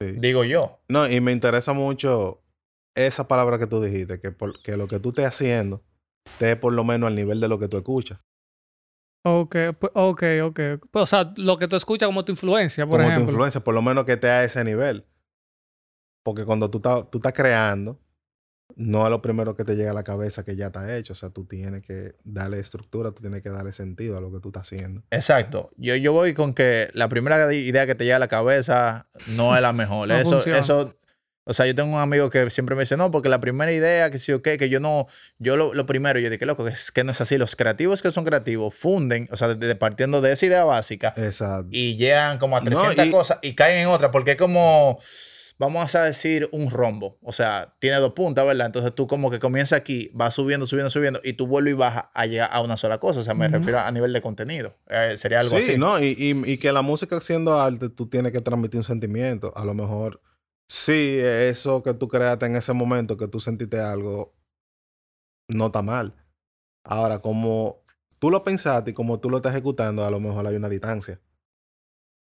Sí. 0.00 0.12
Digo 0.18 0.44
yo. 0.44 0.80
No, 0.88 1.08
y 1.08 1.20
me 1.20 1.32
interesa 1.32 1.72
mucho 1.72 2.42
esa 2.94 3.26
palabra 3.28 3.58
que 3.58 3.66
tú 3.66 3.82
dijiste, 3.82 4.20
que, 4.20 4.30
por- 4.32 4.60
que 4.62 4.76
lo 4.76 4.86
que 4.88 5.00
tú 5.00 5.10
estés 5.10 5.26
haciendo 5.26 5.82
esté 6.24 6.56
por 6.56 6.72
lo 6.72 6.84
menos 6.84 7.08
al 7.08 7.14
nivel 7.14 7.40
de 7.40 7.48
lo 7.48 7.58
que 7.58 7.68
tú 7.68 7.76
escuchas. 7.78 8.20
Ok, 9.24 9.56
ok, 9.94 10.22
ok. 10.44 10.60
O 10.92 11.06
sea, 11.06 11.32
lo 11.36 11.58
que 11.58 11.66
tú 11.68 11.76
escuchas 11.76 12.06
como 12.06 12.24
tu 12.24 12.32
influencia, 12.32 12.86
por 12.86 12.98
como 12.98 13.08
ejemplo. 13.08 13.24
tu 13.26 13.30
influencia, 13.32 13.60
por 13.62 13.74
lo 13.74 13.82
menos 13.82 14.04
que 14.04 14.12
esté 14.12 14.28
a 14.30 14.44
ese 14.44 14.62
nivel. 14.64 15.04
Porque 16.24 16.44
cuando 16.44 16.70
tú, 16.70 16.78
estás- 16.78 17.10
tú 17.10 17.18
estás 17.18 17.32
creando, 17.32 17.98
no 18.76 19.04
es 19.04 19.10
lo 19.10 19.20
primero 19.22 19.56
que 19.56 19.64
te 19.64 19.74
llega 19.76 19.90
a 19.90 19.94
la 19.94 20.04
cabeza 20.04 20.44
que 20.44 20.54
ya 20.56 20.66
está 20.66 20.96
hecho. 20.96 21.12
O 21.12 21.16
sea, 21.16 21.30
tú 21.30 21.44
tienes 21.46 21.82
que 21.82 22.14
darle 22.24 22.60
estructura, 22.60 23.10
tú 23.12 23.22
tienes 23.22 23.42
que 23.42 23.50
darle 23.50 23.72
sentido 23.72 24.16
a 24.16 24.20
lo 24.20 24.30
que 24.32 24.40
tú 24.40 24.48
estás 24.48 24.62
haciendo. 24.62 25.02
Exacto. 25.10 25.70
Yo, 25.76 25.96
yo 25.96 26.12
voy 26.12 26.34
con 26.34 26.54
que 26.54 26.88
la 26.92 27.08
primera 27.08 27.52
idea 27.52 27.86
que 27.86 27.94
te 27.94 28.04
llega 28.04 28.16
a 28.16 28.20
la 28.20 28.28
cabeza 28.28 29.08
no 29.26 29.56
es 29.56 29.62
la 29.62 29.72
mejor. 29.72 30.08
No 30.08 30.16
eso, 30.16 30.32
funciona. 30.32 30.58
eso, 30.58 30.94
o 31.44 31.52
sea, 31.54 31.66
yo 31.66 31.74
tengo 31.74 31.94
un 31.94 31.98
amigo 31.98 32.28
que 32.28 32.50
siempre 32.50 32.76
me 32.76 32.82
dice, 32.82 32.96
no, 32.98 33.10
porque 33.10 33.30
la 33.30 33.40
primera 33.40 33.72
idea, 33.72 34.10
que 34.10 34.18
sí 34.18 34.32
o 34.32 34.42
qué, 34.42 34.58
que 34.58 34.68
yo 34.68 34.80
no, 34.80 35.06
yo 35.38 35.56
lo, 35.56 35.72
lo 35.72 35.86
primero, 35.86 36.20
yo 36.20 36.28
dije, 36.28 36.44
loco, 36.44 36.62
que 36.64 36.72
es 36.72 36.92
que 36.92 37.04
no 37.04 37.12
es 37.12 37.20
así. 37.22 37.38
Los 37.38 37.56
creativos 37.56 38.02
que 38.02 38.10
son 38.10 38.24
creativos 38.24 38.74
funden, 38.74 39.28
o 39.32 39.36
sea, 39.38 39.48
de- 39.48 39.66
de- 39.66 39.74
partiendo 39.74 40.20
de 40.20 40.32
esa 40.32 40.44
idea 40.44 40.64
básica, 40.64 41.14
Exacto. 41.16 41.68
y 41.70 41.96
llegan 41.96 42.38
como 42.38 42.56
a 42.58 42.60
No, 42.60 42.66
300 42.66 43.06
y- 43.06 43.10
cosas 43.10 43.38
y 43.40 43.54
caen 43.54 43.78
en 43.80 43.88
otra, 43.88 44.10
porque 44.10 44.32
es 44.32 44.36
como, 44.36 44.98
vamos 45.58 45.94
a 45.94 46.04
decir, 46.04 46.48
un 46.52 46.70
rombo. 46.70 47.18
O 47.22 47.32
sea, 47.32 47.74
tiene 47.80 47.96
dos 47.98 48.12
puntas, 48.12 48.46
¿verdad? 48.46 48.66
Entonces 48.66 48.94
tú 48.94 49.06
como 49.06 49.30
que 49.30 49.38
comienzas 49.40 49.78
aquí, 49.78 50.10
vas 50.14 50.34
subiendo, 50.34 50.66
subiendo, 50.66 50.88
subiendo, 50.90 51.20
y 51.24 51.32
tú 51.34 51.46
vuelves 51.46 51.72
y 51.72 51.76
bajas 51.76 52.04
a 52.14 52.26
llegar 52.26 52.48
a 52.52 52.60
una 52.60 52.76
sola 52.76 52.98
cosa. 52.98 53.20
O 53.20 53.22
sea, 53.24 53.34
me 53.34 53.48
refiero 53.48 53.78
a 53.80 53.90
nivel 53.90 54.12
de 54.12 54.22
contenido. 54.22 54.76
Eh, 54.88 55.16
sería 55.18 55.40
algo 55.40 55.56
sí, 55.58 55.70
así. 55.70 55.78
¿no? 55.78 55.98
Y, 56.00 56.14
y- 56.16 56.52
y 56.52 56.58
que 56.58 56.70
la 56.72 56.82
música 56.82 57.20
siendo 57.20 57.60
arte, 57.60 57.88
tú 57.88 58.06
tienes 58.08 58.32
que 58.32 58.40
transmitir 58.40 58.78
un 58.78 58.84
sentimiento. 58.84 59.52
A 59.56 59.64
lo 59.64 59.74
mejor, 59.74 60.22
sí, 60.68 61.18
eso 61.20 61.82
que 61.82 61.92
tú 61.94 62.08
creaste 62.08 62.46
en 62.46 62.56
ese 62.56 62.72
momento, 62.72 63.16
que 63.16 63.26
tú 63.28 63.40
sentiste 63.40 63.80
algo, 63.80 64.34
no 65.48 65.66
está 65.66 65.82
mal. 65.82 66.14
Ahora, 66.84 67.18
como 67.20 67.82
tú 68.18 68.30
lo 68.30 68.42
pensaste 68.44 68.90
y 68.92 68.94
como 68.94 69.18
tú 69.20 69.30
lo 69.30 69.38
estás 69.38 69.52
ejecutando, 69.52 70.04
a 70.04 70.10
lo 70.10 70.20
mejor 70.20 70.46
hay 70.46 70.56
una 70.56 70.68
distancia. 70.68 71.20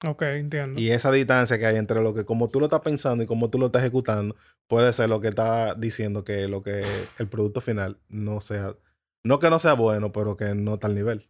Ok, 0.07 0.23
entiendo. 0.23 0.79
Y 0.79 0.91
esa 0.91 1.11
distancia 1.11 1.59
que 1.59 1.67
hay 1.67 1.77
entre 1.77 2.03
lo 2.03 2.15
que 2.15 2.25
como 2.25 2.49
tú 2.49 2.61
lo 2.61 2.67
estás 2.67 2.83
pensando 2.83 3.25
y 3.25 3.27
como 3.27 3.51
tú 3.51 3.59
lo 3.59 3.67
estás 3.67 3.83
ejecutando, 3.83 4.37
puede 4.69 4.93
ser 4.93 5.09
lo 5.09 5.21
que 5.21 5.29
está 5.29 5.75
diciendo 5.75 6.23
que 6.25 6.47
lo 6.47 6.63
que 6.63 6.85
el 7.19 7.29
producto 7.29 7.61
final 7.61 7.99
no 8.09 8.41
sea, 8.41 8.77
no 9.25 9.39
que 9.41 9.51
no 9.51 9.59
sea 9.59 9.73
bueno, 9.73 10.13
pero 10.13 10.37
que 10.37 10.55
no 10.55 10.75
está 10.75 10.87
al 10.87 10.95
nivel. 10.95 11.29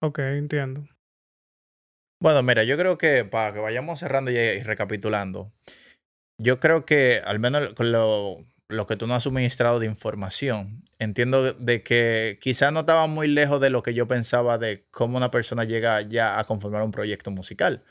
Ok, 0.00 0.20
entiendo. 0.20 0.86
Bueno, 2.20 2.42
mira, 2.44 2.62
yo 2.62 2.76
creo 2.76 2.98
que 2.98 3.24
para 3.24 3.52
que 3.52 3.58
vayamos 3.58 3.98
cerrando 3.98 4.30
y, 4.30 4.36
y 4.36 4.62
recapitulando, 4.62 5.52
yo 6.38 6.60
creo 6.60 6.84
que 6.84 7.20
al 7.24 7.40
menos 7.40 7.74
con 7.74 7.90
lo, 7.90 8.44
lo 8.72 8.86
que 8.86 8.96
tú 8.96 9.06
nos 9.06 9.18
has 9.18 9.22
suministrado 9.24 9.78
de 9.78 9.86
información, 9.86 10.82
entiendo 10.98 11.52
de 11.52 11.82
que 11.82 12.38
quizás 12.40 12.72
no 12.72 12.80
estaba 12.80 13.06
muy 13.06 13.28
lejos 13.28 13.60
de 13.60 13.70
lo 13.70 13.82
que 13.82 13.94
yo 13.94 14.06
pensaba 14.08 14.58
de 14.58 14.86
cómo 14.90 15.16
una 15.16 15.30
persona 15.30 15.64
llega 15.64 16.00
ya 16.02 16.38
a 16.38 16.44
conformar 16.44 16.82
un 16.82 16.90
proyecto 16.90 17.30
musical. 17.30 17.84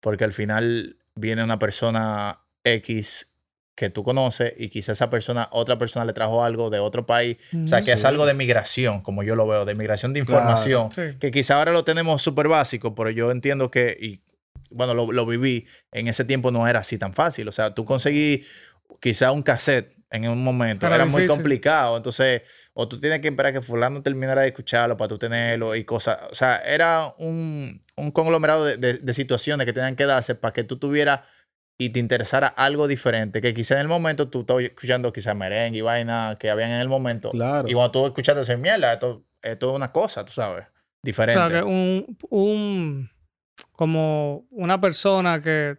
Porque 0.00 0.24
al 0.24 0.32
final 0.32 0.96
viene 1.14 1.42
una 1.42 1.58
persona 1.58 2.40
X 2.64 3.30
que 3.74 3.90
tú 3.90 4.02
conoces 4.02 4.54
y 4.58 4.68
quizás 4.70 4.98
esa 4.98 5.08
persona, 5.08 5.48
otra 5.52 5.78
persona 5.78 6.04
le 6.04 6.12
trajo 6.12 6.42
algo 6.44 6.68
de 6.70 6.78
otro 6.80 7.06
país. 7.06 7.36
O 7.64 7.66
sea, 7.68 7.82
que 7.82 7.92
es 7.92 8.04
algo 8.04 8.26
de 8.26 8.34
migración, 8.34 9.02
como 9.02 9.22
yo 9.22 9.36
lo 9.36 9.46
veo, 9.46 9.64
de 9.64 9.74
migración 9.76 10.12
de 10.12 10.24
Claro. 10.24 10.40
información 10.40 10.90
Sí. 10.90 11.16
que 11.20 11.30
quizá 11.30 11.58
ahora 11.58 11.72
lo 11.72 11.84
tenemos 11.84 12.20
súper 12.22 12.48
básico, 12.48 12.94
pero 12.94 13.10
yo 13.10 13.30
entiendo 13.30 13.70
que, 13.70 13.96
y 14.00 14.20
bueno, 14.70 14.94
lo, 14.94 15.12
lo 15.12 15.24
viví, 15.26 15.66
en 15.92 16.08
ese 16.08 16.24
tiempo 16.24 16.50
no 16.50 16.66
era 16.66 16.80
así 16.80 16.98
tan 16.98 17.14
fácil. 17.14 17.46
O 17.48 17.52
sea, 17.52 17.72
tú 17.74 17.84
conseguí 17.84 18.44
quizá 19.00 19.30
un 19.32 19.42
cassette 19.42 19.96
en 20.10 20.28
un 20.28 20.42
momento, 20.42 20.86
Era 20.86 20.96
era, 20.96 21.04
muy 21.04 21.26
complicado. 21.26 21.96
Entonces, 21.96 22.42
o 22.72 22.88
tú 22.88 22.98
tienes 22.98 23.20
que 23.20 23.28
esperar 23.28 23.52
que 23.52 23.60
fulano 23.60 24.02
terminara 24.02 24.42
de 24.42 24.48
escucharlo 24.48 24.96
para 24.96 25.08
tú 25.08 25.18
tenerlo 25.18 25.74
y 25.76 25.84
cosas. 25.84 26.18
O 26.30 26.34
sea, 26.34 26.56
era 26.64 27.14
un, 27.18 27.80
un 27.96 28.10
conglomerado 28.10 28.64
de, 28.64 28.76
de- 28.78 28.98
de 28.98 29.12
situaciones 29.12 29.66
que 29.66 29.72
tenían 29.72 29.96
que 29.96 30.06
darse 30.06 30.34
para 30.34 30.52
que 30.54 30.64
tú 30.64 30.78
tuvieras 30.78 31.20
y 31.80 31.90
te 31.90 32.00
interesara 32.00 32.48
algo 32.48 32.88
diferente, 32.88 33.40
que 33.40 33.54
quizá 33.54 33.74
en 33.74 33.82
el 33.82 33.88
momento 33.88 34.28
tú 34.28 34.40
estabas 34.40 34.64
escuchando 34.64 35.12
quizá 35.12 35.34
merengue 35.34 35.78
y 35.78 35.82
vaina 35.82 36.36
que 36.40 36.50
habían 36.50 36.70
en 36.70 36.80
el 36.80 36.88
momento. 36.88 37.30
Claro. 37.30 37.68
Y 37.68 37.72
cuando 37.74 37.90
tú 37.92 38.06
escuchaste 38.06 38.40
esa 38.42 38.56
mierda, 38.56 38.92
esto, 38.94 39.24
esto 39.42 39.70
es 39.70 39.76
una 39.76 39.92
cosa, 39.92 40.24
tú 40.24 40.32
sabes, 40.32 40.64
O 40.64 40.70
diferente. 41.02 41.40
sea, 41.48 41.60
que 41.60 41.64
un, 41.64 42.18
un, 42.30 43.10
como 43.72 44.46
una 44.50 44.80
persona 44.80 45.38
que 45.40 45.76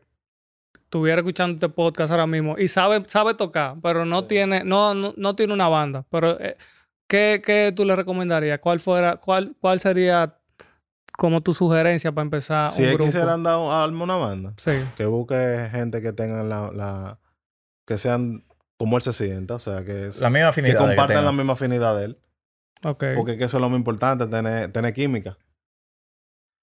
estuviera 0.90 1.22
escuchando 1.22 1.54
este 1.54 1.70
podcast 1.70 2.10
ahora 2.12 2.26
mismo 2.26 2.58
y 2.58 2.68
sabe, 2.68 3.04
sabe 3.08 3.36
tocar, 3.36 3.76
pero 3.84 4.06
no 4.06 4.26
tiene, 4.26 4.64
no, 4.64 4.96
no, 4.96 5.14
no 5.16 5.36
tiene 5.36 5.54
una 5.54 5.70
banda. 5.70 6.04
Pero, 6.10 6.40
eh, 6.42 6.58
¿qué, 7.08 7.44
qué 7.46 7.72
tú 7.76 7.86
le 7.86 7.96
recomendarías? 7.96 8.60
¿Cuál 8.60 8.80
fuera, 8.80 9.18
cuál, 9.18 9.56
cuál 9.62 9.80
sería 9.80 10.36
como 11.16 11.42
tu 11.42 11.54
sugerencia 11.54 12.12
para 12.12 12.24
empezar 12.24 12.70
Si 12.70 12.82
un 12.82 12.88
él 12.90 12.94
grupo. 12.96 13.06
quisiera 13.06 13.34
andar 13.36 13.54
a 13.60 13.84
armar 13.84 14.02
una 14.04 14.16
banda, 14.16 14.54
Sí. 14.58 14.72
que 14.98 15.06
busque 15.06 15.68
gente 15.72 16.02
que 16.02 16.12
tengan 16.12 16.50
la, 16.50 16.72
la- 16.74 17.20
que 17.86 17.98
sean 18.00 18.44
como 18.78 18.96
él 18.98 19.04
se 19.04 19.14
sienta, 19.14 19.56
o 19.56 19.60
sea, 19.60 19.84
que, 19.86 20.10
La 20.22 20.30
misma 20.30 20.32
que 20.32 20.44
afinidad. 20.46 20.80
compartan 20.80 21.24
la 21.26 21.32
misma 21.32 21.54
afinidad 21.54 21.96
de 21.98 22.06
él. 22.06 22.18
Ok. 22.84 23.04
Porque 23.16 23.38
que 23.38 23.44
eso 23.44 23.58
es 23.58 23.62
lo 23.62 23.70
más 23.70 23.78
importante, 23.78 24.26
tener, 24.26 24.72
tener 24.72 24.94
química. 24.94 25.38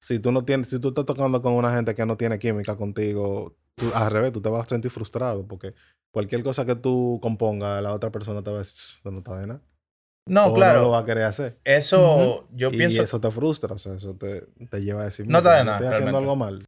Si 0.01 0.19
tú 0.19 0.33
no 0.33 0.45
tienes, 0.45 0.69
si 0.69 0.81
tú 0.81 0.89
estás 0.89 1.05
tocando 1.07 1.41
con 1.43 1.53
una 1.53 1.75
gente 1.75 1.95
que 1.95 2.07
no 2.07 2.17
tiene 2.17 2.39
química 2.39 2.77
contigo, 2.77 3.55
tú- 3.77 3.91
al 3.95 4.11
revés, 4.11 4.33
tú 4.33 4.41
te 4.41 4.49
vas 4.49 4.67
a 4.67 4.69
sentir 4.69 4.91
frustrado 4.91 5.47
porque 5.47 5.75
cualquier 6.13 6.43
cosa 6.43 6.65
que 6.65 6.75
tú 6.75 7.19
compongas, 7.23 7.83
la 7.83 7.93
otra 7.95 8.11
persona 8.11 8.43
te 8.43 8.51
va 8.51 8.57
a 8.57 8.59
decir, 8.61 8.75
"Pss, 8.75 8.97
esto 8.97 9.11
no 9.11 9.19
está 9.19 9.39
de 9.39 9.47
nada. 9.47 9.63
No, 10.29 10.47
o 10.47 10.55
claro. 10.55 10.79
no 10.81 10.85
lo 10.87 10.91
va 10.91 11.01
a 11.01 11.05
querer 11.05 11.25
hacer. 11.25 11.59
Eso 11.63 12.49
yo 12.53 12.71
y 12.73 12.77
pienso. 12.79 13.03
eso 13.03 13.21
te 13.21 13.31
frustra, 13.31 13.75
o 13.75 13.79
sea, 13.79 13.95
eso 13.95 14.17
te, 14.17 14.41
te 14.71 14.81
lleva 14.83 15.03
a 15.03 15.05
decir, 15.05 15.25
No 15.27 15.39
"Mira, 15.39 15.39
está 15.39 15.59
de 15.59 15.65
nada, 15.65 15.77
Estoy 15.79 15.95
haciendo 15.95 16.19
algo 16.19 16.35
mal. 16.37 16.65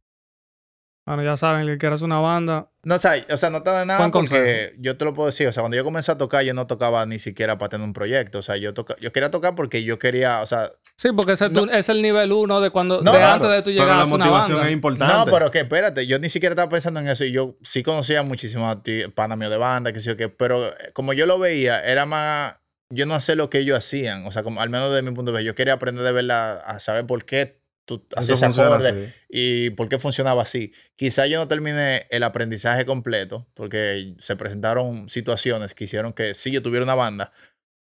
Bueno, 1.09 1.23
ya 1.23 1.35
saben, 1.37 1.67
el 1.67 1.77
que 1.77 1.87
hacer 1.87 2.05
una 2.05 2.19
banda. 2.19 2.69
No, 2.83 2.95
o 2.95 2.99
sea, 2.99 3.13
o 3.31 3.35
sea, 3.37 3.49
no 3.49 3.57
está 3.57 3.79
de 3.79 3.85
nada 3.85 3.99
porque 3.99 4.11
consejo. 4.29 4.73
yo 4.79 4.95
te 4.95 5.05
lo 5.05 5.13
puedo 5.13 5.25
decir. 5.27 5.47
O 5.47 5.51
sea, 5.51 5.61
cuando 5.63 5.75
yo 5.75 5.83
comencé 5.83 6.11
a 6.11 6.17
tocar, 6.17 6.43
yo 6.43 6.53
no 6.53 6.67
tocaba 6.67 7.05
ni 7.05 7.17
siquiera 7.19 7.57
para 7.57 7.69
tener 7.69 7.85
un 7.85 7.93
proyecto. 7.93 8.37
O 8.39 8.41
sea, 8.41 8.57
yo, 8.57 8.73
toca, 8.75 8.95
yo 9.01 9.11
quería 9.11 9.31
tocar 9.31 9.55
porque 9.55 9.83
yo 9.83 9.97
quería, 9.99 10.41
o 10.41 10.45
sea, 10.45 10.69
Sí, 10.97 11.09
porque 11.15 11.31
ese 11.31 11.47
es, 11.47 11.53
tu- 11.53 11.65
es 11.69 11.89
el 11.89 12.01
nivel 12.01 12.31
uno 12.31 12.61
de 12.61 12.69
cuando 12.69 13.01
No, 13.01 13.11
de 13.11 13.17
claro, 13.17 13.33
antes 13.45 13.49
de 13.49 13.57
tú 13.63 13.65
Pero 13.65 13.71
llegar 13.71 13.89
a 13.89 13.95
la 13.97 14.01
hacer 14.03 14.13
una 14.15 14.25
motivación 14.25 14.57
banda. 14.57 14.69
es 14.69 14.73
importante. 14.73 15.13
No, 15.15 15.25
pero 15.25 15.49
que 15.51 15.59
espérate, 15.59 16.05
yo 16.07 16.19
ni 16.19 16.29
siquiera 16.29 16.53
estaba 16.53 16.69
pensando 16.69 16.99
en 16.99 17.07
eso 17.07 17.25
y 17.25 17.31
yo 17.31 17.57
sí 17.63 17.83
conocía 17.83 18.21
muchísimo 18.23 18.69
a 18.69 18.83
ti, 18.83 19.03
pana 19.15 19.35
mío 19.35 19.49
de 19.49 19.57
banda, 19.57 19.91
que 19.93 20.01
sé 20.01 20.09
yo 20.09 20.17
qué, 20.17 20.29
pero 20.29 20.67
eh, 20.67 20.91
como 20.93 21.13
yo 21.13 21.25
lo 21.25 21.39
veía, 21.39 21.81
era 21.81 22.05
más, 22.05 22.59
yo 22.93 23.05
no 23.05 23.19
sé 23.21 23.35
lo 23.35 23.49
que 23.49 23.59
ellos 23.59 23.77
hacían, 23.79 24.25
o 24.27 24.31
sea, 24.31 24.43
como 24.43 24.61
al 24.61 24.69
menos 24.69 24.89
desde 24.89 25.01
mi 25.03 25.11
punto 25.15 25.31
de 25.31 25.37
vista, 25.39 25.45
yo 25.47 25.55
quería 25.55 25.73
aprender 25.73 26.03
de 26.03 26.11
verdad 26.11 26.61
a 26.65 26.79
saber 26.79 27.05
por 27.07 27.23
qué 27.25 27.58
tú 27.89 28.05
acorde 28.13 29.13
y 29.27 29.71
por 29.71 29.89
qué 29.89 29.97
funcionaba 29.97 30.43
así. 30.43 30.71
Quizá 30.95 31.25
yo 31.25 31.39
no 31.39 31.47
terminé 31.47 32.05
el 32.11 32.23
aprendizaje 32.23 32.85
completo 32.85 33.47
porque 33.55 34.15
se 34.19 34.35
presentaron 34.35 35.09
situaciones 35.09 35.73
que 35.73 35.85
hicieron 35.85 36.13
que 36.13 36.33
sí 36.35 36.51
yo 36.51 36.61
tuviera 36.61 36.83
una 36.83 36.95
banda, 36.95 37.31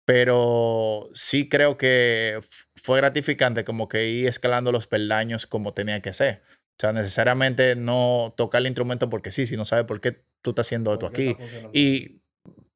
pero 0.04 1.08
sí 1.14 1.48
creo 1.48 1.78
que 1.78 2.40
fue 2.74 2.98
gratificante 2.98 3.64
como 3.64 3.88
que 3.88 4.08
ir 4.08 4.26
escalando 4.26 4.72
los 4.72 4.86
peldaños 4.86 5.46
como 5.46 5.72
tenía 5.72 6.00
que 6.00 6.12
ser. 6.12 6.42
O 6.72 6.80
sea, 6.80 6.92
necesariamente 6.92 7.76
no 7.76 8.34
tocar 8.36 8.60
el 8.60 8.66
instrumento 8.66 9.08
porque 9.08 9.30
sí, 9.30 9.46
si 9.46 9.56
no 9.56 9.64
sabes 9.64 9.84
por 9.84 10.00
qué 10.00 10.24
tú 10.40 10.50
estás 10.50 10.66
haciendo 10.66 10.92
esto 10.92 11.06
aquí. 11.06 11.36
Y 11.72 12.21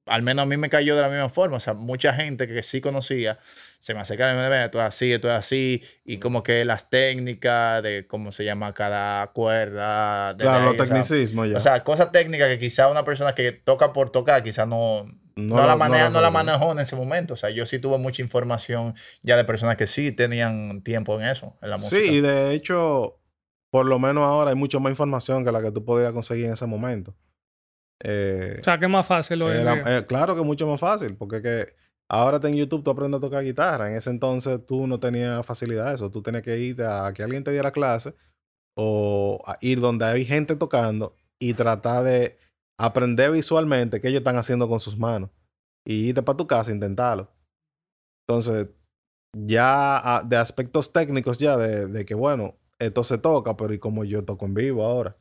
al 0.06 0.22
menos 0.22 0.44
a 0.44 0.46
mí 0.46 0.56
me 0.56 0.70
cayó 0.70 0.96
de 0.96 1.02
la 1.02 1.08
misma 1.08 1.28
forma. 1.28 1.56
O 1.56 1.60
sea, 1.60 1.74
mucha 1.74 2.14
gente 2.14 2.46
que 2.48 2.62
sí 2.62 2.80
conocía 2.80 3.38
se 3.78 3.92
me 3.94 4.00
acercaba 4.00 4.32
y 4.32 4.36
me 4.36 4.42
decía, 4.42 4.64
esto 4.64 4.78
es 4.78 4.84
así, 4.84 5.12
esto 5.12 5.28
es 5.28 5.34
así. 5.34 5.82
Y 6.04 6.18
como 6.18 6.42
que 6.42 6.64
las 6.64 6.88
técnicas 6.90 7.82
de 7.82 8.06
cómo 8.06 8.32
se 8.32 8.44
llama 8.44 8.72
cada 8.74 9.26
cuerda. 9.32 10.34
de 10.34 10.44
Claro, 10.44 10.64
los 10.64 10.76
tecnicismos 10.76 11.50
ya. 11.50 11.56
o 11.56 11.60
sea, 11.60 11.84
cosas 11.84 12.10
técnicas 12.12 12.48
que 12.48 12.58
quizá 12.58 12.88
una 12.88 13.04
persona 13.04 13.34
que 13.34 13.52
toca 13.52 13.92
por 13.92 14.10
tocar, 14.10 14.42
quizá 14.42 14.64
no, 14.66 15.04
no, 15.36 15.56
lo- 15.56 15.66
la 15.66 15.76
maneja, 15.76 16.10
no, 16.10 16.20
la 16.20 16.30
manejó 16.30 16.72
en 16.72 16.78
ese 16.80 16.96
momento. 16.96 17.34
O 17.34 17.36
sea, 17.36 17.50
yo 17.50 17.66
sí 17.66 17.78
tuve 17.78 17.98
mucha 17.98 18.22
información 18.22 18.94
ya 19.22 19.36
de 19.36 19.44
personas 19.44 19.76
que 19.76 19.86
sí 19.86 20.12
tenían 20.12 20.82
tiempo 20.82 21.20
en 21.20 21.26
eso, 21.26 21.56
en 21.62 21.70
la 21.70 21.76
música. 21.78 22.00
Sí, 22.06 22.14
y 22.16 22.20
de 22.20 22.52
hecho, 22.54 23.20
por 23.70 23.86
lo 23.86 23.98
menos 23.98 24.24
ahora 24.24 24.50
hay 24.50 24.56
mucho 24.56 24.80
más 24.80 24.90
información 24.90 25.44
que 25.44 25.52
la 25.52 25.60
que 25.62 25.70
tú 25.70 25.84
podrías 25.84 26.12
conseguir 26.12 26.46
en 26.46 26.52
ese 26.54 26.66
momento. 26.66 27.14
Eh, 28.02 28.56
O 28.60 28.64
sea, 28.64 28.78
que 28.78 28.84
es 28.84 28.90
más 28.90 29.06
fácil 29.06 29.42
en 29.42 29.48
era- 29.48 29.98
eh, 29.98 30.06
claro 30.06 30.34
que 30.34 30.40
es 30.40 30.46
mucho 30.46 30.66
más 30.66 30.80
fácil, 30.80 31.16
porque 31.16 31.40
que 31.42 31.74
ahora 32.10 32.38
en 32.46 32.54
YouTube 32.54 32.84
tú 32.84 32.90
aprendes 32.90 33.18
a 33.18 33.20
tocar 33.20 33.42
guitarra. 33.44 33.90
En 33.90 33.96
ese 33.96 34.10
entonces 34.10 34.64
tú 34.66 34.86
no 34.86 35.00
tenías 35.00 35.44
facilidad 35.46 35.88
de 35.88 35.94
eso. 35.94 36.10
Tú 36.10 36.22
tenías 36.22 36.42
que 36.42 36.58
ir 36.58 36.82
a 36.82 37.12
que 37.12 37.22
alguien 37.22 37.42
te 37.44 37.52
diera 37.52 37.70
clase 37.72 38.14
o 38.76 39.42
a 39.46 39.56
ir 39.60 39.80
donde 39.80 40.04
hay 40.04 40.24
gente 40.24 40.56
tocando 40.56 41.14
y 41.40 41.54
tratar 41.54 42.04
de 42.04 42.38
aprender 42.78 43.30
visualmente 43.32 44.00
qué 44.00 44.08
ellos 44.08 44.20
están 44.20 44.36
haciendo 44.36 44.68
con 44.68 44.80
sus 44.80 44.98
manos. 44.98 45.30
Y 45.86 46.08
irte 46.08 46.22
para 46.22 46.36
tu 46.36 46.46
casa 46.46 46.70
e 46.70 46.74
intentarlo. 46.74 47.30
Entonces, 48.28 48.68
ya 49.36 49.96
ah, 49.98 50.22
de 50.24 50.36
aspectos 50.36 50.92
técnicos 50.92 51.38
ya 51.38 51.56
de, 51.56 51.86
de 51.86 52.04
que, 52.04 52.14
bueno, 52.14 52.56
esto 52.78 53.04
se 53.04 53.18
toca, 53.18 53.56
pero 53.56 53.72
¿y 53.72 53.78
cómo 53.78 54.04
yo 54.04 54.24
toco 54.24 54.44
en 54.46 54.54
vivo 54.54 54.84
ahora? 54.84 55.16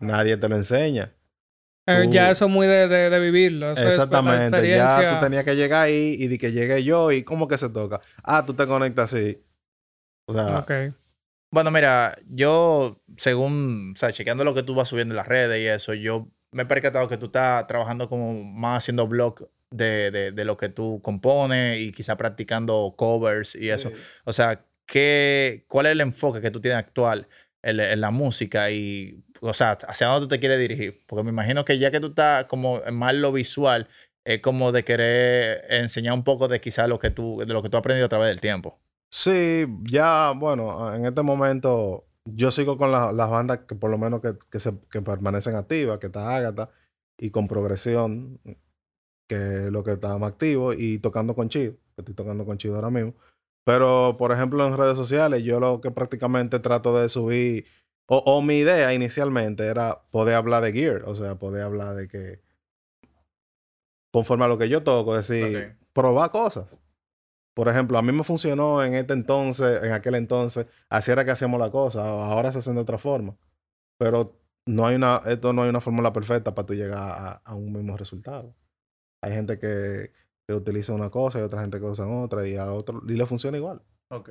Nadie 0.00 0.36
te 0.36 0.48
lo 0.48 0.56
enseña. 0.56 1.14
Eh, 1.86 2.04
tú- 2.04 2.10
ya 2.12 2.30
eso 2.30 2.44
es 2.46 2.50
muy 2.50 2.66
de, 2.66 2.86
de, 2.88 3.10
de 3.10 3.18
vivirlo. 3.20 3.72
Eso 3.72 3.80
es 3.80 3.84
pues, 3.86 3.94
Exactamente. 3.94 4.68
ya 4.68 5.08
tú 5.18 5.24
tenías 5.24 5.44
que 5.44 5.56
llegar 5.56 5.82
ahí 5.84 6.14
y 6.18 6.28
de 6.28 6.38
que 6.38 6.52
llegué 6.52 6.84
yo 6.84 7.10
y 7.10 7.22
cómo 7.24 7.48
que 7.48 7.58
se 7.58 7.70
toca. 7.70 8.00
Ah, 8.22 8.44
tú 8.46 8.54
te 8.54 8.66
conectas 8.66 9.12
así. 9.12 9.42
O 10.26 10.32
sea, 10.32 10.58
Ok. 10.60 10.70
Bueno, 11.50 11.70
mira, 11.70 12.16
yo, 12.30 13.02
según, 13.18 13.92
o 13.94 13.98
sea, 13.98 14.10
chequeando 14.10 14.42
lo 14.42 14.54
que 14.54 14.62
tú 14.62 14.74
vas 14.74 14.88
subiendo 14.88 15.12
en 15.12 15.16
las 15.16 15.26
redes 15.28 15.60
y 15.60 15.66
eso, 15.66 15.92
yo 15.92 16.28
me 16.50 16.62
he 16.62 16.66
percatado 16.66 17.08
que 17.08 17.18
tú 17.18 17.26
estás 17.26 17.66
trabajando 17.66 18.08
como 18.08 18.32
más 18.42 18.78
haciendo 18.78 19.06
blog 19.06 19.50
de, 19.70 20.10
de, 20.10 20.32
de 20.32 20.44
lo 20.46 20.56
que 20.56 20.70
tú 20.70 21.00
compones 21.02 21.78
y 21.78 21.92
quizá 21.92 22.16
practicando 22.16 22.94
covers 22.96 23.54
y 23.54 23.68
eso. 23.68 23.90
O 24.24 24.32
sea, 24.32 24.64
¿qué, 24.86 25.66
¿cuál 25.68 25.86
es 25.86 25.92
el 25.92 26.00
enfoque 26.00 26.40
que 26.40 26.50
tú 26.50 26.58
tienes 26.60 26.78
actual 26.78 27.28
en, 27.62 27.80
en 27.80 28.00
la 28.00 28.10
música 28.10 28.70
y, 28.70 29.22
o 29.42 29.52
sea, 29.52 29.72
hacia 29.72 30.06
dónde 30.06 30.26
tú 30.26 30.28
te 30.28 30.40
quieres 30.40 30.58
dirigir? 30.58 31.04
Porque 31.06 31.22
me 31.24 31.30
imagino 31.30 31.64
que 31.64 31.78
ya 31.78 31.90
que 31.90 32.00
tú 32.00 32.08
estás 32.08 32.44
como 32.44 32.80
más 32.92 33.14
lo 33.14 33.32
visual, 33.32 33.88
es 34.24 34.40
como 34.40 34.72
de 34.72 34.84
querer 34.84 35.64
enseñar 35.68 36.14
un 36.14 36.24
poco 36.24 36.48
de 36.48 36.60
quizá 36.60 36.86
lo 36.86 36.98
que 36.98 37.10
tú, 37.10 37.38
de 37.38 37.52
lo 37.52 37.62
que 37.62 37.68
tú 37.68 37.76
has 37.76 37.80
aprendido 37.80 38.06
a 38.06 38.08
través 38.08 38.28
del 38.28 38.40
tiempo. 38.40 38.78
Sí, 39.10 39.66
ya, 39.82 40.32
bueno, 40.34 40.94
en 40.94 41.04
este 41.06 41.22
momento 41.22 42.06
yo 42.24 42.50
sigo 42.50 42.78
con 42.78 42.92
la- 42.92 43.12
las 43.12 43.28
bandas 43.28 43.60
que 43.68 43.74
por 43.74 43.90
lo 43.90 43.98
menos 43.98 44.20
que, 44.22 44.34
que 44.90 45.02
permanecen 45.02 45.56
activas, 45.56 45.98
que 45.98 46.06
está 46.06 46.34
Ágata, 46.34 46.70
y 47.18 47.30
con 47.30 47.48
Progresión, 47.48 48.40
que 49.28 49.66
es 49.66 49.70
lo 49.72 49.82
que 49.82 49.92
está 49.92 50.16
más 50.18 50.32
activo, 50.32 50.72
y 50.72 50.98
tocando 50.98 51.34
con 51.34 51.48
Chido, 51.48 51.72
que 51.94 52.02
estoy 52.02 52.14
tocando 52.14 52.44
con 52.46 52.58
Chido 52.58 52.76
ahora 52.76 52.90
mismo. 52.90 53.14
Pero, 53.64 54.16
por 54.18 54.32
ejemplo, 54.32 54.66
en 54.66 54.76
redes 54.76 54.96
sociales, 54.96 55.42
yo 55.42 55.60
lo 55.60 55.80
que 55.80 55.90
prácticamente 55.90 56.58
trato 56.58 56.98
de 56.98 57.08
subir, 57.08 57.66
o, 58.14 58.18
o 58.26 58.42
mi 58.42 58.56
idea 58.58 58.92
inicialmente 58.92 59.64
era 59.66 60.02
poder 60.10 60.34
hablar 60.34 60.62
de 60.62 60.72
gear, 60.72 61.04
o 61.06 61.14
sea, 61.14 61.36
poder 61.36 61.62
hablar 61.62 61.94
de 61.96 62.08
que, 62.08 62.40
conforme 64.12 64.44
a 64.44 64.48
lo 64.48 64.58
que 64.58 64.68
yo 64.68 64.82
toco, 64.82 65.14
decir, 65.16 65.56
Ok. 65.56 65.76
probar 65.94 66.30
cosas. 66.30 66.66
Por 67.54 67.68
ejemplo, 67.68 67.98
a 67.98 68.02
mí 68.02 68.12
me 68.12 68.22
funcionó 68.24 68.82
en 68.82 68.94
este 68.94 69.12
entonces, 69.14 69.82
en 69.82 69.92
aquel 69.92 70.14
entonces, 70.14 70.66
así 70.88 71.10
era 71.10 71.24
que 71.24 71.30
hacíamos 71.30 71.58
la 71.60 71.70
cosa, 71.70 72.02
ahora 72.06 72.52
se 72.52 72.58
hacen 72.58 72.74
de 72.74 72.80
otra 72.82 72.98
forma. 72.98 73.36
Pero 73.98 74.38
no 74.66 74.86
hay 74.86 74.96
una, 74.96 75.20
esto 75.26 75.52
no 75.52 75.62
hay 75.62 75.70
una 75.70 75.80
fórmula 75.80 76.12
perfecta 76.12 76.54
para 76.54 76.66
tú 76.66 76.74
llegar 76.74 76.98
a, 76.98 77.32
a 77.44 77.54
un 77.54 77.72
mismo 77.72 77.96
resultado. 77.96 78.54
Hay 79.22 79.32
gente 79.32 79.58
que, 79.58 80.12
que 80.46 80.54
utiliza 80.54 80.92
una 80.94 81.10
cosa 81.10 81.38
y 81.38 81.42
otra 81.42 81.60
gente 81.62 81.78
que 81.78 81.84
usa 81.86 82.06
otra 82.06 82.46
y 82.46 82.56
a 82.56 82.70
otro 82.72 83.02
y 83.06 83.14
le 83.16 83.26
funciona 83.26 83.56
igual. 83.58 83.82
Ok. 84.10 84.30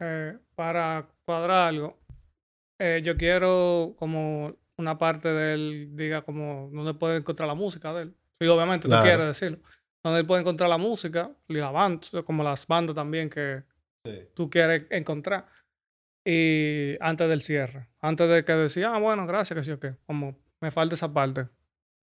Eh, 0.00 0.38
para 0.56 1.08
cuadrar 1.24 1.68
algo, 1.68 1.96
eh, 2.78 3.00
yo 3.04 3.16
quiero 3.16 3.94
como 3.98 4.56
una 4.76 4.96
parte 4.98 5.28
de 5.28 5.54
él 5.54 5.90
diga 5.94 6.22
como 6.22 6.70
dónde 6.72 6.94
puede 6.94 7.16
encontrar 7.18 7.48
la 7.48 7.54
música 7.54 7.92
de 7.92 8.02
él. 8.02 8.14
Sí, 8.40 8.46
obviamente 8.46 8.86
Claro. 8.86 9.02
tú 9.02 9.06
quieres 9.08 9.26
decirlo. 9.26 9.58
Donde 10.04 10.20
él 10.20 10.26
puede 10.26 10.42
encontrar 10.42 10.70
la 10.70 10.78
música 10.78 11.30
y 11.48 11.54
la 11.54 11.70
banda, 11.72 12.06
como 12.24 12.44
las 12.44 12.66
bandas 12.66 12.94
también 12.94 13.28
que 13.28 13.62
tú 14.34 14.48
quieres 14.48 14.84
encontrar. 14.90 15.46
Y 16.24 16.94
antes 17.00 17.28
del 17.28 17.42
cierre, 17.42 17.88
antes 18.00 18.28
de 18.28 18.44
que 18.44 18.52
decía, 18.52 18.94
ah, 18.94 18.98
bueno, 18.98 19.26
gracias, 19.26 19.56
que 19.56 19.62
sí 19.64 19.70
o 19.70 19.80
qué. 19.80 19.94
Como 20.06 20.36
me 20.60 20.70
falta 20.70 20.94
esa 20.94 21.12
parte, 21.12 21.48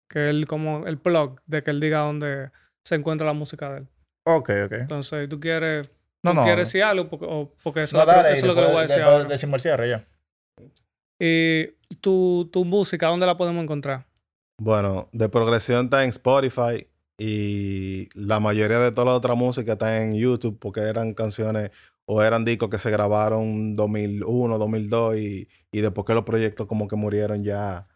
que 0.09 0.29
él 0.29 0.47
como 0.47 0.87
el 0.87 0.97
plug 0.97 1.41
de 1.45 1.63
que 1.63 1.71
él 1.71 1.79
diga 1.79 1.99
dónde 1.99 2.49
se 2.83 2.95
encuentra 2.95 3.25
la 3.27 3.33
música 3.33 3.71
de 3.71 3.77
él. 3.79 3.87
Ok, 4.25 4.49
ok. 4.65 4.71
Entonces, 4.73 5.29
tú 5.29 5.39
quieres, 5.39 5.89
No, 6.23 6.31
tú 6.31 6.37
no. 6.37 6.43
quieres 6.43 6.67
decir 6.67 6.83
algo 6.83 7.07
porque, 7.07 7.25
o 7.29 7.53
porque 7.63 7.83
eso, 7.83 7.95
No, 7.97 8.01
es 8.03 8.07
lo 8.07 8.13
que- 8.13 8.17
dale, 8.17 8.33
eso 8.33 8.41
es 8.45 8.47
lo 8.47 8.55
que 8.55 8.61
le 8.61 8.67
voy 8.67 8.77
a 8.77 8.81
decir 8.81 9.01
ahora. 9.03 9.23
decimos 9.25 9.53
el 9.55 9.61
cierre 9.61 9.89
ya. 9.89 10.05
Y 11.19 11.67
tu, 12.01 12.49
tu 12.51 12.65
música, 12.65 13.07
¿dónde 13.07 13.25
la 13.25 13.37
podemos 13.37 13.63
encontrar? 13.63 14.05
Bueno, 14.57 15.09
de 15.11 15.29
progresión 15.29 15.85
está 15.85 16.03
en 16.03 16.09
Spotify 16.11 16.87
y 17.17 18.09
la 18.13 18.39
mayoría 18.39 18.79
de 18.79 18.91
toda 18.91 19.05
la 19.05 19.13
otra 19.13 19.35
música 19.35 19.73
está 19.73 20.03
en 20.03 20.15
YouTube 20.15 20.57
porque 20.59 20.81
eran 20.81 21.13
canciones 21.13 21.71
o 22.05 22.21
eran 22.21 22.45
discos 22.45 22.69
que 22.69 22.77
se 22.77 22.91
grabaron 22.91 23.75
2001, 23.75 24.57
2002 24.57 25.17
y, 25.17 25.47
y 25.71 25.81
después 25.81 26.05
que 26.05 26.13
los 26.13 26.23
proyectos 26.23 26.67
como 26.67 26.87
que 26.87 26.95
murieron 26.95 27.43
ya 27.43 27.87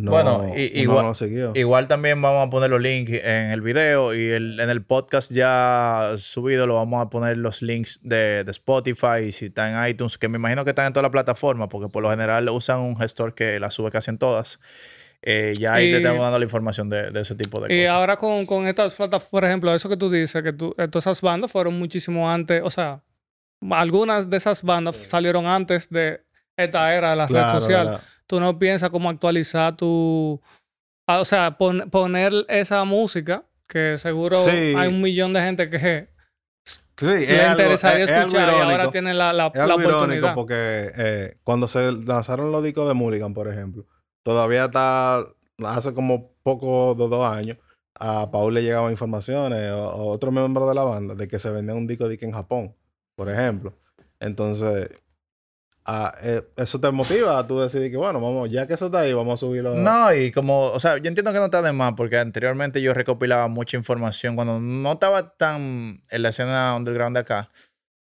no, 0.00 0.10
Bueno, 0.12 0.52
y- 0.56 0.80
igual- 0.80 1.06
no 1.06 1.14
siguió. 1.14 1.52
Igual 1.54 1.88
también 1.88 2.22
vamos 2.22 2.46
a 2.46 2.50
poner 2.50 2.70
los 2.70 2.80
links 2.80 3.10
en 3.12 3.50
el 3.50 3.60
video 3.60 4.14
y 4.14 4.28
el- 4.28 4.60
en 4.60 4.70
el 4.70 4.82
podcast 4.84 5.32
ya 5.32 6.14
subido 6.18 6.66
lo 6.66 6.74
vamos 6.76 7.04
a 7.04 7.10
poner 7.10 7.36
los 7.36 7.62
links 7.62 7.98
de, 8.02 8.44
de 8.44 8.50
Spotify 8.50 9.24
y 9.28 9.32
si 9.32 9.46
está 9.46 9.84
en 9.84 9.90
iTunes, 9.90 10.16
que 10.18 10.28
me 10.28 10.36
imagino 10.38 10.64
que 10.64 10.70
están 10.70 10.86
en 10.86 10.92
toda 10.92 11.02
la 11.02 11.10
plataforma 11.10 11.68
porque 11.68 11.88
por 11.88 12.02
lo 12.02 12.10
general 12.10 12.48
usan 12.50 12.80
un 12.80 12.96
gestor 12.96 13.34
que 13.34 13.58
la 13.58 13.70
sube 13.70 13.90
casi 13.90 14.10
en 14.10 14.18
todas. 14.18 14.60
Eh, 15.20 15.54
ya 15.58 15.74
ahí 15.74 15.86
te 15.90 15.96
Y- 15.98 16.00
estamos 16.00 16.20
dando 16.20 16.38
la 16.38 16.44
información 16.44 16.88
de, 16.88 17.10
de 17.10 17.20
ese 17.22 17.34
tipo 17.34 17.60
de 17.60 17.74
Y 17.74 17.80
cosas. 17.82 17.92
ahora 17.96 18.16
con, 18.16 18.46
con 18.46 18.68
estas 18.68 18.94
plataformas, 18.94 19.30
por 19.30 19.44
ejemplo, 19.44 19.74
eso 19.74 19.88
que 19.88 19.96
tú 19.96 20.08
dices, 20.10 20.42
que 20.44 20.52
tú, 20.52 20.74
eh, 20.78 20.86
todas 20.86 21.06
esas 21.06 21.20
bandas 21.20 21.50
fueron 21.50 21.76
muchísimo 21.76 22.30
antes, 22.30 22.62
o 22.64 22.70
sea, 22.70 23.02
algunas 23.70 24.30
de 24.30 24.36
esas 24.36 24.62
bandas 24.62 24.94
salieron 24.96 25.46
antes 25.46 25.88
de 25.90 26.20
esta 26.56 26.94
era 26.94 27.10
de 27.10 27.16
la 27.16 27.26
red 27.26 27.50
social. 27.50 28.00
Tú 28.28 28.38
no 28.38 28.58
piensas 28.58 28.90
cómo 28.90 29.10
actualizar 29.10 29.76
tu... 29.76 30.40
Ah, 31.08 31.20
o 31.20 31.24
sea, 31.24 31.56
poner 31.56 32.32
esa 32.48 32.84
música, 32.84 33.44
que 33.66 33.96
seguro 33.98 34.36
hay 34.46 34.88
un 34.88 35.00
millón 35.00 35.32
de 35.32 35.40
gente 35.40 35.70
que 35.70 36.08
Sí, 36.98 37.06
le 37.06 37.48
interesaría 37.50 38.04
escuchar 38.04 38.48
y 38.48 38.60
ahora 38.60 38.90
tiene 38.90 39.14
la, 39.14 39.32
la, 39.32 39.52
es 39.54 39.60
algo 39.60 39.80
irónico 39.80 40.32
porque 40.34 40.90
eh, 40.96 41.36
cuando 41.44 41.68
se 41.68 41.92
lanzaron 41.92 42.50
los 42.50 42.62
discos 42.62 42.88
de 42.88 42.94
Mulligan, 42.94 43.34
por 43.34 43.46
ejemplo, 43.46 43.86
todavía 44.24 44.64
está, 44.64 45.24
hace 45.64 45.94
como 45.94 46.32
poco 46.42 46.96
de 46.96 47.08
dos 47.08 47.24
años, 47.24 47.56
a 47.94 48.30
Paul 48.32 48.54
le 48.54 48.62
llegaban 48.62 48.90
informaciones 48.90 49.70
o, 49.70 49.90
o 49.90 50.08
otro 50.08 50.32
miembro 50.32 50.68
de 50.68 50.74
la 50.74 50.82
banda 50.82 51.14
de 51.14 51.28
que 51.28 51.38
se 51.38 51.50
vendía 51.50 51.74
un 51.74 51.86
disco 51.86 52.08
de 52.08 52.18
en 52.20 52.32
Japón, 52.32 52.74
por 53.14 53.30
ejemplo. 53.30 53.74
Entonces, 54.18 54.90
eh, 56.22 56.42
eso 56.56 56.78
te 56.80 56.90
motiva 56.90 57.38
a 57.38 57.46
tú 57.46 57.60
decidir 57.60 57.90
que, 57.90 57.96
bueno, 57.96 58.20
vamos, 58.20 58.50
ya 58.50 58.66
que 58.66 58.74
eso 58.74 58.86
está 58.86 59.00
ahí, 59.00 59.12
vamos 59.12 59.34
a 59.34 59.46
subirlo. 59.46 59.74
No, 59.74 60.12
y 60.12 60.30
como, 60.32 60.64
o 60.66 60.80
sea, 60.80 60.98
yo 60.98 61.08
entiendo 61.08 61.32
que 61.32 61.38
no 61.38 61.46
está 61.46 61.62
de 61.62 61.72
más, 61.72 61.94
porque 61.96 62.18
anteriormente 62.18 62.82
yo 62.82 62.92
recopilaba 62.92 63.48
mucha 63.48 63.76
información. 63.76 64.36
Cuando 64.36 64.60
no 64.60 64.92
estaba 64.92 65.30
tan 65.36 66.02
en 66.10 66.22
la 66.22 66.28
escena 66.28 66.76
underground 66.76 67.16
de 67.16 67.20
acá, 67.20 67.50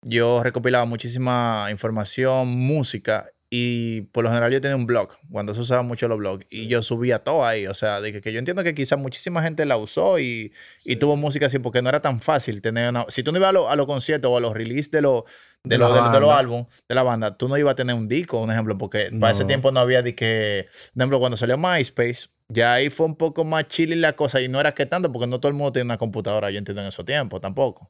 yo 0.02 0.44
recopilaba 0.44 0.86
muchísima 0.86 1.68
información, 1.72 2.50
música, 2.50 3.32
y 3.52 4.02
por 4.12 4.24
lo 4.24 4.30
general 4.30 4.52
yo 4.52 4.62
tenía 4.62 4.76
un 4.76 4.86
blog, 4.86 5.10
cuando 5.32 5.56
se 5.56 5.62
usaba 5.62 5.82
mucho 5.82 6.08
los 6.08 6.20
blogs, 6.20 6.46
y 6.52 6.68
yo 6.68 6.84
subía 6.84 7.20
todo 7.20 7.46
ahí. 7.46 7.66
O 7.66 7.74
sea, 7.74 8.00
de 8.00 8.22
que, 8.22 8.32
yo 8.32 8.38
entiendo 8.38 8.64
que 8.64 8.76
quizás 8.76 9.00
muchísima 9.00 9.42
gente 9.42 9.66
la 9.66 9.78
usó 9.78 10.20
y, 10.20 10.54
y, 10.84 10.98
tuvo 10.98 11.16
música 11.16 11.48
así, 11.48 11.58
porque 11.58 11.82
no 11.82 11.90
era 11.90 12.02
tan 12.02 12.22
fácil 12.22 12.62
tener 12.62 12.90
una. 12.90 13.06
Si 13.10 13.24
tú 13.24 13.32
no 13.32 13.40
ibas 13.40 13.50
a, 13.68 13.76
los 13.76 13.86
conciertos 13.88 14.30
o 14.30 14.38
a 14.38 14.42
los 14.42 14.54
releases 14.54 14.92
de, 14.92 15.02
los 15.02 15.24
de, 15.64 15.78
los 15.78 15.92
álbumes 15.92 16.68
de 16.88 16.96
la 16.96 17.04
banda, 17.04 17.38
tú 17.38 17.48
no 17.50 17.58
ibas 17.58 17.74
a 17.74 17.76
tener 17.76 17.96
un 17.96 18.08
disco, 18.08 18.42
un 18.42 18.52
ejemplo, 18.52 18.78
porque 18.78 19.12
para 19.20 19.34
ese 19.34 19.46
tiempo 19.46 19.72
no 19.72 19.80
había 19.80 20.02
de 20.02 20.16
que. 20.16 20.68
Por 20.94 21.02
ejemplo, 21.02 21.20
cuando 21.20 21.38
salió 21.38 21.58
MySpace, 21.58 22.30
ya 22.48 22.74
ahí 22.74 22.90
fue 22.90 23.06
un 23.06 23.16
poco 23.16 23.44
más 23.44 23.68
chile 23.68 23.96
la 23.96 24.14
cosa, 24.14 24.42
y 24.42 24.48
no 24.48 24.60
era 24.60 24.74
que 24.74 24.86
tanto, 24.86 25.12
porque 25.12 25.28
no 25.28 25.40
todo 25.40 25.50
el 25.50 25.56
mundo 25.56 25.74
tiene 25.74 25.86
una 25.86 25.98
computadora, 25.98 26.50
yo 26.50 26.58
entiendo 26.58 26.82
en 26.82 26.88
esos 26.88 27.06
tiempos 27.06 27.42
tampoco. 27.42 27.90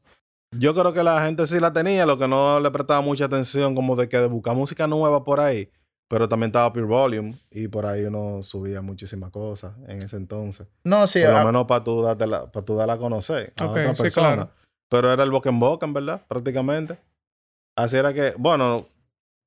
Yo 0.51 0.74
creo 0.74 0.93
que 0.93 1.03
la 1.03 1.24
gente 1.24 1.45
sí 1.45 1.59
la 1.59 1.72
tenía, 1.74 2.05
lo 2.05 2.17
que 2.17 2.28
no 2.28 2.59
le 2.59 2.72
prestaba 2.72 3.01
mucha 3.01 3.26
atención, 3.26 3.76
como 3.76 3.95
de 3.95 4.09
que 4.09 4.17
de 4.17 4.28
buscar 4.28 4.55
música 4.55 4.88
nueva 4.88 5.24
por 5.24 5.39
ahí. 5.39 5.72
Pero 6.07 6.28
también 6.28 6.49
estaba 6.49 6.74
Pure 6.74 6.88
Volume 6.88 7.36
y 7.51 7.67
por 7.67 7.86
ahí 7.86 8.03
uno 8.03 8.41
subía 8.41 8.82
muchísimas 8.82 9.30
cosas 9.30 9.76
en 9.88 10.01
ese 10.01 10.17
entonces. 10.17 10.67
No, 10.84 11.05
sí. 11.05 11.22
Por 11.22 11.30
lo 11.30 11.38
ah, 11.38 11.45
menos 11.45 11.65
para 11.67 11.84
tú, 11.84 12.03
para 12.03 12.65
tú 12.65 12.76
darla 12.76 12.93
a 12.93 12.97
conocer 12.97 13.53
a 13.57 13.67
otra 13.67 13.93
persona. 13.93 14.49
Pero 14.89 15.13
era 15.13 15.22
el 15.22 15.30
boca 15.30 15.49
en 15.49 15.59
boca, 15.59 15.86
en 15.86 15.93
verdad, 15.93 16.26
prácticamente. 16.28 16.97
Así 17.80 17.95
era 17.95 18.13
que, 18.13 18.34
bueno, 18.38 18.86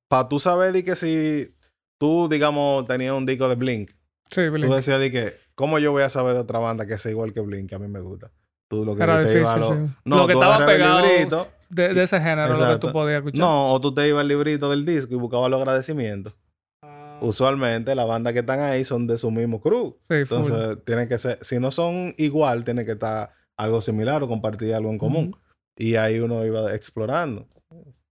para 0.07 0.27
tú 0.27 0.39
saber 0.39 0.73
de 0.73 0.83
que 0.83 0.95
si 0.95 1.55
tú, 1.99 2.27
digamos, 2.27 2.87
tenías 2.87 3.13
un 3.13 3.27
disco 3.27 3.47
de 3.47 3.55
Blink, 3.55 3.91
sí, 4.31 4.49
Blink. 4.49 4.67
tú 4.67 4.73
decías 4.73 4.99
de 4.99 5.11
que, 5.11 5.33
¿cómo 5.53 5.77
yo 5.77 5.91
voy 5.91 6.01
a 6.01 6.09
saber 6.09 6.33
de 6.33 6.39
otra 6.39 6.57
banda 6.57 6.87
que 6.87 6.97
sea 6.97 7.11
igual 7.11 7.31
que 7.31 7.41
Blink, 7.41 7.69
que 7.69 7.75
a 7.75 7.79
mí 7.79 7.87
me 7.87 7.99
gusta? 7.99 8.31
lo 8.71 8.95
que 8.95 9.05
te 9.05 9.39
iba 9.39 9.53
a 9.53 9.57
lo... 9.57 9.75
No, 10.03 10.17
lo 10.17 10.25
que 10.25 10.33
estaba 10.33 10.65
pegado 10.65 11.05
librito, 11.05 11.47
de, 11.69 12.03
ese 12.03 12.19
género, 12.19 12.57
lo 12.57 12.69
que 12.73 12.79
tú 12.79 12.91
podías 12.91 13.17
escuchar. 13.19 13.39
No, 13.39 13.71
o 13.71 13.79
tú 13.79 13.93
te 13.93 14.07
ibas 14.07 14.21
al 14.21 14.27
librito 14.27 14.67
del 14.71 14.83
disco 14.83 15.13
y 15.13 15.17
buscabas 15.17 15.51
los 15.51 15.59
agradecimientos. 15.59 16.33
Ah. 16.81 17.19
Usualmente 17.21 17.93
las 17.93 18.07
bandas 18.07 18.33
que 18.33 18.39
están 18.39 18.61
ahí 18.61 18.83
son 18.83 19.05
de 19.05 19.19
su 19.19 19.29
mismo 19.29 19.61
crew. 19.61 19.95
Entonces, 20.09 20.79
tienen 20.85 21.07
que 21.07 21.19
ser, 21.19 21.37
si 21.41 21.59
no 21.59 21.71
son 21.71 22.15
igual, 22.17 22.65
tiene 22.65 22.83
que 22.83 22.93
estar 22.93 23.31
algo 23.57 23.79
similar 23.81 24.23
o 24.23 24.27
compartir 24.27 24.73
algo 24.73 24.89
en 24.89 24.97
común. 24.97 25.35
Y 25.77 25.95
ahí 25.95 26.19
uno 26.19 26.43
iba 26.43 26.73
explorando. 26.73 27.47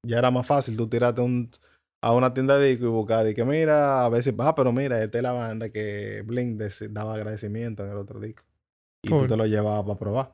Ya 0.05 0.19
era 0.19 0.31
más 0.31 0.47
fácil 0.47 0.77
tú 0.77 0.89
tirarte 0.89 1.21
un, 1.21 1.51
a 2.03 2.13
una 2.13 2.35
tienda 2.35 2.59
de 2.59 2.71
disco 2.71 2.87
y 2.87 2.89
buscar 2.89 3.29
y 3.29 3.35
que 3.35 3.45
mira, 3.45 4.05
a 4.05 4.23
si, 4.23 4.35
ah, 4.39 4.55
pero 4.55 4.73
mira, 4.73 5.03
esta 5.03 5.19
es 5.19 5.23
la 5.23 5.33
banda 5.33 5.69
que 5.69 6.23
Blink 6.27 6.61
daba 6.91 7.15
agradecimiento 7.15 7.85
en 7.85 7.91
el 7.91 7.97
otro 7.97 8.19
disco. 8.19 8.43
Y 9.05 9.11
tú 9.11 9.27
te 9.27 9.37
lo 9.37 9.47
llevabas 9.47 9.83
para 9.85 9.99
probar. 9.99 10.33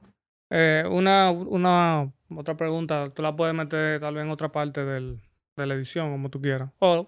Eh, 0.51 0.85
una, 0.91 1.31
una 1.31 2.11
otra 2.35 2.57
pregunta, 2.57 3.11
tú 3.15 3.23
la 3.23 3.37
puedes 3.37 3.55
meter 3.55 4.01
tal 4.01 4.15
vez 4.15 4.25
en 4.25 4.31
otra 4.31 4.51
parte 4.51 4.85
del, 4.85 5.21
de 5.57 5.67
la 5.67 5.75
edición, 5.75 6.11
como 6.11 6.31
tú 6.31 6.41
quieras. 6.41 6.71
O 6.79 7.07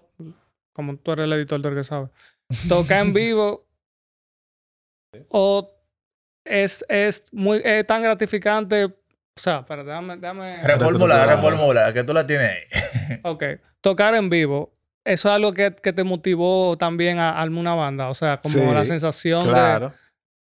como 0.73 0.97
tú 0.97 1.11
eres 1.11 1.25
el 1.25 1.33
editor 1.33 1.61
del 1.61 1.75
que 1.75 1.83
sabe. 1.83 2.09
Toca 2.69 2.99
en 2.99 3.13
vivo 3.13 3.65
o 5.29 5.69
es, 6.45 6.85
es 6.87 7.27
muy 7.33 7.61
es 7.63 7.85
tan 7.85 8.01
gratificante. 8.01 8.95
O 9.37 9.39
sea, 9.39 9.59
espera, 9.59 9.83
déjame, 9.83 10.17
déjame. 10.17 10.63
Reformula, 10.63 11.25
reformula, 11.25 11.93
que 11.93 12.03
tú 12.03 12.13
la 12.13 12.27
tienes 12.27 12.49
ahí. 12.49 13.19
ok. 13.23 13.43
Tocar 13.81 14.15
en 14.15 14.29
vivo. 14.29 14.73
Eso 15.03 15.29
es 15.29 15.35
algo 15.35 15.53
que, 15.53 15.75
que 15.75 15.93
te 15.93 16.03
motivó 16.03 16.77
también 16.77 17.17
a 17.17 17.41
armar 17.41 17.59
una 17.59 17.73
banda. 17.73 18.09
O 18.09 18.13
sea, 18.13 18.39
como 18.41 18.73
la 18.73 18.85
sensación 18.85 19.47
de 19.47 19.91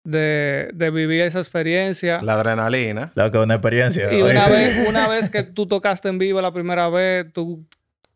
de, 0.05 0.71
de, 0.73 0.91
vivir 0.91 1.21
esa 1.23 1.41
experiencia. 1.41 2.21
La 2.23 2.35
adrenalina. 2.35 3.13
Lo 3.15 3.31
que 3.31 3.39
es 3.39 3.45
una 3.45 3.55
experiencia. 3.55 4.13
Y 4.13 4.23
una 4.23 4.49
vez, 4.49 4.89
una 4.89 5.09
vez 5.09 5.31
que 5.31 5.43
tú 5.43 5.67
tocaste 5.67 6.09
en 6.09 6.19
vivo 6.19 6.41
la 6.41 6.53
primera 6.53 6.89
vez, 6.89 7.31
tú, 7.33 7.67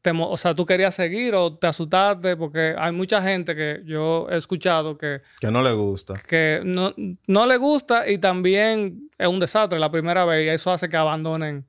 te, 0.04 0.12
o 0.14 0.36
sea, 0.36 0.54
tú 0.54 0.66
querías 0.66 0.94
seguir 0.94 1.34
o 1.34 1.56
te 1.56 1.66
asustaste, 1.66 2.36
porque 2.36 2.74
hay 2.78 2.92
mucha 2.92 3.22
gente 3.22 3.56
que 3.56 3.80
yo 3.86 4.26
he 4.30 4.36
escuchado 4.36 4.98
que... 4.98 5.22
Que 5.40 5.50
no 5.50 5.62
le 5.62 5.72
gusta. 5.72 6.20
Que 6.28 6.60
no, 6.62 6.92
no 7.26 7.46
le 7.46 7.56
gusta 7.56 8.06
y 8.06 8.18
también 8.18 9.08
es 9.16 9.26
un 9.26 9.40
desastre 9.40 9.78
la 9.78 9.90
primera 9.90 10.26
vez 10.26 10.44
y 10.44 10.50
eso 10.50 10.70
hace 10.70 10.90
que 10.90 10.98
abandonen 10.98 11.66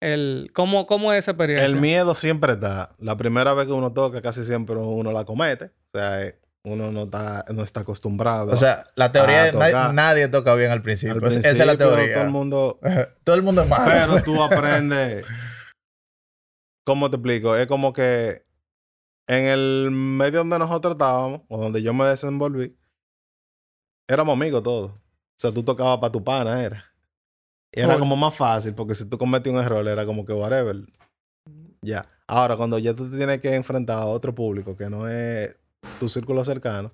el... 0.00 0.50
¿Cómo, 0.52 0.84
cómo 0.84 1.14
es 1.14 1.20
esa 1.20 1.30
experiencia? 1.30 1.64
El 1.64 1.80
miedo 1.80 2.14
siempre 2.14 2.52
está. 2.52 2.90
La 2.98 3.16
primera 3.16 3.54
vez 3.54 3.66
que 3.66 3.72
uno 3.72 3.90
toca 3.90 4.20
casi 4.20 4.44
siempre 4.44 4.76
uno 4.76 5.10
la 5.10 5.24
comete. 5.24 5.70
O 5.94 5.98
sea, 5.98 6.30
uno 6.64 6.92
no 6.92 7.04
está, 7.04 7.46
no 7.54 7.62
está 7.62 7.80
acostumbrado. 7.80 8.52
O 8.52 8.56
sea, 8.58 8.86
la 8.96 9.12
teoría 9.12 9.46
es 9.46 9.54
nadie, 9.94 10.28
toca 10.28 10.54
bien 10.56 10.72
al 10.72 10.82
principio. 10.82 11.26
Esa 11.26 11.48
es 11.48 11.58
la 11.66 11.78
teoría. 11.78 12.12
Todo 12.12 12.24
el 12.24 12.30
mundo, 12.30 12.80
todo 13.24 13.34
el 13.34 13.42
mundo 13.42 13.62
es 13.62 13.68
malo. 13.70 13.84
Pero 13.86 14.22
tú 14.22 14.42
aprendes. 14.42 15.24
¿Cómo 16.84 17.10
te 17.10 17.16
explico? 17.16 17.56
Es 17.56 17.66
como 17.66 17.92
que 17.92 18.44
en 19.26 19.44
el 19.46 19.90
medio 19.90 20.40
donde 20.40 20.58
nosotros 20.58 20.92
estábamos, 20.92 21.42
o 21.48 21.60
donde 21.60 21.82
yo 21.82 21.94
me 21.94 22.04
desenvolví, 22.06 22.76
éramos 24.08 24.34
amigos 24.34 24.62
todos. 24.62 24.92
O 24.92 25.00
sea, 25.38 25.52
tú 25.52 25.62
tocabas 25.62 25.98
para 25.98 26.12
tu 26.12 26.22
pana, 26.22 26.62
era. 26.62 26.84
Y 27.74 27.80
era 27.80 27.98
como 27.98 28.16
más 28.16 28.34
fácil, 28.34 28.74
porque 28.74 28.94
si 28.94 29.08
tú 29.08 29.16
cometías 29.16 29.54
un 29.54 29.62
error, 29.62 29.86
era 29.86 30.04
como 30.04 30.24
que 30.24 30.32
whatever. 30.32 30.76
Ya. 31.80 32.06
Ahora, 32.26 32.56
cuando 32.56 32.78
ya 32.78 32.94
tú 32.94 33.10
te 33.10 33.16
tienes 33.16 33.40
que 33.40 33.54
enfrentar 33.54 33.98
a 33.98 34.06
otro 34.06 34.34
público 34.34 34.76
que 34.76 34.90
no 34.90 35.08
es 35.08 35.56
tu 35.98 36.08
círculo 36.08 36.44
cercano, 36.44 36.92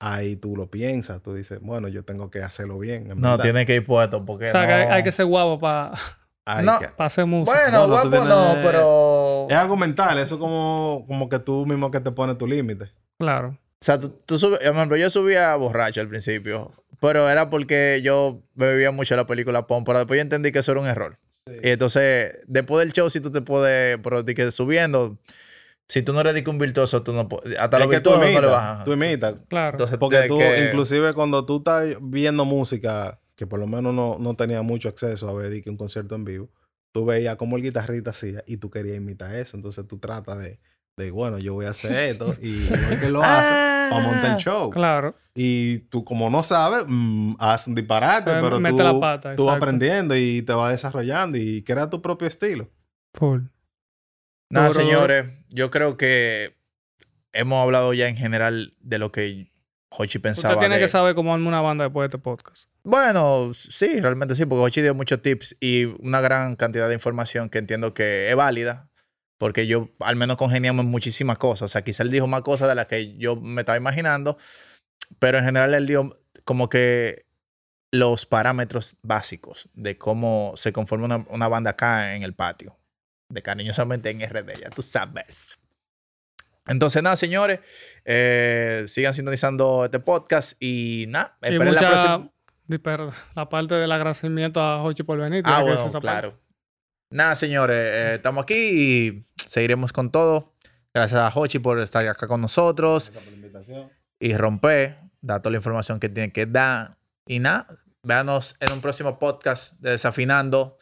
ahí 0.00 0.36
tú 0.36 0.56
lo 0.56 0.70
piensas, 0.70 1.22
tú 1.22 1.34
dices, 1.34 1.60
bueno, 1.60 1.88
yo 1.88 2.04
tengo 2.04 2.30
que 2.30 2.42
hacerlo 2.42 2.78
bien. 2.78 3.12
No, 3.16 3.38
tiene 3.38 3.66
que 3.66 3.76
ir 3.76 3.86
puesto 3.86 4.24
porque. 4.24 4.46
O 4.48 4.50
sea, 4.50 4.66
que 4.66 4.72
hay, 4.72 5.02
que 5.02 5.12
ser 5.12 5.26
guapo 5.26 5.58
para. 5.58 5.92
No, 6.46 6.78
hacer 6.98 7.26
música. 7.26 7.58
Bueno, 7.58 7.88
guapo 7.88 8.24
no, 8.24 8.56
pero. 8.62 9.46
Es 9.50 9.56
algo 9.56 9.76
mental, 9.76 10.18
eso 10.18 10.38
como, 10.38 11.04
como 11.08 11.28
que 11.28 11.38
tú 11.38 11.66
mismo 11.66 11.90
que 11.90 12.00
te 12.00 12.12
pones 12.12 12.38
tu 12.38 12.46
límite. 12.46 12.92
Claro. 13.18 13.58
O 13.80 13.84
sea, 13.84 13.98
tú, 13.98 14.10
tú 14.24 14.38
subes, 14.38 14.58
por 14.58 14.68
ejemplo, 14.68 14.96
yo 14.96 15.10
subía 15.10 15.54
borracho 15.56 16.00
al 16.00 16.08
principio, 16.08 16.72
pero 17.00 17.28
era 17.28 17.50
porque 17.50 18.00
yo 18.02 18.42
bebía 18.54 18.90
mucho 18.90 19.16
la 19.16 19.26
película 19.26 19.66
Pon, 19.66 19.84
pero 19.84 19.98
después 19.98 20.18
yo 20.18 20.22
entendí 20.22 20.52
que 20.52 20.60
eso 20.60 20.72
era 20.72 20.80
un 20.80 20.86
error. 20.86 21.18
Y 21.62 21.70
entonces, 21.70 22.40
después 22.46 22.84
del 22.84 22.92
show, 22.92 23.08
si 23.10 23.20
tú 23.20 23.30
te 23.30 23.40
puedes, 23.40 23.98
pero 23.98 24.24
que 24.24 24.50
subiendo, 24.50 25.18
si 25.88 26.02
tú 26.02 26.12
no 26.12 26.20
eres 26.20 26.46
un 26.46 26.58
virtuoso, 26.58 27.02
tú 27.02 27.12
no 27.12 27.28
puedes. 27.28 27.58
Hasta 27.58 27.78
los 27.78 27.88
virtuosos 27.88 28.24
no 28.32 28.40
le 28.40 28.46
bajas. 28.46 28.84
Tú 28.84 28.92
imitas. 28.92 29.36
Claro. 29.48 29.88
Porque 29.98 30.22
tú, 30.26 30.40
inclusive 30.40 31.12
cuando 31.12 31.46
tú 31.46 31.58
estás 31.58 31.96
viendo 32.00 32.44
música, 32.44 33.20
que 33.36 33.46
por 33.46 33.60
lo 33.60 33.66
menos 33.66 33.94
no, 33.94 34.18
no 34.18 34.34
tenía 34.34 34.62
mucho 34.62 34.88
acceso 34.88 35.28
a 35.28 35.34
ver 35.34 35.62
un 35.66 35.76
concierto 35.76 36.14
en 36.14 36.24
vivo, 36.24 36.50
tú 36.92 37.04
veías 37.04 37.36
cómo 37.36 37.56
el 37.56 37.62
guitarrista 37.62 38.10
hacía 38.10 38.42
y 38.46 38.56
tú 38.56 38.70
querías 38.70 38.96
imitar 38.96 39.34
eso. 39.34 39.56
Entonces 39.56 39.86
tú 39.86 39.98
tratas 39.98 40.38
de, 40.38 40.58
de 40.96 41.10
bueno, 41.10 41.38
yo 41.38 41.52
voy 41.52 41.66
a 41.66 41.70
hacer 41.70 42.10
esto 42.10 42.34
y 42.42 42.66
el 42.66 42.98
que 42.98 43.10
lo 43.10 43.22
hace 43.22 43.90
para 43.90 44.02
montar 44.02 44.30
el 44.32 44.36
show. 44.38 44.70
Claro. 44.70 45.14
Y 45.34 45.80
tú, 45.90 46.04
como 46.04 46.30
no 46.30 46.42
sabes, 46.42 46.86
mm, 46.88 47.34
haz 47.38 47.68
un 47.68 47.74
disparate, 47.74 48.30
eh, 48.30 48.38
pero 48.40 48.56
tú, 48.56 48.78
la 48.78 48.98
pata, 48.98 49.36
tú 49.36 49.44
vas 49.44 49.56
aprendiendo 49.56 50.16
y 50.16 50.40
te 50.42 50.54
vas 50.54 50.72
desarrollando 50.72 51.36
y 51.36 51.62
crea 51.62 51.90
tu 51.90 52.00
propio 52.00 52.26
estilo. 52.26 52.70
Cool. 53.18 53.50
Nada, 54.48 54.72
señores, 54.72 55.26
yo 55.50 55.70
creo 55.70 55.96
que 55.96 56.56
hemos 57.32 57.62
hablado 57.62 57.92
ya 57.92 58.08
en 58.08 58.16
general 58.16 58.74
de 58.80 58.98
lo 58.98 59.12
que 59.12 59.52
Hochi 59.90 60.18
pensaba. 60.18 60.54
Usted 60.54 60.68
tiene 60.68 60.80
que 60.80 60.88
saber 60.88 61.14
cómo 61.14 61.34
armar 61.34 61.48
una 61.48 61.60
banda 61.60 61.84
después 61.84 62.04
de 62.04 62.16
este 62.16 62.18
podcast. 62.18 62.70
Bueno, 62.88 63.52
sí, 63.52 64.00
realmente 64.00 64.36
sí, 64.36 64.46
porque 64.46 64.62
Hochi 64.62 64.80
dio 64.80 64.94
muchos 64.94 65.20
tips 65.20 65.56
y 65.58 65.86
una 65.98 66.20
gran 66.20 66.54
cantidad 66.54 66.86
de 66.86 66.94
información 66.94 67.50
que 67.50 67.58
entiendo 67.58 67.92
que 67.94 68.30
es 68.30 68.36
válida, 68.36 68.88
porque 69.38 69.66
yo 69.66 69.90
al 69.98 70.14
menos 70.14 70.36
congeniamos 70.36 70.84
en 70.84 70.90
muchísimas 70.92 71.36
cosas. 71.36 71.62
O 71.62 71.68
sea, 71.68 71.82
quizá 71.82 72.04
él 72.04 72.10
dijo 72.10 72.28
más 72.28 72.42
cosas 72.42 72.68
de 72.68 72.76
las 72.76 72.86
que 72.86 73.16
yo 73.16 73.34
me 73.34 73.62
estaba 73.62 73.76
imaginando, 73.76 74.38
pero 75.18 75.38
en 75.38 75.44
general 75.44 75.74
él 75.74 75.86
dio 75.88 76.16
como 76.44 76.68
que 76.68 77.26
los 77.92 78.24
parámetros 78.24 78.96
básicos 79.02 79.68
de 79.74 79.98
cómo 79.98 80.52
se 80.56 80.72
conforma 80.72 81.26
una 81.28 81.48
banda 81.48 81.70
acá 81.72 82.14
en 82.14 82.22
el 82.22 82.34
patio. 82.34 82.78
de 83.28 83.42
cariñosamente 83.42 84.10
en 84.10 84.20
RD, 84.20 84.60
ya 84.60 84.70
tú 84.70 84.82
sabes. 84.82 85.60
Entonces, 86.68 87.02
nada, 87.02 87.16
señores, 87.16 87.58
eh, 88.04 88.84
sigan 88.86 89.14
sintonizando 89.14 89.84
este 89.86 89.98
podcast 89.98 90.52
y 90.62 91.06
nada, 91.08 91.36
esperen 91.42 91.64
la 91.64 91.72
mucha- 91.72 91.88
próxima. 91.90 92.32
Pero 92.82 93.12
la 93.34 93.48
parte 93.48 93.74
del 93.74 93.92
agradecimiento 93.92 94.60
a 94.60 94.82
Hochi 94.82 95.02
por 95.02 95.18
venir. 95.18 95.42
Ah, 95.46 95.62
bueno, 95.62 95.76
decir 95.76 95.88
esa 95.88 96.00
parte. 96.00 96.28
claro. 96.28 96.46
Nada, 97.10 97.36
señores, 97.36 97.76
eh, 97.76 98.14
estamos 98.14 98.42
aquí 98.42 98.54
y 98.54 99.22
seguiremos 99.36 99.92
con 99.92 100.10
todo. 100.10 100.54
Gracias 100.92 101.20
a 101.20 101.38
Hochi 101.38 101.58
por 101.58 101.78
estar 101.78 102.06
acá 102.08 102.26
con 102.26 102.40
nosotros 102.40 103.12
y 104.18 104.36
romper, 104.36 104.98
dar 105.20 105.40
toda 105.40 105.52
la 105.52 105.58
información 105.58 106.00
que 106.00 106.08
tiene 106.08 106.32
que 106.32 106.46
dar. 106.46 106.96
Y 107.26 107.38
nada, 107.38 107.68
véanos 108.02 108.56
en 108.60 108.72
un 108.72 108.80
próximo 108.80 109.18
podcast 109.18 109.78
de 109.80 109.90
Desafinando. 109.90 110.78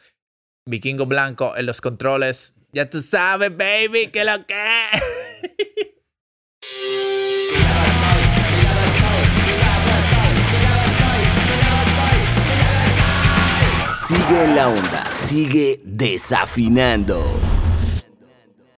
Vikingo 0.67 1.05
Blanco 1.05 1.55
en 1.55 1.67
los 1.67 1.79
controles. 1.79 2.55
Ya 2.71 2.89
tú 2.89 3.01
sabes, 3.01 3.55
baby, 3.55 4.07
que 4.07 4.25
lo 4.25 4.45
que. 4.47 4.55
Sigue 14.07 14.43
en 14.43 14.55
la 14.55 14.67
onda, 14.69 15.03
sigue 15.15 15.79
desafinando. 15.83 17.54